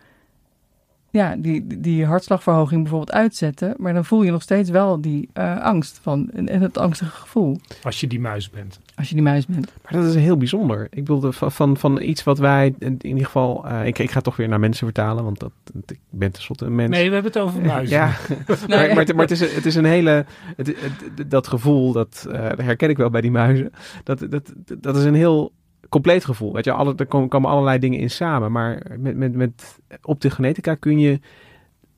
ja, 1.15 1.35
die, 1.35 1.79
die 1.79 2.05
hartslagverhoging 2.05 2.81
bijvoorbeeld 2.81 3.11
uitzetten, 3.11 3.73
maar 3.77 3.93
dan 3.93 4.05
voel 4.05 4.23
je 4.23 4.31
nog 4.31 4.41
steeds 4.41 4.69
wel 4.69 5.01
die 5.01 5.29
eh, 5.33 5.61
angst 5.61 5.99
van 6.01 6.29
en, 6.33 6.49
en 6.49 6.61
het 6.61 6.77
angstige 6.77 7.11
gevoel 7.11 7.59
Als 7.83 7.99
je 7.99 8.07
die 8.07 8.19
muis 8.19 8.49
bent. 8.49 8.79
als 8.95 9.07
je 9.09 9.13
die 9.13 9.23
muis 9.23 9.45
bent. 9.45 9.73
Maar 9.83 10.01
dat 10.01 10.03
is 10.09 10.15
heel 10.15 10.37
bijzonder. 10.37 10.87
Ik 10.89 11.03
bedoel, 11.05 11.31
van, 11.31 11.51
van, 11.51 11.77
van 11.77 12.01
iets 12.01 12.23
wat 12.23 12.37
wij 12.39 12.75
in 12.79 12.97
ieder 13.01 13.25
geval... 13.25 13.65
eh, 13.67 13.85
ik, 13.85 13.99
ik 13.99 14.11
ga 14.11 14.21
toch 14.21 14.35
weer 14.35 14.47
naar 14.47 14.59
mensen 14.59 14.85
vertalen, 14.85 15.23
want 15.23 15.39
dat, 15.39 15.51
ik 15.87 15.99
ben 16.09 16.31
tenslotte 16.31 16.65
een 16.65 16.75
mens. 16.75 16.89
Nee, 16.89 17.07
we 17.07 17.13
hebben 17.13 17.31
het 17.31 17.41
over 17.41 17.61
muizen. 17.61 17.97
Ja, 17.97 18.11
maar, 18.47 18.67
maar, 18.67 18.97
het, 18.97 19.13
maar 19.13 19.27
het, 19.27 19.31
is, 19.41 19.53
het 19.55 19.65
is 19.65 19.75
een 19.75 19.85
hele... 19.85 20.25
Het, 20.55 20.67
het- 20.67 21.29
dat 21.31 21.47
gevoel, 21.47 21.91
dat 21.91 22.27
eh, 22.31 22.49
dat 22.49 22.57
herken 22.61 22.89
ik 22.89 22.97
wel 22.97 23.09
bij 23.09 23.21
die 23.21 23.31
muizen. 23.31 23.71
Dat, 24.03 24.25
dat, 24.29 24.53
dat 24.79 24.95
is 24.97 25.03
een 25.03 25.13
heel 25.15 25.51
compleet 25.95 26.25
gevoel. 26.25 26.53
Weet 26.53 26.65
je, 26.65 26.71
alle, 26.71 26.93
er 26.95 27.05
komen, 27.05 27.29
komen 27.29 27.49
allerlei 27.49 27.79
dingen 27.79 27.99
in 27.99 28.09
samen. 28.09 28.51
Maar 28.51 28.81
met, 28.99 29.15
met, 29.17 29.33
met 29.35 29.79
optogenetica 30.01 30.75
kun 30.75 30.99
je 30.99 31.19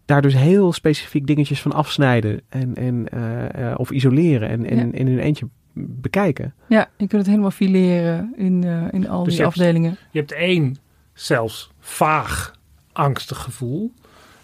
daar 0.05 0.21
dus 0.21 0.33
heel 0.33 0.73
specifiek 0.73 1.27
dingetjes 1.27 1.61
van 1.61 1.71
afsnijden. 1.73 2.41
En, 2.49 2.75
en, 2.75 3.09
eh, 3.09 3.71
eh, 3.71 3.79
of 3.79 3.91
isoleren 3.91 4.49
en, 4.49 4.65
en 4.65 4.77
Ja. 4.77 4.87
in 4.91 5.07
hun 5.07 5.19
eentje 5.19 5.47
bekijken. 5.73 6.53
Ja, 6.67 6.89
je 6.97 7.07
kunt 7.07 7.21
het 7.21 7.25
helemaal 7.29 7.51
fileren 7.51 8.33
in, 8.35 8.63
eh, 8.63 8.83
in 8.91 9.07
al 9.09 9.23
Dus 9.23 9.33
die 9.33 9.37
je 9.41 9.47
hebt- 9.47 9.57
afdelingen. 9.59 9.97
Je 10.11 10.19
hebt 10.19 10.31
één 10.31 10.77
zelfs 11.13 11.71
vaag 11.79 12.55
angstig 12.91 13.37
gevoel. 13.37 13.91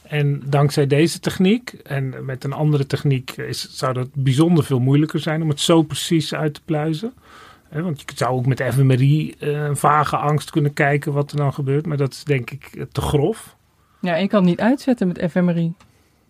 En 0.03 0.41
dankzij 0.45 0.87
deze 0.87 1.19
techniek 1.19 1.69
en 1.69 2.25
met 2.25 2.43
een 2.43 2.53
andere 2.53 2.85
techniek 2.85 3.31
is, 3.31 3.77
zou 3.77 3.93
dat 3.93 4.09
bijzonder 4.13 4.63
veel 4.63 4.79
moeilijker 4.79 5.19
zijn 5.19 5.41
om 5.41 5.49
het 5.49 5.59
zo 5.59 5.81
precies 5.81 6.33
uit 6.33 6.53
te 6.53 6.61
pluizen. 6.65 7.13
Want 7.81 7.99
je 8.01 8.05
zou 8.15 8.31
ook 8.35 8.45
met 8.45 8.61
fMRI 8.61 9.35
eh, 9.39 9.63
een 9.63 9.77
vage 9.77 10.17
angst 10.17 10.49
kunnen 10.49 10.73
kijken 10.73 11.13
wat 11.13 11.31
er 11.31 11.37
dan 11.37 11.53
gebeurt. 11.53 11.85
Maar 11.85 11.97
dat 11.97 12.11
is 12.11 12.23
denk 12.23 12.51
ik 12.51 12.65
eh, 12.65 12.83
te 12.91 13.01
grof. 13.01 13.55
Ja, 14.01 14.15
je 14.15 14.27
kan 14.27 14.39
het 14.39 14.49
niet 14.49 14.59
uitzetten 14.59 15.07
met 15.07 15.25
fMRI. 15.31 15.73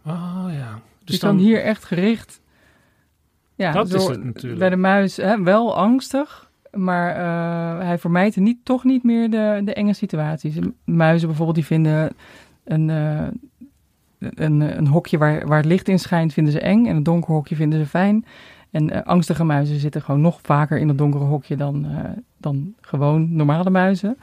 Oh 0.06 0.46
ja. 0.48 0.80
Dus 1.04 1.16
je 1.16 1.22
kan 1.22 1.38
hier 1.38 1.64
echt 1.64 1.84
gericht. 1.86 2.41
Ja, 3.56 3.72
Dat 3.72 3.86
is 3.86 3.91
door- 4.02 4.12
het 4.12 4.24
natuurlijk. 4.24 4.60
Bij 4.60 4.70
de 4.70 4.76
muis 4.76 5.18
hè, 5.18 5.44
wel 5.44 5.76
angstig, 5.76 6.50
maar 6.72 7.16
eh, 7.16 7.86
hij 7.86 7.98
vermijdt 7.98 8.36
niet, 8.36 8.58
toch 8.64 8.84
niet 8.84 9.04
meer 9.04 9.30
de, 9.30 9.62
de 9.66 9.74
enge 9.74 9.94
situaties. 9.94 10.56
Muizen 10.86 11.28
bijvoorbeeld, 11.28 11.58
die 11.58 11.66
vinden 11.66 12.16
een, 12.64 12.89
een, 14.20 14.78
een 14.78 14.88
hokje 14.88 15.18
waar, 15.18 15.48
waar 15.48 15.58
het 15.58 15.66
licht 15.66 15.88
in 15.88 16.00
schijnt, 16.00 16.34
vinden 16.34 16.54
ze 16.54 16.60
eng. 16.60 16.86
En 16.86 16.96
een 16.96 17.04
donker 17.04 17.34
hokje 17.34 17.56
vinden 17.56 17.80
ze 17.80 17.86
fijn. 17.86 18.26
En 18.74 18.89
eh, 18.89 19.01
angstige 19.01 19.43
muizen 19.43 19.80
zitten 19.80 20.01
gewoon 20.01 20.21
nog 20.21 20.39
vaker 20.41 20.78
in 20.78 20.88
het 20.88 20.97
donkere 20.97 21.24
hokje 21.24 21.55
dan, 21.55 21.86
eh, 21.86 22.09
dan 22.38 22.74
gewoon 22.82 23.36
normale 23.36 23.69
muizen. 23.69 24.17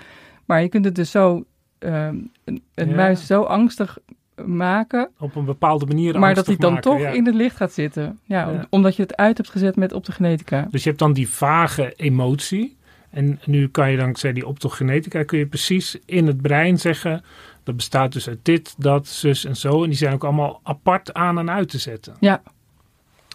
Maar 0.44 0.62
je 0.62 0.68
kunt 0.68 0.84
het 0.84 0.94
dus 0.94 1.10
zo, 1.10 1.44
eh, 1.78 2.06
een, 2.06 2.32
een 2.74 2.88
Ja. 2.88 2.94
muis 2.94 3.26
zo 3.26 3.42
angstig 3.42 3.98
maken 4.46 5.10
op 5.18 5.34
een 5.36 5.44
bepaalde 5.44 5.86
manier 5.86 6.18
maar 6.18 6.34
dat 6.34 6.46
hij 6.46 6.56
dan 6.56 6.72
maken, 6.72 6.90
toch 6.90 7.00
ja. 7.00 7.08
in 7.08 7.26
het 7.26 7.34
licht 7.34 7.56
gaat 7.56 7.72
zitten. 7.72 8.18
Ja, 8.24 8.50
Ja. 8.50 8.66
omdat 8.70 8.96
je 8.96 9.02
het 9.02 9.16
uit 9.16 9.36
hebt 9.36 9.50
gezet 9.50 9.76
met 9.76 9.92
optogenetica. 9.92 10.66
Dus 10.70 10.82
je 10.82 10.88
hebt 10.88 11.00
dan 11.00 11.12
die 11.12 11.28
vage 11.28 11.92
emotie. 11.96 12.76
En 13.10 13.40
nu 13.46 13.68
kan 13.68 13.90
je 13.90 13.96
dankzij 13.96 14.32
die 14.32 14.46
optogenetica 14.46 15.22
kun 15.22 15.38
je 15.38 15.46
precies 15.46 15.98
in 16.04 16.26
het 16.26 16.42
brein 16.42 16.78
zeggen. 16.78 17.22
Dat 17.62 17.76
bestaat 17.76 18.12
dus 18.12 18.28
uit 18.28 18.38
dit, 18.42 18.74
dat, 18.78 19.06
zus 19.06 19.44
en 19.44 19.56
zo. 19.56 19.82
En 19.82 19.88
die 19.88 19.98
zijn 19.98 20.14
ook 20.14 20.24
allemaal 20.24 20.60
apart 20.62 21.14
aan 21.14 21.38
en 21.38 21.50
uit 21.50 21.68
te 21.68 21.78
zetten. 21.78 22.14
Ja, 22.20 22.42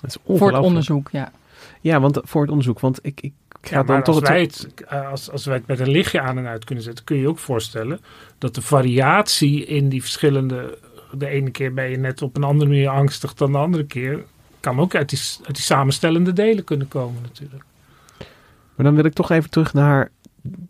Dat 0.08 0.20
is 0.28 0.38
voor 0.40 0.52
het 0.54 0.62
onderzoek, 0.64 1.10
ja. 1.12 1.32
Ja, 1.82 2.00
want 2.00 2.20
voor 2.24 2.42
het 2.42 2.50
onderzoek. 2.50 2.80
Want 2.80 3.00
ik, 3.02 3.22
ik 3.22 3.34
Ja, 3.62 3.70
ga 3.70 3.84
dan 3.84 4.04
toch 4.04 4.08
als, 4.08 4.16
het- 4.16 4.28
wij 4.28 4.42
het, 4.42 4.68
eh, 4.88 5.10
als, 5.10 5.32
als 5.32 5.46
wij 5.46 5.56
het 5.56 5.68
met 5.68 5.80
een 5.80 5.90
lichtje 5.90 6.22
aan 6.22 6.38
en 6.38 6.46
uit 6.48 6.64
kunnen 6.66 6.84
zetten, 6.84 7.06
kun 7.06 7.16
je 7.16 7.22
je 7.22 7.28
ook 7.28 7.40
voorstellen 7.40 8.00
dat 8.38 8.56
de 8.56 8.62
variatie 8.62 9.66
in 9.66 9.90
die 9.90 10.02
verschillende. 10.02 10.78
De 11.12 11.28
ene 11.28 11.50
keer 11.50 11.74
ben 11.74 11.90
je 11.90 11.98
net 11.98 12.22
op 12.22 12.36
een 12.38 12.44
andere 12.44 12.70
manier 12.70 12.90
angstig 12.90 13.34
dan 13.34 13.52
de 13.52 13.58
andere 13.58 13.86
keer. 13.86 14.24
Kan 14.60 14.80
ook 14.80 14.96
uit 14.96 15.10
die, 15.10 15.20
uit 15.46 15.56
die 15.56 15.64
samenstellende 15.64 16.34
delen 16.34 16.64
kunnen 16.64 16.88
komen, 16.88 17.22
natuurlijk. 17.22 17.64
Maar 18.76 18.86
dan 18.86 18.96
wil 18.96 19.06
ik 19.06 19.14
toch 19.14 19.32
even 19.32 19.50
terug 19.50 19.74
naar 19.74 20.12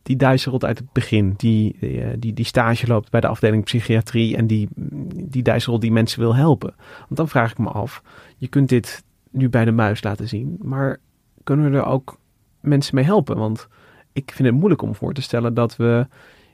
die 0.03 0.15
Dijsselrot 0.15 0.65
uit 0.65 0.77
het 0.77 0.91
begin. 0.91 1.33
Die, 1.38 1.75
eh, 1.81 2.07
die, 2.19 2.33
die 2.33 2.45
stage 2.45 2.88
loopt 2.88 3.09
bij 3.11 3.21
de 3.21 3.27
afdeling 3.27 3.63
psychiatrie. 3.63 4.36
En 4.38 4.47
die, 4.47 4.67
die 5.13 5.43
die 5.79 5.91
mensen 5.91 6.19
wil 6.19 6.36
helpen. 6.36 6.73
Want 6.99 7.15
dan 7.15 7.29
vraag 7.29 7.51
ik 7.51 7.57
me 7.57 7.69
af. 7.69 8.01
Je 8.38 8.47
kunt 8.47 8.69
dit 8.69 9.03
nu 9.36 9.49
bij 9.49 9.65
de 9.65 9.71
muis 9.71 10.03
laten 10.03 10.27
zien. 10.27 10.59
Maar 10.61 10.97
kunnen 11.43 11.71
we 11.71 11.77
er 11.77 11.86
ook 11.86 12.19
mensen 12.59 12.95
mee 12.95 13.03
helpen? 13.03 13.38
Want 13.38 13.67
ik 14.13 14.31
vind 14.31 14.47
het 14.47 14.57
moeilijk 14.57 14.81
om 14.81 14.95
voor 14.95 15.13
te 15.13 15.21
stellen 15.21 15.53
dat 15.53 15.75
we... 15.75 16.07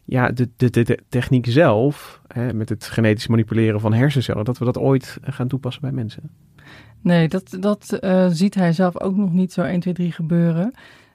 Ja, 0.05 0.31
de, 0.31 0.49
de, 0.55 0.69
de, 0.69 0.99
techniek 1.09 1.45
zelf, 1.45 2.21
hè, 2.27 2.53
met 2.53 2.69
het 2.69 2.85
genetisch 2.85 3.27
manipuleren 3.27 3.79
van 3.79 3.93
hersencellen, 3.93 4.45
dat 4.45 4.57
we 4.57 4.65
dat 4.65 4.77
ooit 4.77 5.17
gaan 5.21 5.47
toepassen 5.47 5.81
bij 5.81 5.91
mensen. 5.91 6.29
Nee, 7.01 7.27
dat, 7.27 7.57
dat 7.59 7.91
eh, 7.91 8.27
ziet 8.29 8.55
hij 8.55 8.73
zelf 8.73 8.99
ook 8.99 9.15
nog 9.15 9.31
niet 9.31 9.53
zo 9.53 9.61
1, 9.61 9.79
2, 9.79 9.93
3 9.93 10.11
gebeuren. 10.11 10.73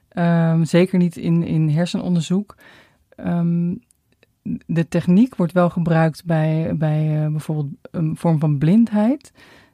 Ehm, 0.09 0.63
zeker 0.63 0.97
niet 0.97 1.17
in, 1.17 1.43
in 1.43 1.69
hersenonderzoek. 1.69 2.55
Ehm, 3.09 3.75
de 4.65 4.87
techniek 4.87 5.35
wordt 5.35 5.53
wel 5.53 5.69
gebruikt 5.69 6.25
bij, 6.25 6.71
bij 6.77 7.23
eh, 7.23 7.31
bijvoorbeeld 7.31 7.69
een 7.91 8.15
vorm 8.15 8.39
van 8.39 8.57
blindheid. 8.57 9.31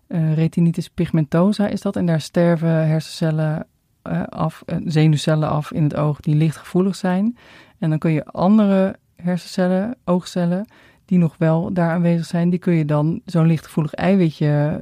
Eh, 0.07 0.33
retinitis 0.33 0.89
pigmentosa 0.89 1.67
is 1.67 1.81
dat. 1.81 1.95
En 1.95 2.05
daar 2.05 2.21
sterven 2.21 2.87
hersencellen 2.87 3.67
eh, 4.01 4.23
af, 4.23 4.63
eh, 4.65 4.77
zenuwcellen 4.85 5.49
af 5.49 5.71
in 5.71 5.83
het 5.83 5.95
oog 5.95 6.19
die 6.19 6.35
lichtgevoelig 6.35 6.95
zijn. 6.95 7.37
En 7.79 7.89
dan 7.89 7.99
kun 7.99 8.11
je 8.11 8.25
andere 8.25 8.95
hersencellen, 9.15 9.95
oogcellen, 10.03 10.65
die 11.05 11.17
nog 11.17 11.35
wel 11.37 11.73
daar 11.73 11.91
aanwezig 11.91 12.25
zijn, 12.25 12.49
die 12.49 12.59
kun 12.59 12.73
je 12.73 12.85
dan 12.85 13.21
zo'n 13.25 13.45
lichtgevoelig 13.45 13.93
eiwitje 13.93 14.81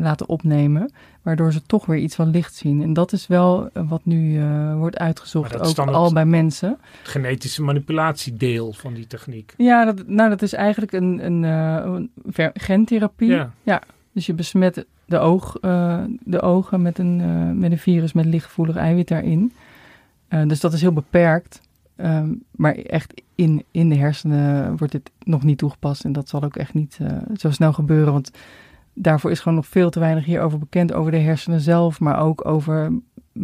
laten 0.00 0.28
opnemen, 0.28 0.92
waardoor 1.22 1.52
ze 1.52 1.62
toch 1.62 1.86
weer 1.86 1.98
iets 1.98 2.14
van 2.14 2.30
licht 2.30 2.54
zien. 2.54 2.82
En 2.82 2.92
dat 2.92 3.12
is 3.12 3.26
wel 3.26 3.70
wat 3.72 4.04
nu 4.04 4.44
wordt 4.74 4.98
uitgezocht, 4.98 5.78
ook 5.78 5.88
al 5.88 6.12
bij 6.12 6.26
mensen. 6.26 6.78
Het 6.98 7.08
genetische 7.08 7.62
manipulatiedeel 7.62 8.72
van 8.72 8.94
die 8.94 9.06
techniek. 9.06 9.54
Ja, 9.56 9.84
dat, 9.84 10.06
nou, 10.06 10.28
dat 10.28 10.42
is 10.42 10.52
eigenlijk 10.52 10.92
een, 10.92 11.44
een, 11.44 12.10
gentherapie. 12.54 13.46
Ja. 13.62 13.82
Dus 14.18 14.26
je 14.26 14.34
besmet 14.34 14.86
de, 15.04 15.18
oog, 15.18 15.56
eh, 15.60 16.02
de 16.24 16.40
ogen 16.40 16.82
met 16.82 16.98
een, 16.98 17.20
eh, 17.20 17.50
met 17.58 17.72
een 17.72 17.78
virus 17.78 18.12
met 18.12 18.24
lichtgevoelig 18.24 18.76
eiwit 18.76 19.08
daarin. 19.08 19.52
Eh, 20.28 20.46
dus 20.46 20.60
dat 20.60 20.72
is 20.72 20.80
heel 20.80 20.92
beperkt. 20.92 21.60
Ehm, 21.96 22.34
maar 22.50 22.74
echt 22.74 23.22
in, 23.34 23.64
in 23.70 23.88
de 23.88 23.94
hersenen 23.94 24.76
wordt 24.76 24.92
dit 24.92 25.10
nog 25.24 25.42
niet 25.42 25.58
toegepast. 25.58 26.04
En 26.04 26.12
dat 26.12 26.28
zal 26.28 26.42
ook 26.42 26.56
echt 26.56 26.74
niet 26.74 26.98
zo 27.36 27.50
snel 27.50 27.72
gebeuren. 27.72 28.12
Want 28.12 28.30
daarvoor 28.94 29.30
is 29.30 29.40
gewoon 29.40 29.58
nog 29.58 29.66
veel 29.66 29.90
te 29.90 30.00
weinig 30.00 30.24
hierover 30.24 30.58
bekend. 30.58 30.92
Over 30.92 31.10
de 31.10 31.18
hersenen 31.18 31.60
zelf, 31.60 32.00
maar 32.00 32.20
ook 32.20 32.46
over 32.46 32.92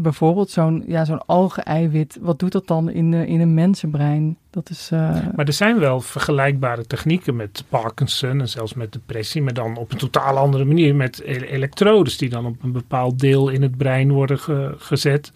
bijvoorbeeld 0.02 0.50
zo'n 0.50 0.84
ja, 0.86 1.04
zo'n 1.04 1.26
alge-eiwit. 1.26 2.18
Wat 2.20 2.38
doet 2.38 2.52
dat 2.52 2.66
dan 2.66 2.90
in, 2.90 3.10
de, 3.10 3.26
in 3.26 3.40
een 3.40 3.54
mensenbrein? 3.54 4.36
Dat 4.50 4.70
is... 4.70 4.88
eh, 4.92 4.98
Maar 5.36 5.46
er 5.46 5.52
zijn 5.52 5.78
wel 5.78 6.00
vergelijkbare 6.00 6.86
technieken 6.86 7.36
met 7.36 7.64
Parkinson 7.68 8.40
en 8.40 8.48
zelfs 8.48 8.74
met 8.74 8.92
depressie, 8.92 9.42
maar 9.42 9.54
dan 9.54 9.76
op 9.76 9.92
een 9.92 9.98
totaal 9.98 10.36
andere 10.38 10.64
manier 10.64 10.94
met 10.94 11.20
e- 11.24 11.32
elektrodes 11.36 12.16
die 12.18 12.28
dan 12.28 12.46
op 12.46 12.62
een 12.62 12.72
bepaald 12.72 13.18
deel 13.18 13.48
in 13.48 13.62
het 13.62 13.76
brein 13.76 14.12
worden 14.12 14.38
ge- 14.38 14.74
gezet, 14.78 15.32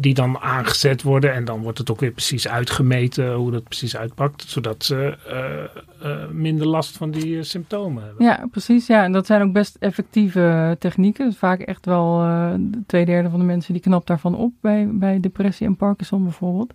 die 0.00 0.14
dan 0.14 0.38
aangezet 0.38 1.02
worden 1.02 1.32
en 1.34 1.44
dan 1.44 1.62
wordt 1.62 1.78
het 1.78 1.90
ook 1.90 2.00
weer 2.00 2.10
precies 2.10 2.48
uitgemeten 2.48 3.32
hoe 3.34 3.50
dat 3.50 3.64
precies 3.64 3.96
uitpakt, 3.96 4.44
zodat 4.46 4.84
ze 4.84 5.16
eh, 5.28 6.12
eh, 6.12 6.28
minder 6.30 6.66
last 6.66 6.96
van 6.96 7.10
die 7.10 7.36
eh, 7.38 7.42
symptomen 7.42 8.04
hebben. 8.04 8.24
Ja, 8.24 8.46
precies. 8.50 8.86
Ja, 8.86 9.04
en 9.04 9.12
dat 9.12 9.26
zijn 9.26 9.42
ook 9.42 9.52
best 9.52 9.76
effectieve 9.80 10.76
technieken. 10.78 11.32
Vaak 11.32 11.60
echt 11.60 11.86
wel 11.86 12.22
eh, 12.22 12.54
twee 12.86 13.04
derde 13.04 13.30
van 13.30 13.38
de 13.38 13.44
mensen 13.44 13.72
die 13.72 13.82
knapt 13.82 14.06
daarvan 14.06 14.36
op 14.36 14.52
bij, 14.60 14.88
bij 14.92 15.20
depressie 15.20 15.66
en 15.66 15.76
Parkinson 15.76 16.22
bijvoorbeeld. 16.22 16.72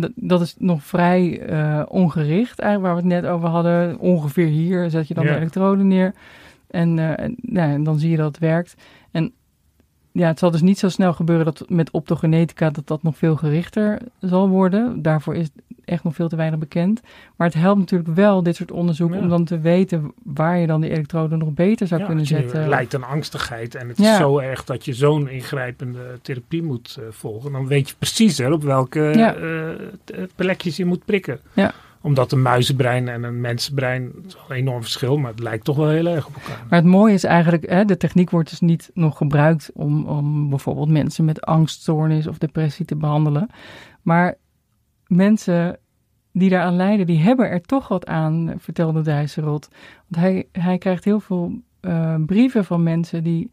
Dat, 0.00 0.10
dat 0.14 0.40
is 0.40 0.54
nog 0.58 0.82
vrij 0.84 1.40
ongericht, 1.88 2.58
eigenlijk 2.58 2.92
waar 2.92 3.02
we 3.02 3.14
het 3.14 3.22
net 3.22 3.30
over 3.32 3.48
hadden. 3.48 3.98
Ongeveer 3.98 4.46
hier 4.46 4.90
zet 4.90 5.08
je 5.08 5.14
dan 5.14 5.24
Ja. 5.24 5.30
de 5.30 5.36
elektroden 5.36 5.88
neer. 5.88 6.14
En, 6.70 7.16
en, 7.18 7.36
nou, 7.40 7.72
en 7.72 7.84
dan 7.84 7.98
zie 7.98 8.10
je 8.10 8.16
dat 8.16 8.26
het 8.26 8.38
werkt. 8.38 8.74
En 9.10 9.32
ja, 10.12 10.26
het 10.26 10.38
zal 10.38 10.50
dus 10.50 10.62
niet 10.62 10.78
zo 10.78 10.88
snel 10.88 11.12
gebeuren 11.12 11.44
dat 11.44 11.64
met 11.68 11.90
optogenetica 11.90 12.70
dat 12.70 12.86
dat 12.86 13.02
nog 13.02 13.16
veel 13.16 13.36
gerichter 13.36 13.98
zal 14.20 14.48
worden. 14.48 15.02
Daarvoor 15.02 15.34
is 15.34 15.48
echt 15.84 16.04
nog 16.04 16.14
veel 16.14 16.28
te 16.28 16.36
weinig 16.36 16.58
bekend. 16.58 17.00
Maar 17.36 17.46
het 17.46 17.56
helpt 17.56 17.78
natuurlijk 17.78 18.14
wel, 18.14 18.42
dit 18.42 18.56
soort 18.56 18.72
onderzoek, 18.72 19.12
Ja. 19.12 19.18
om 19.18 19.28
dan 19.28 19.44
te 19.44 19.58
weten 19.60 20.12
waar 20.24 20.58
je 20.58 20.66
dan 20.66 20.80
die 20.80 20.90
elektroden 20.90 21.38
nog 21.38 21.52
beter 21.52 21.86
zou 21.86 22.00
Ja, 22.00 22.06
kunnen 22.06 22.26
zetten. 22.26 22.68
lijdt 22.68 22.94
aan 22.94 23.04
angstigheid 23.04 23.74
en 23.74 23.88
het 23.88 23.98
Ja. 23.98 24.12
is 24.12 24.16
zo 24.18 24.38
erg 24.38 24.64
dat 24.64 24.84
je 24.84 24.92
zo'n 24.94 25.28
ingrijpende 25.28 26.18
therapie 26.22 26.62
moet 26.62 26.96
eh, 26.98 27.04
volgen, 27.10 27.52
dan 27.52 27.66
weet 27.66 27.88
je 27.88 27.94
precies 27.98 28.38
hè, 28.38 28.52
op 28.52 28.62
welke 28.62 29.10
eh, 29.10 30.22
plekjes 30.36 30.76
je 30.76 30.84
moet 30.84 31.04
prikken. 31.04 31.38
Ja. 31.52 31.72
Omdat 32.02 32.32
een 32.32 32.42
muizenbrein 32.42 33.08
en 33.08 33.22
een 33.22 33.40
mensenbrein, 33.40 34.12
is 34.26 34.36
een 34.48 34.56
enorm 34.56 34.82
verschil, 34.82 35.16
maar 35.16 35.30
het 35.30 35.40
lijkt 35.40 35.64
toch 35.64 35.76
wel 35.76 35.88
heel 35.88 36.06
erg 36.06 36.26
op 36.26 36.34
elkaar. 36.34 36.66
Maar 36.68 36.78
het 36.78 36.88
mooie 36.88 37.14
is 37.14 37.24
eigenlijk, 37.24 37.68
hè, 37.68 37.84
de 37.84 37.96
techniek 37.96 38.30
wordt 38.30 38.50
dus 38.50 38.60
niet 38.60 38.90
nog 38.94 39.16
gebruikt 39.16 39.70
om, 39.74 40.04
om 40.04 40.48
bijvoorbeeld 40.48 40.88
mensen 40.88 41.24
met 41.24 41.40
angststoornis 41.40 42.26
of 42.26 42.38
depressie 42.38 42.84
te 42.84 42.96
behandelen. 42.96 43.48
Maar 44.02 44.34
mensen 45.06 45.78
die 46.32 46.50
daaraan 46.50 46.76
lijden, 46.76 47.06
die 47.06 47.18
hebben 47.18 47.50
er 47.50 47.60
toch 47.60 47.88
wat 47.88 48.06
aan, 48.06 48.54
vertelde 48.58 49.02
Dijsselrot. 49.02 49.68
Want 50.08 50.24
hij, 50.24 50.48
hij 50.52 50.78
krijgt 50.78 51.04
heel 51.04 51.20
veel 51.20 51.52
eh, 51.80 52.14
brieven 52.26 52.64
van 52.64 52.82
mensen 52.82 53.24
die, 53.24 53.50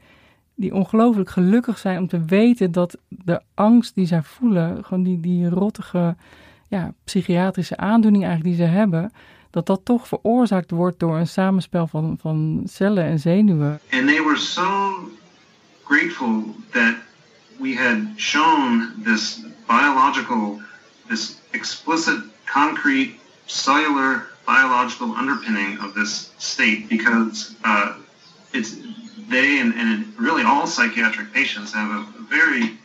die 0.55 0.73
ongelooflijk 0.73 1.29
gelukkig 1.29 1.77
zijn 1.77 1.97
om 1.97 2.07
te 2.07 2.25
weten 2.25 2.71
dat 2.71 2.97
de 3.07 3.41
angst 3.53 3.95
die 3.95 4.05
zij 4.05 4.21
voelen, 4.23 4.83
gewoon 4.83 5.03
die, 5.03 5.19
die 5.19 5.49
rottige 5.49 6.15
ja, 6.69 6.93
psychiatrische 7.03 7.77
aandoening 7.77 8.23
eigenlijk 8.23 8.57
die 8.57 8.65
ze 8.65 8.71
hebben, 8.71 9.11
dat 9.49 9.65
dat 9.65 9.81
toch 9.83 10.07
veroorzaakt 10.07 10.71
wordt 10.71 10.99
door 10.99 11.17
een 11.17 11.27
samenspel 11.27 11.87
van, 11.87 12.17
van 12.21 12.63
cellen 12.65 13.03
en 13.03 13.19
zenuwen. 13.19 13.79
And 13.91 14.07
they 14.07 14.23
were 14.23 14.37
so 14.37 14.93
grateful 15.83 16.43
that 16.71 16.95
we 17.59 17.75
had 17.75 17.97
shown 18.15 18.91
this 19.03 19.41
biological, 19.67 20.61
this 21.07 21.35
explicit, 21.51 22.19
concrete, 22.45 23.13
cellular 23.45 24.27
biological 24.45 25.15
underpinning 25.17 25.79
of 25.83 25.93
this 25.93 26.31
state 26.37 26.87
because 26.87 27.55
uh, 27.65 27.93
it's 28.51 28.75
they 29.29 29.59
and, 29.59 29.73
and 29.73 30.05
really 30.17 30.43
all 30.43 30.65
psychiatric 30.65 31.31
patients 31.33 31.73
have 31.73 31.91
a 31.91 32.05
very 32.29 32.77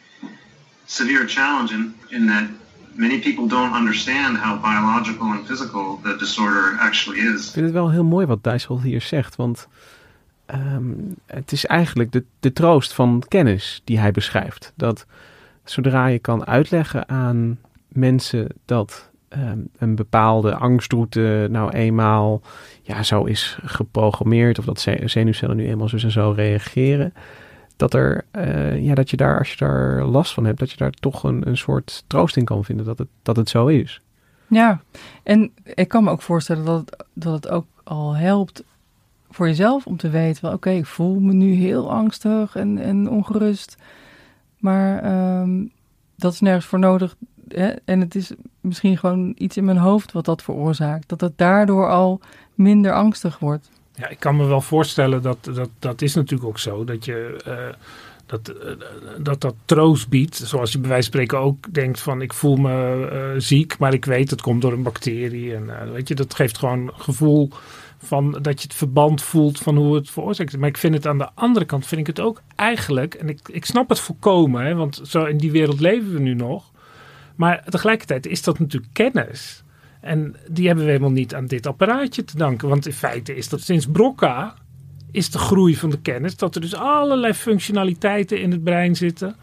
severe 0.87 1.27
challenge 1.27 1.73
in, 1.73 1.95
in 2.11 2.27
that 2.27 2.49
many 2.95 3.19
people 3.19 3.49
don't 3.49 3.75
understand 3.75 4.37
how 4.37 4.61
biological 4.63 5.27
and 5.31 5.47
physical 5.47 5.99
the 6.03 6.17
disorder 6.19 6.77
actually 6.79 7.19
is. 7.19 7.47
Ik 7.47 7.53
vind 7.53 7.65
het 7.65 7.75
wel 7.75 7.91
heel 7.91 8.05
mooi 8.05 8.27
wat 8.27 8.43
Dijssel 8.45 8.81
hier 8.81 9.01
zegt, 9.01 9.37
want 9.37 9.69
ehm, 10.47 10.85
het 11.27 11.53
is 11.53 11.67
eigenlijk 11.67 12.13
de, 12.13 12.25
de 12.41 12.53
troost 12.53 12.93
van 12.93 13.23
kennis 13.29 13.81
die 13.85 13.99
hij 13.99 14.11
beschrijft. 14.11 14.73
Dat 14.77 15.07
zodra 15.65 16.07
je 16.07 16.19
kan 16.19 16.47
uitleggen 16.47 17.09
aan 17.09 17.59
mensen 17.89 18.49
dat 18.65 19.11
ehm, 19.29 19.59
een 19.79 19.95
bepaalde 19.95 20.55
angstroute 20.55 21.47
nou 21.51 21.71
eenmaal 21.71 22.43
ja, 22.83 23.03
zo 23.03 23.25
is 23.25 23.59
geprogrammeerd, 23.65 24.59
of 24.59 24.65
dat 24.65 24.81
ze- 24.81 25.03
zenuwcellen 25.05 25.57
nu 25.57 25.67
eenmaal 25.69 25.89
zo 25.89 25.97
en 25.97 26.11
zo 26.11 26.31
reageren, 26.37 27.13
dat, 27.77 27.95
er, 27.95 28.25
eh, 28.31 28.85
ja, 28.85 28.95
dat 28.95 29.11
je 29.11 29.17
daar, 29.17 29.39
als 29.39 29.51
je 29.51 29.57
daar 29.57 30.05
last 30.05 30.35
van 30.35 30.45
hebt, 30.45 30.59
dat 30.59 30.71
je 30.71 30.77
daar 30.77 30.91
toch 30.91 31.23
een, 31.23 31.49
een 31.49 31.57
soort 31.57 32.05
troost 32.07 32.37
in 32.37 32.45
kan 32.45 32.65
vinden 32.65 32.87
dat 32.87 32.99
het, 32.99 33.09
dat 33.23 33.37
het 33.37 33.49
zo 33.49 33.67
is. 33.67 34.01
Ja, 34.47 34.81
en 35.23 35.53
ik 35.65 35.89
kan 35.89 36.05
me 36.05 36.11
ook 36.11 36.23
voorstellen 36.23 36.65
dat 36.65 36.81
het, 36.81 37.05
dat 37.13 37.33
het 37.33 37.49
ook 37.49 37.67
al 37.85 38.17
helpt 38.17 38.65
voor 39.31 39.47
jezelf 39.47 39.87
om 39.87 39.97
te 39.97 40.11
weten 40.11 40.41
van 40.41 40.53
oké, 40.53 40.71
ik 40.71 40.87
voel 40.87 41.21
me 41.21 41.33
nu 41.33 41.53
heel 41.53 41.91
angstig 41.91 42.57
en, 42.57 42.79
en 42.79 43.11
ongerust. 43.11 43.77
Maar 44.59 45.03
ehm, 45.03 45.67
dat 46.17 46.33
is 46.33 46.41
nergens 46.41 46.67
voor 46.67 46.79
nodig. 46.79 47.17
Hè? 47.49 47.69
En 47.85 48.01
het 48.01 48.15
is 48.15 48.33
misschien 48.61 48.99
gewoon 48.99 49.33
iets 49.37 49.57
in 49.57 49.65
mijn 49.65 49.77
hoofd 49.77 50.13
wat 50.13 50.25
dat 50.25 50.43
veroorzaakt. 50.43 51.09
Dat 51.09 51.21
het 51.21 51.39
daardoor 51.39 51.89
al 51.91 52.21
minder 52.55 52.93
angstig 52.93 53.39
wordt. 53.39 53.71
Ja, 53.95 54.09
ik 54.09 54.19
kan 54.19 54.37
me 54.37 54.45
wel 54.45 54.61
voorstellen 54.61 55.23
dat 55.23 55.39
dat, 55.55 55.71
dat 55.79 56.03
is 56.03 56.15
natuurlijk 56.15 56.49
ook 56.49 56.59
zo. 56.59 56.85
Dat 56.85 57.05
je, 57.05 57.41
eh, 57.45 57.75
dat, 58.27 58.49
eh, 58.49 58.73
dat 59.19 59.41
dat 59.41 59.55
troost 59.65 60.09
biedt. 60.09 60.37
Zoals 60.37 60.73
je 60.73 60.79
bij 60.79 60.89
wijze 60.89 61.11
van 61.11 61.13
spreken 61.13 61.39
ook 61.39 61.73
denkt 61.73 62.01
van 62.01 62.23
ik 62.23 62.33
voel 62.33 62.57
me 62.57 63.09
eh, 63.09 63.41
ziek, 63.41 63.79
maar 63.79 63.93
ik 63.93 64.05
weet 64.05 64.31
het 64.31 64.41
komt 64.41 64.63
door 64.63 64.73
een 64.73 64.83
bacterie. 64.83 65.55
En 65.55 65.93
weet 65.93 66.09
je, 66.09 66.15
dat 66.15 66.35
geeft 66.35 66.59
gewoon 66.59 66.93
gevoel 66.95 67.51
van 67.99 68.39
dat 68.43 68.63
je 68.63 68.69
het 68.69 68.77
verband 68.77 69.23
voelt 69.23 69.59
van 69.59 69.77
hoe 69.77 69.95
het 69.95 70.11
veroorzaakt. 70.11 70.59
Maar 70.59 70.69
ik 70.69 70.79
vind 70.79 70.95
het 70.95 71.07
aan 71.07 71.19
de 71.19 71.29
andere 71.35 71.65
kant, 71.65 71.87
vind 71.87 72.01
ik 72.01 72.07
het 72.07 72.21
ook 72.21 72.43
eigenlijk, 72.57 73.15
en 73.15 73.29
ik, 73.29 73.41
ik 73.49 73.65
snap 73.65 73.89
het 73.89 74.01
volkomen, 74.01 74.65
hè, 74.65 74.75
want 74.75 75.01
zo 75.05 75.25
in 75.25 75.37
die 75.37 75.51
wereld 75.51 75.81
leven 75.81 76.13
we 76.13 76.19
nu 76.21 76.35
nog. 76.35 76.73
Maar 77.37 77.65
tegelijkertijd 77.69 78.27
is 78.27 78.43
dat 78.43 78.59
natuurlijk 78.59 78.93
kennis. 78.93 79.64
En 80.05 80.37
die 80.49 80.67
hebben 80.67 80.85
we 80.85 80.91
helemaal 80.91 81.13
niet 81.13 81.35
aan 81.35 81.47
dit 81.47 81.67
apparaatje 81.67 82.25
te 82.25 82.37
danken. 82.37 82.69
Want 82.69 82.87
in 82.87 82.93
feite 82.93 83.37
is 83.37 83.49
dat 83.49 83.61
sinds 83.61 83.87
Broca 83.87 84.55
is 85.11 85.31
de 85.31 85.39
groei 85.39 85.77
van 85.77 85.91
de 85.91 86.01
kennis. 86.01 86.37
Dat 86.37 86.55
er 86.55 86.61
dus 86.61 86.75
allerlei 86.75 87.33
functionaliteiten 87.33 88.41
in 88.41 88.51
het 88.51 88.65
brein 88.65 88.97
zitten. 88.97 89.37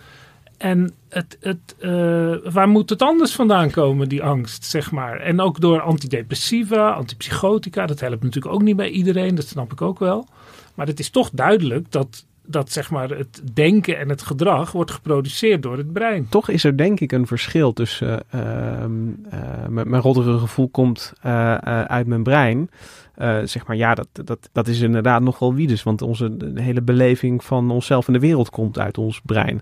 En 0.57 0.91
het, 1.09 1.37
het, 1.39 1.75
uh, 1.79 2.35
waar 2.51 2.67
moet 2.67 2.89
het 2.89 3.01
anders 3.01 3.33
vandaan 3.33 3.71
komen, 3.71 4.09
die 4.09 4.23
angst, 4.23 4.65
zeg 4.65 4.91
maar. 4.91 5.19
En 5.19 5.39
ook 5.39 5.59
door 5.59 5.81
antidepressiva, 5.81 6.91
antipsychotica. 6.91 7.85
Dat 7.85 7.99
helpt 7.99 8.23
natuurlijk 8.23 8.53
ook 8.53 8.61
niet 8.61 8.75
bij 8.75 8.89
iedereen, 8.89 9.35
dat 9.35 9.47
snap 9.47 9.71
ik 9.71 9.81
ook 9.81 9.99
wel. 9.99 10.27
Maar 10.75 10.87
het 10.87 10.99
is 10.99 11.09
toch 11.09 11.29
duidelijk 11.33 11.91
dat 11.91 12.25
dat 12.51 12.71
zeg 12.71 12.91
maar 12.91 13.09
het 13.09 13.41
denken 13.53 13.97
en 13.97 14.09
het 14.09 14.21
gedrag 14.21 14.71
wordt 14.71 14.91
geproduceerd 14.91 15.63
door 15.63 15.77
het 15.77 15.93
brein. 15.93 16.29
Toch 16.29 16.49
is 16.49 16.63
er 16.63 16.77
denk 16.77 16.99
ik 16.99 17.11
een 17.11 17.27
verschil 17.27 17.73
tussen 17.73 18.23
uh, 18.35 18.41
uh, 18.41 19.67
mijn 19.67 20.01
rottere 20.01 20.37
gevoel 20.37 20.69
komt 20.69 21.13
uh, 21.25 21.55
uit 21.85 22.07
mijn 22.07 22.23
brein. 22.23 22.69
zeg 23.43 23.67
maar 23.67 23.75
ja, 23.75 23.93
dat, 23.93 24.07
dat, 24.13 24.49
dat 24.51 24.67
is 24.67 24.79
inderdaad 24.79 25.21
nogal 25.21 25.53
wie 25.53 25.67
dus. 25.67 25.83
Want 25.83 26.01
onze 26.01 26.37
hele 26.53 26.81
beleving 26.81 27.43
van 27.43 27.71
onszelf 27.71 28.07
en 28.07 28.13
de 28.13 28.19
wereld 28.19 28.49
komt 28.49 28.79
uit 28.79 28.97
ons 28.97 29.21
brein. 29.25 29.61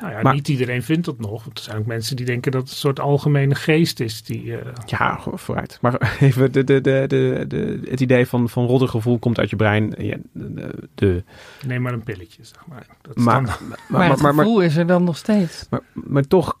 Nou 0.00 0.12
ja, 0.12 0.22
maar, 0.22 0.34
niet 0.34 0.48
iedereen 0.48 0.82
vindt 0.82 1.04
dat 1.04 1.18
nog. 1.18 1.44
Er 1.44 1.50
zijn 1.54 1.78
ook 1.78 1.86
mensen 1.86 2.16
die 2.16 2.26
denken 2.26 2.52
dat 2.52 2.60
het 2.60 2.70
een 2.70 2.76
soort 2.76 3.00
algemene 3.00 3.54
geest 3.54 4.00
is. 4.00 4.22
Die, 4.22 4.44
uh... 4.44 4.56
Ja, 4.86 5.20
vooruit. 5.34 5.78
Maar 5.80 6.16
even 6.20 6.52
de, 6.52 6.64
de, 6.64 6.80
de, 6.80 7.04
de, 7.06 7.44
de, 7.48 7.80
het 7.90 8.00
idee 8.00 8.26
van, 8.26 8.48
van 8.48 8.66
roddergevoel 8.66 9.18
komt 9.18 9.38
uit 9.38 9.50
je 9.50 9.56
brein. 9.56 9.94
Ja, 9.98 10.16
de, 10.32 10.88
de... 10.94 11.22
Neem 11.66 11.82
maar 11.82 11.92
een 11.92 12.02
pilletje, 12.02 12.44
zeg 12.44 12.66
maar. 12.66 12.86
Dat 13.02 13.16
is 13.16 13.24
maar, 13.24 13.44
dan... 13.44 13.54
maar, 13.68 13.78
maar, 13.88 14.10
het 14.10 14.20
gevoel 14.20 14.60
is 14.60 14.76
er 14.76 14.86
dan 14.86 15.04
nog 15.04 15.16
steeds. 15.16 15.66
Maar, 15.70 15.80
maar 15.92 16.26
toch 16.26 16.58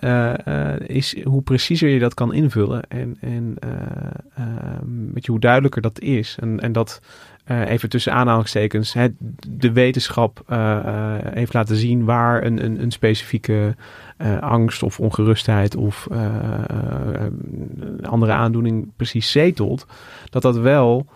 uh, 0.00 0.34
uh, 0.48 0.80
is 0.86 1.22
hoe 1.24 1.42
preciezer 1.42 1.88
je 1.88 1.98
dat 1.98 2.14
kan 2.14 2.32
invullen. 2.32 2.82
En, 2.88 3.16
en 3.20 3.54
weet 5.12 5.24
je, 5.24 5.30
hoe 5.30 5.40
duidelijker 5.40 5.82
dat 5.82 6.00
is. 6.00 6.36
En, 6.40 6.60
en 6.60 6.72
dat 6.72 7.00
uh, 7.50 7.70
even 7.70 7.88
tussen 7.88 8.12
aanhalingstekens, 8.12 8.92
hè, 8.92 9.08
de 9.48 9.72
wetenschap 9.72 10.42
uh, 10.50 10.78
heeft 11.20 11.54
laten 11.54 11.76
zien 11.76 12.04
waar 12.04 12.44
een, 12.44 12.64
een, 12.64 12.82
een 12.82 12.90
specifieke 12.90 13.76
angst 14.40 14.82
of 14.82 15.00
ongerustheid 15.00 15.76
of 15.76 16.08
andere 18.02 18.32
aandoening 18.32 18.88
precies 18.96 19.30
zetelt, 19.30 19.86
dat 20.30 20.42
dat 20.42 20.56
wel 20.56 21.06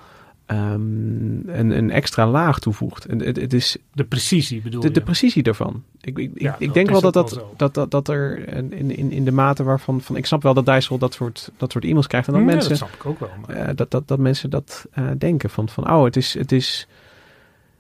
um, 0.47 1.43
een, 1.47 1.71
een 1.71 1.91
extra 1.91 2.27
laag 2.27 2.59
toevoegt. 2.59 3.05
En 3.05 3.21
het, 3.21 3.37
het 3.37 3.53
is 3.53 3.77
de 3.93 4.05
precisie 4.05 4.63
bedoel 4.63 4.81
de, 4.81 4.87
je? 4.87 4.93
De 4.93 5.01
precisie 5.01 5.43
daarvan. 5.43 5.83
Ik, 6.01 6.19
ik, 6.19 6.31
ja, 6.35 6.57
ik 6.59 6.75
denk 6.75 6.91
wel 6.91 7.01
dat 7.01 7.13
dat, 7.13 7.35
wel 7.35 7.55
dat, 7.57 7.75
dat, 7.75 7.91
dat 7.91 8.09
er 8.09 8.49
in, 8.49 8.97
in, 8.97 9.11
in 9.11 9.25
de 9.25 9.33
mate 9.33 9.63
waarvan... 9.63 10.01
Van, 10.01 10.17
ik 10.17 10.27
snap 10.27 10.43
wel 10.43 10.55
dat 10.55 10.67
Dijssel 10.67 10.99
dat 10.99 11.15
soort, 11.15 11.51
dat 11.57 11.73
soort 11.73 11.85
e-mails 11.85 12.07
krijgt. 12.07 12.27
En 12.27 12.33
dat, 12.33 12.43
ja, 12.43 12.49
mensen, 12.49 12.69
dat 12.69 12.79
snap 12.79 12.95
ik 12.95 13.07
ook 13.07 13.19
wel. 13.19 13.31
Maar... 13.47 13.69
Uh, 13.69 13.75
dat, 13.75 13.91
dat, 13.91 14.09
dat 14.09 14.19
mensen 14.19 14.51
dat 14.51 14.87
uh, 14.99 15.11
denken. 15.19 15.51
Van, 15.51 15.69
van 15.69 15.91
oh, 15.91 16.05
het 16.05 16.17
is... 16.17 16.35
Het 16.35 16.53
is 16.53 16.89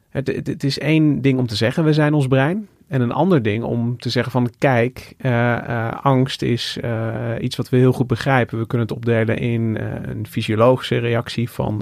het, 0.09 0.27
het, 0.27 0.47
het, 0.47 0.65
is 0.65 0.79
één 0.79 1.21
ding 1.23 1.39
om 1.39 1.47
te 1.47 1.57
zeggen, 1.57 1.85
we 1.85 1.93
zijn 1.93 2.15
ons 2.15 2.27
brein. 2.27 2.69
En 2.95 3.01
een 3.01 3.13
ander 3.13 3.43
ding 3.43 3.65
om 3.65 3.99
te 3.99 4.11
zeggen 4.11 4.33
van 4.33 4.51
kijk, 4.59 5.15
uh, 5.21 5.33
uh, 5.33 5.93
angst 6.03 6.43
is 6.43 6.79
uh, 6.85 7.31
iets 7.41 7.57
wat 7.57 7.69
we 7.69 7.77
heel 7.77 7.93
goed 7.93 8.07
begrijpen. 8.07 8.59
We 8.59 8.67
kunnen 8.67 8.87
het 8.87 8.97
opdelen 8.97 9.39
in 9.39 9.79
een 10.05 10.27
fysiologische 10.27 10.99
reactie 10.99 11.51
van, 11.51 11.81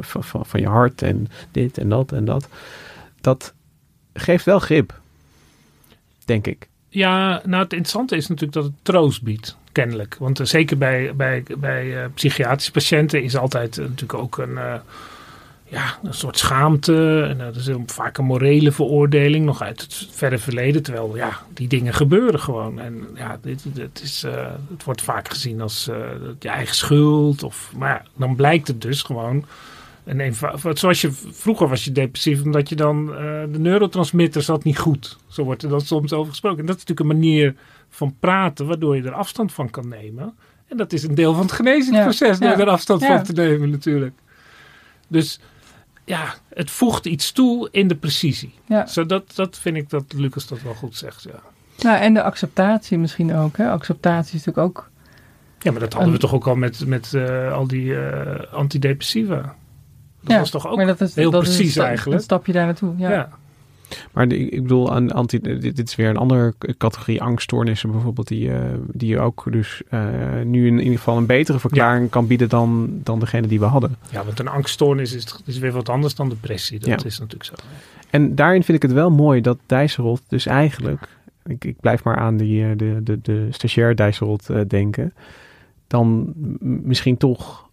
van, 0.00 0.46
van, 0.46 0.60
je 0.60 0.66
hart 0.66 1.02
en 1.02 1.26
dit 1.50 1.78
en 1.78 1.88
dat 1.88 2.12
en 2.12 2.24
dat. 2.24 2.48
Dat 3.20 3.54
geeft 4.12 4.44
wel 4.44 4.58
grip, 4.58 5.00
denk 6.24 6.46
ik. 6.46 6.68
Ja, 6.88 7.42
nou 7.44 7.62
het 7.62 7.72
interessante 7.72 8.16
is 8.16 8.26
natuurlijk 8.26 8.54
dat 8.54 8.64
het 8.64 8.74
troost 8.82 9.22
biedt, 9.22 9.56
kennelijk. 9.72 10.16
Want 10.18 10.40
zeker 10.42 10.78
bij, 10.78 11.12
bij, 11.16 11.44
bij 11.58 12.08
psychiatrische 12.14 12.72
patiënten 12.72 13.22
is 13.22 13.36
altijd 13.36 13.76
natuurlijk 13.76 14.14
ook 14.14 14.38
een 14.38 14.58
ja, 15.70 15.98
een 16.02 16.14
soort 16.14 16.38
schaamte. 16.38 17.26
En 17.28 17.38
dat 17.38 17.56
is 17.56 17.68
vaak 17.86 18.18
een 18.18 18.24
morele 18.24 18.72
veroordeling, 18.72 19.44
nog 19.44 19.62
uit 19.62 19.80
het 19.80 20.08
verre 20.10 20.38
verleden. 20.38 20.82
Terwijl 20.82 21.16
ja, 21.16 21.40
die 21.54 21.68
dingen 21.68 21.94
gebeuren 21.94 22.40
gewoon. 22.40 22.80
En 22.80 23.06
ja, 23.14 23.38
dit, 23.42 23.64
dit 23.74 24.00
is, 24.02 24.24
uh, 24.24 24.46
het 24.70 24.84
wordt 24.84 25.02
vaak 25.02 25.28
gezien 25.28 25.60
als 25.60 25.88
uh, 25.88 25.96
je 26.38 26.48
eigen 26.48 26.74
schuld. 26.74 27.42
Of, 27.42 27.72
maar 27.76 27.88
ja, 27.88 28.02
dan 28.16 28.36
blijkt 28.36 28.68
het 28.68 28.80
dus 28.80 29.02
gewoon. 29.02 29.44
En 30.04 30.20
een, 30.20 30.34
zoals 30.74 31.00
je, 31.00 31.12
vroeger 31.30 31.68
was 31.68 31.84
je 31.84 31.92
depressief 31.92 32.42
omdat 32.42 32.68
je 32.68 32.76
dan 32.76 33.08
uh, 33.08 33.16
de 33.52 33.58
neurotransmitters 33.58 34.46
had 34.46 34.64
niet 34.64 34.78
goed. 34.78 35.18
Zo 35.28 35.44
wordt 35.44 35.62
er 35.62 35.68
dan 35.68 35.80
soms 35.80 36.12
over 36.12 36.30
gesproken. 36.30 36.60
En 36.60 36.66
dat 36.66 36.76
is 36.76 36.84
natuurlijk 36.84 37.10
een 37.10 37.20
manier 37.20 37.54
van 37.88 38.14
praten 38.20 38.66
waardoor 38.66 38.96
je 38.96 39.02
er 39.02 39.12
afstand 39.12 39.52
van 39.52 39.70
kan 39.70 39.88
nemen. 39.88 40.34
En 40.68 40.76
dat 40.76 40.92
is 40.92 41.02
een 41.02 41.14
deel 41.14 41.32
van 41.32 41.42
het 41.42 41.52
genezingsproces, 41.52 42.38
ja, 42.38 42.54
door 42.54 42.66
er 42.66 42.72
afstand 42.72 43.04
van 43.04 43.22
te 43.22 43.32
nemen 43.32 43.70
natuurlijk. 43.70 44.14
Dus 45.08 45.40
ja, 46.10 46.34
het 46.48 46.70
voegt 46.70 47.06
iets 47.06 47.32
toe 47.32 47.68
in 47.70 47.88
de 47.88 47.94
precisie. 47.94 48.54
Ja. 48.66 48.86
Zo 48.86 49.06
dat, 49.06 49.34
dat 49.34 49.58
vind 49.58 49.76
ik 49.76 49.90
dat 49.90 50.04
Lucas 50.12 50.46
dat 50.46 50.62
wel 50.62 50.74
goed 50.74 50.96
zegt, 50.96 51.22
ja. 51.22 51.40
Nou, 51.82 51.98
en 52.00 52.14
de 52.14 52.22
acceptatie 52.22 52.98
misschien 52.98 53.34
ook. 53.34 53.56
Hè? 53.56 53.70
Acceptatie 53.70 54.38
is 54.38 54.44
natuurlijk 54.44 54.78
ook... 54.78 54.90
Ja, 55.58 55.70
maar 55.70 55.80
dat 55.80 55.92
hadden 55.92 56.12
we 56.12 56.18
toch 56.18 56.34
ook 56.34 56.46
al 56.46 56.54
met, 56.54 56.86
met 56.86 57.12
uh, 57.12 57.52
al 57.52 57.66
die 57.66 57.84
uh, 57.84 58.34
antidepressiva. 58.52 59.36
Dat 60.20 60.30
ja, 60.32 60.38
was 60.38 60.50
toch 60.50 60.66
ook 60.66 60.76
maar 60.76 60.86
dat 60.86 61.00
is, 61.00 61.14
heel 61.14 61.30
dat 61.30 61.42
precies 61.42 61.66
is 61.66 61.76
eigenlijk. 61.76 62.18
Een 62.18 62.24
stapje 62.24 62.52
daar 62.52 62.64
naartoe, 62.64 62.94
ja. 62.96 63.10
ja. 63.10 63.28
Maar 64.12 64.28
de, 64.28 64.38
ik 64.38 64.62
bedoel, 64.62 64.92
aan 64.92 65.12
anti, 65.12 65.40
dit, 65.40 65.76
dit, 65.76 65.88
is 65.88 65.96
weer 65.96 66.08
een 66.08 66.16
andere 66.16 66.54
categorie 66.78 67.22
angststoornissen 67.22 67.90
bijvoorbeeld, 67.90 68.28
die, 68.28 68.48
uh, 68.48 68.58
die 68.92 69.08
je 69.08 69.18
ook 69.18 69.46
dus 69.50 69.82
uh, 69.90 70.00
nu 70.44 70.66
in, 70.66 70.72
in 70.72 70.82
ieder 70.82 70.98
geval 70.98 71.16
een 71.16 71.26
betere 71.26 71.58
verklaring 71.58 72.04
ja. 72.04 72.10
kan 72.10 72.26
bieden 72.26 72.48
dan, 72.48 72.90
dan 73.02 73.18
degene 73.18 73.46
die 73.46 73.58
we 73.58 73.64
hadden. 73.64 73.96
Ja, 74.10 74.24
want 74.24 74.38
een 74.38 74.48
angststoornis 74.48 75.12
is, 75.12 75.36
is 75.44 75.58
weer 75.58 75.72
wat 75.72 75.88
anders 75.88 76.14
dan 76.14 76.28
depressie. 76.28 76.78
Dat 76.78 76.88
ja. 76.88 77.04
is 77.04 77.18
natuurlijk 77.18 77.44
zo. 77.44 77.54
En 78.10 78.34
daarin 78.34 78.62
vind 78.62 78.76
ik 78.76 78.82
het 78.82 78.92
wel 78.92 79.10
mooi 79.10 79.40
dat 79.40 79.58
Dijsselrot 79.66 80.22
dus 80.28 80.46
eigenlijk, 80.46 81.08
ik, 81.44 81.64
ik 81.64 81.80
blijf 81.80 82.04
maar 82.04 82.16
aan 82.16 82.36
die, 82.36 82.76
de, 82.76 83.00
de, 83.02 83.18
de 83.22 83.46
stagiair 83.50 83.96
Dijsselrot 83.96 84.50
uh, 84.50 84.60
denken, 84.68 85.14
dan 85.86 86.32
misschien 86.60 87.16
toch 87.16 87.68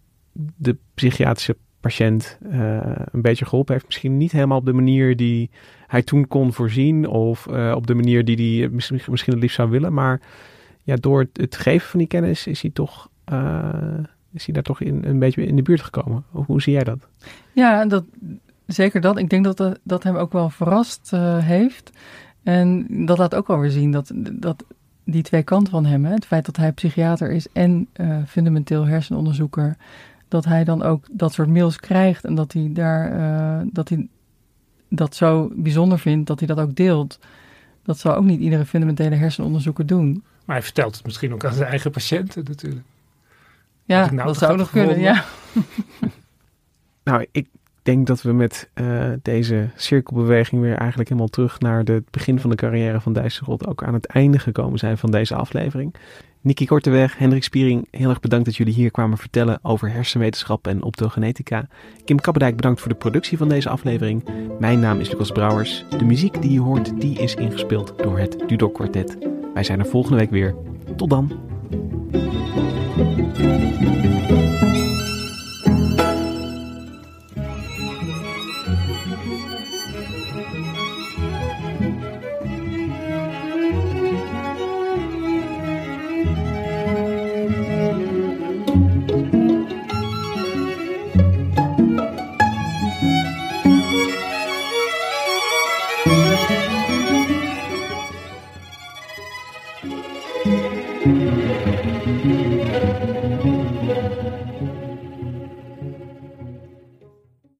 de 0.56 0.76
psychiatrische 0.94 1.56
patiënt 1.80 2.38
uh, 2.52 2.80
een 3.12 3.22
beetje 3.22 3.44
geholpen 3.44 3.72
heeft. 3.74 3.86
Misschien 3.86 4.16
niet 4.16 4.32
helemaal 4.32 4.58
op 4.58 4.66
de 4.66 4.72
manier 4.72 5.16
die 5.16 5.50
hij 5.88 6.02
toen 6.02 6.28
kon 6.28 6.52
voorzien. 6.52 7.08
Of 7.08 7.46
uh, 7.50 7.72
op 7.76 7.86
de 7.86 7.94
manier 7.94 8.24
die 8.24 8.60
hij 8.60 8.68
misschien, 8.68 9.00
misschien 9.06 9.32
het 9.32 9.42
liefst 9.42 9.56
zou 9.56 9.70
willen. 9.70 9.92
Maar 9.92 10.20
ja, 10.82 10.96
door 10.96 11.26
het, 11.32 11.56
geven 11.56 11.88
van 11.88 11.98
die 11.98 12.08
kennis 12.08 12.46
is 12.46 12.62
hij 12.62 12.70
toch... 12.70 13.08
Uh, 13.32 13.68
is 14.32 14.44
hij 14.44 14.54
daar 14.54 14.62
toch 14.62 14.80
in, 14.80 15.04
een 15.04 15.18
beetje 15.18 15.46
in 15.46 15.56
de 15.56 15.62
buurt 15.62 15.80
gekomen? 15.80 16.24
Hoe 16.30 16.62
zie 16.62 16.72
jij 16.72 16.84
dat? 16.84 17.08
Ja, 17.52 17.86
dat, 17.86 18.04
zeker 18.66 19.00
dat. 19.00 19.18
Ik 19.18 19.30
denk 19.30 19.44
dat 19.44 19.56
dat, 19.56 19.78
dat 19.82 20.02
hem 20.02 20.16
ook 20.16 20.32
wel 20.32 20.50
verrast 20.50 21.10
heeft. 21.40 21.90
En 22.42 22.86
dat 23.06 23.18
laat 23.18 23.34
ook 23.34 23.46
wel 23.46 23.58
weer 23.58 23.70
zien 23.70 23.90
dat, 23.90 24.12
dat 24.32 24.64
die 25.04 25.22
twee 25.22 25.42
kanten 25.42 25.72
van 25.72 25.86
hem... 25.86 26.04
Hè, 26.04 26.12
het 26.12 26.26
feit 26.26 26.46
dat 26.46 26.56
hij 26.56 26.72
psychiater 26.72 27.30
is 27.30 27.46
en 27.52 27.88
fundamenteel 28.26 28.86
hersenonderzoeker 28.86 29.76
dat 30.28 30.44
hij 30.44 30.64
dan 30.64 30.82
ook 30.82 31.04
dat 31.10 31.32
soort 31.32 31.48
mails 31.48 31.76
krijgt 31.76 32.24
en 32.24 32.34
dat 32.34 32.52
hij 32.52 32.70
daar 32.72 33.64
dat 33.72 33.88
hij 33.88 34.08
dat 34.88 35.14
zo 35.14 35.50
bijzonder 35.54 35.98
vindt 35.98 36.26
dat 36.26 36.38
hij 36.38 36.48
dat 36.48 36.60
ook 36.60 36.74
deelt. 36.74 37.18
Dat 37.82 37.98
zou 37.98 38.16
ook 38.16 38.24
niet 38.24 38.40
iedere 38.40 38.64
fundamentele 38.64 39.14
hersenonderzoeker 39.14 39.86
doen. 39.86 40.22
Maar 40.44 40.56
hij 40.56 40.64
vertelt 40.64 40.94
het 40.96 41.04
misschien 41.04 41.32
ook 41.32 41.44
aan 41.44 41.54
zijn 41.54 41.68
eigen 41.68 41.90
patiënten 41.90 42.44
natuurlijk. 42.44 42.86
Ja, 43.84 44.02
dat, 44.02 44.10
nou 44.10 44.26
dat 44.26 44.36
zou 44.36 44.56
nog 44.56 44.70
kunnen, 44.70 45.00
ja. 45.00 45.24
nou, 47.04 47.26
ik 47.30 47.46
denk 47.82 48.06
dat 48.06 48.22
we 48.22 48.32
met 48.32 48.68
uh, 48.74 49.12
deze 49.22 49.68
cirkelbeweging 49.76 50.60
weer 50.60 50.76
eigenlijk 50.76 51.08
helemaal 51.08 51.30
terug 51.30 51.60
naar 51.60 51.82
het 51.84 52.10
begin 52.10 52.40
van 52.40 52.50
de 52.50 52.56
carrière 52.56 53.00
van 53.00 53.12
Dijsselrot 53.12 53.66
ook 53.66 53.82
aan 53.82 53.94
het 53.94 54.06
einde 54.06 54.38
gekomen 54.38 54.78
zijn 54.78 54.98
van 54.98 55.10
deze 55.10 55.34
aflevering. 55.34 55.94
Niki 56.40 56.66
Korteweg, 56.66 57.18
Hendrik 57.18 57.42
Spiering, 57.42 57.88
heel 57.90 58.08
erg 58.08 58.20
bedankt 58.20 58.44
dat 58.44 58.56
jullie 58.56 58.74
hier 58.74 58.90
kwamen 58.90 59.18
vertellen 59.18 59.58
over 59.62 59.92
hersenwetenschap 59.92 60.66
en 60.66 60.82
optogenetica. 60.82 61.66
Kim 62.04 62.20
Kappendijk, 62.20 62.56
bedankt 62.56 62.80
voor 62.80 62.88
de 62.88 62.96
productie 62.96 63.38
van 63.38 63.48
deze 63.48 63.68
aflevering. 63.68 64.24
Mijn 64.58 64.80
naam 64.80 65.00
is 65.00 65.10
Lucas 65.10 65.30
Brouwers. 65.30 65.84
De 65.98 66.04
muziek 66.04 66.42
die 66.42 66.52
je 66.52 66.60
hoort, 66.60 67.00
die 67.00 67.18
is 67.18 67.34
ingespeeld 67.34 67.94
door 67.96 68.18
het 68.18 68.36
Dudok 68.46 68.74
Quartet. 68.74 69.18
Wij 69.54 69.64
zijn 69.64 69.78
er 69.78 69.86
volgende 69.86 70.18
week 70.18 70.30
weer. 70.30 70.54
Tot 70.96 71.10
dan. 71.10 71.32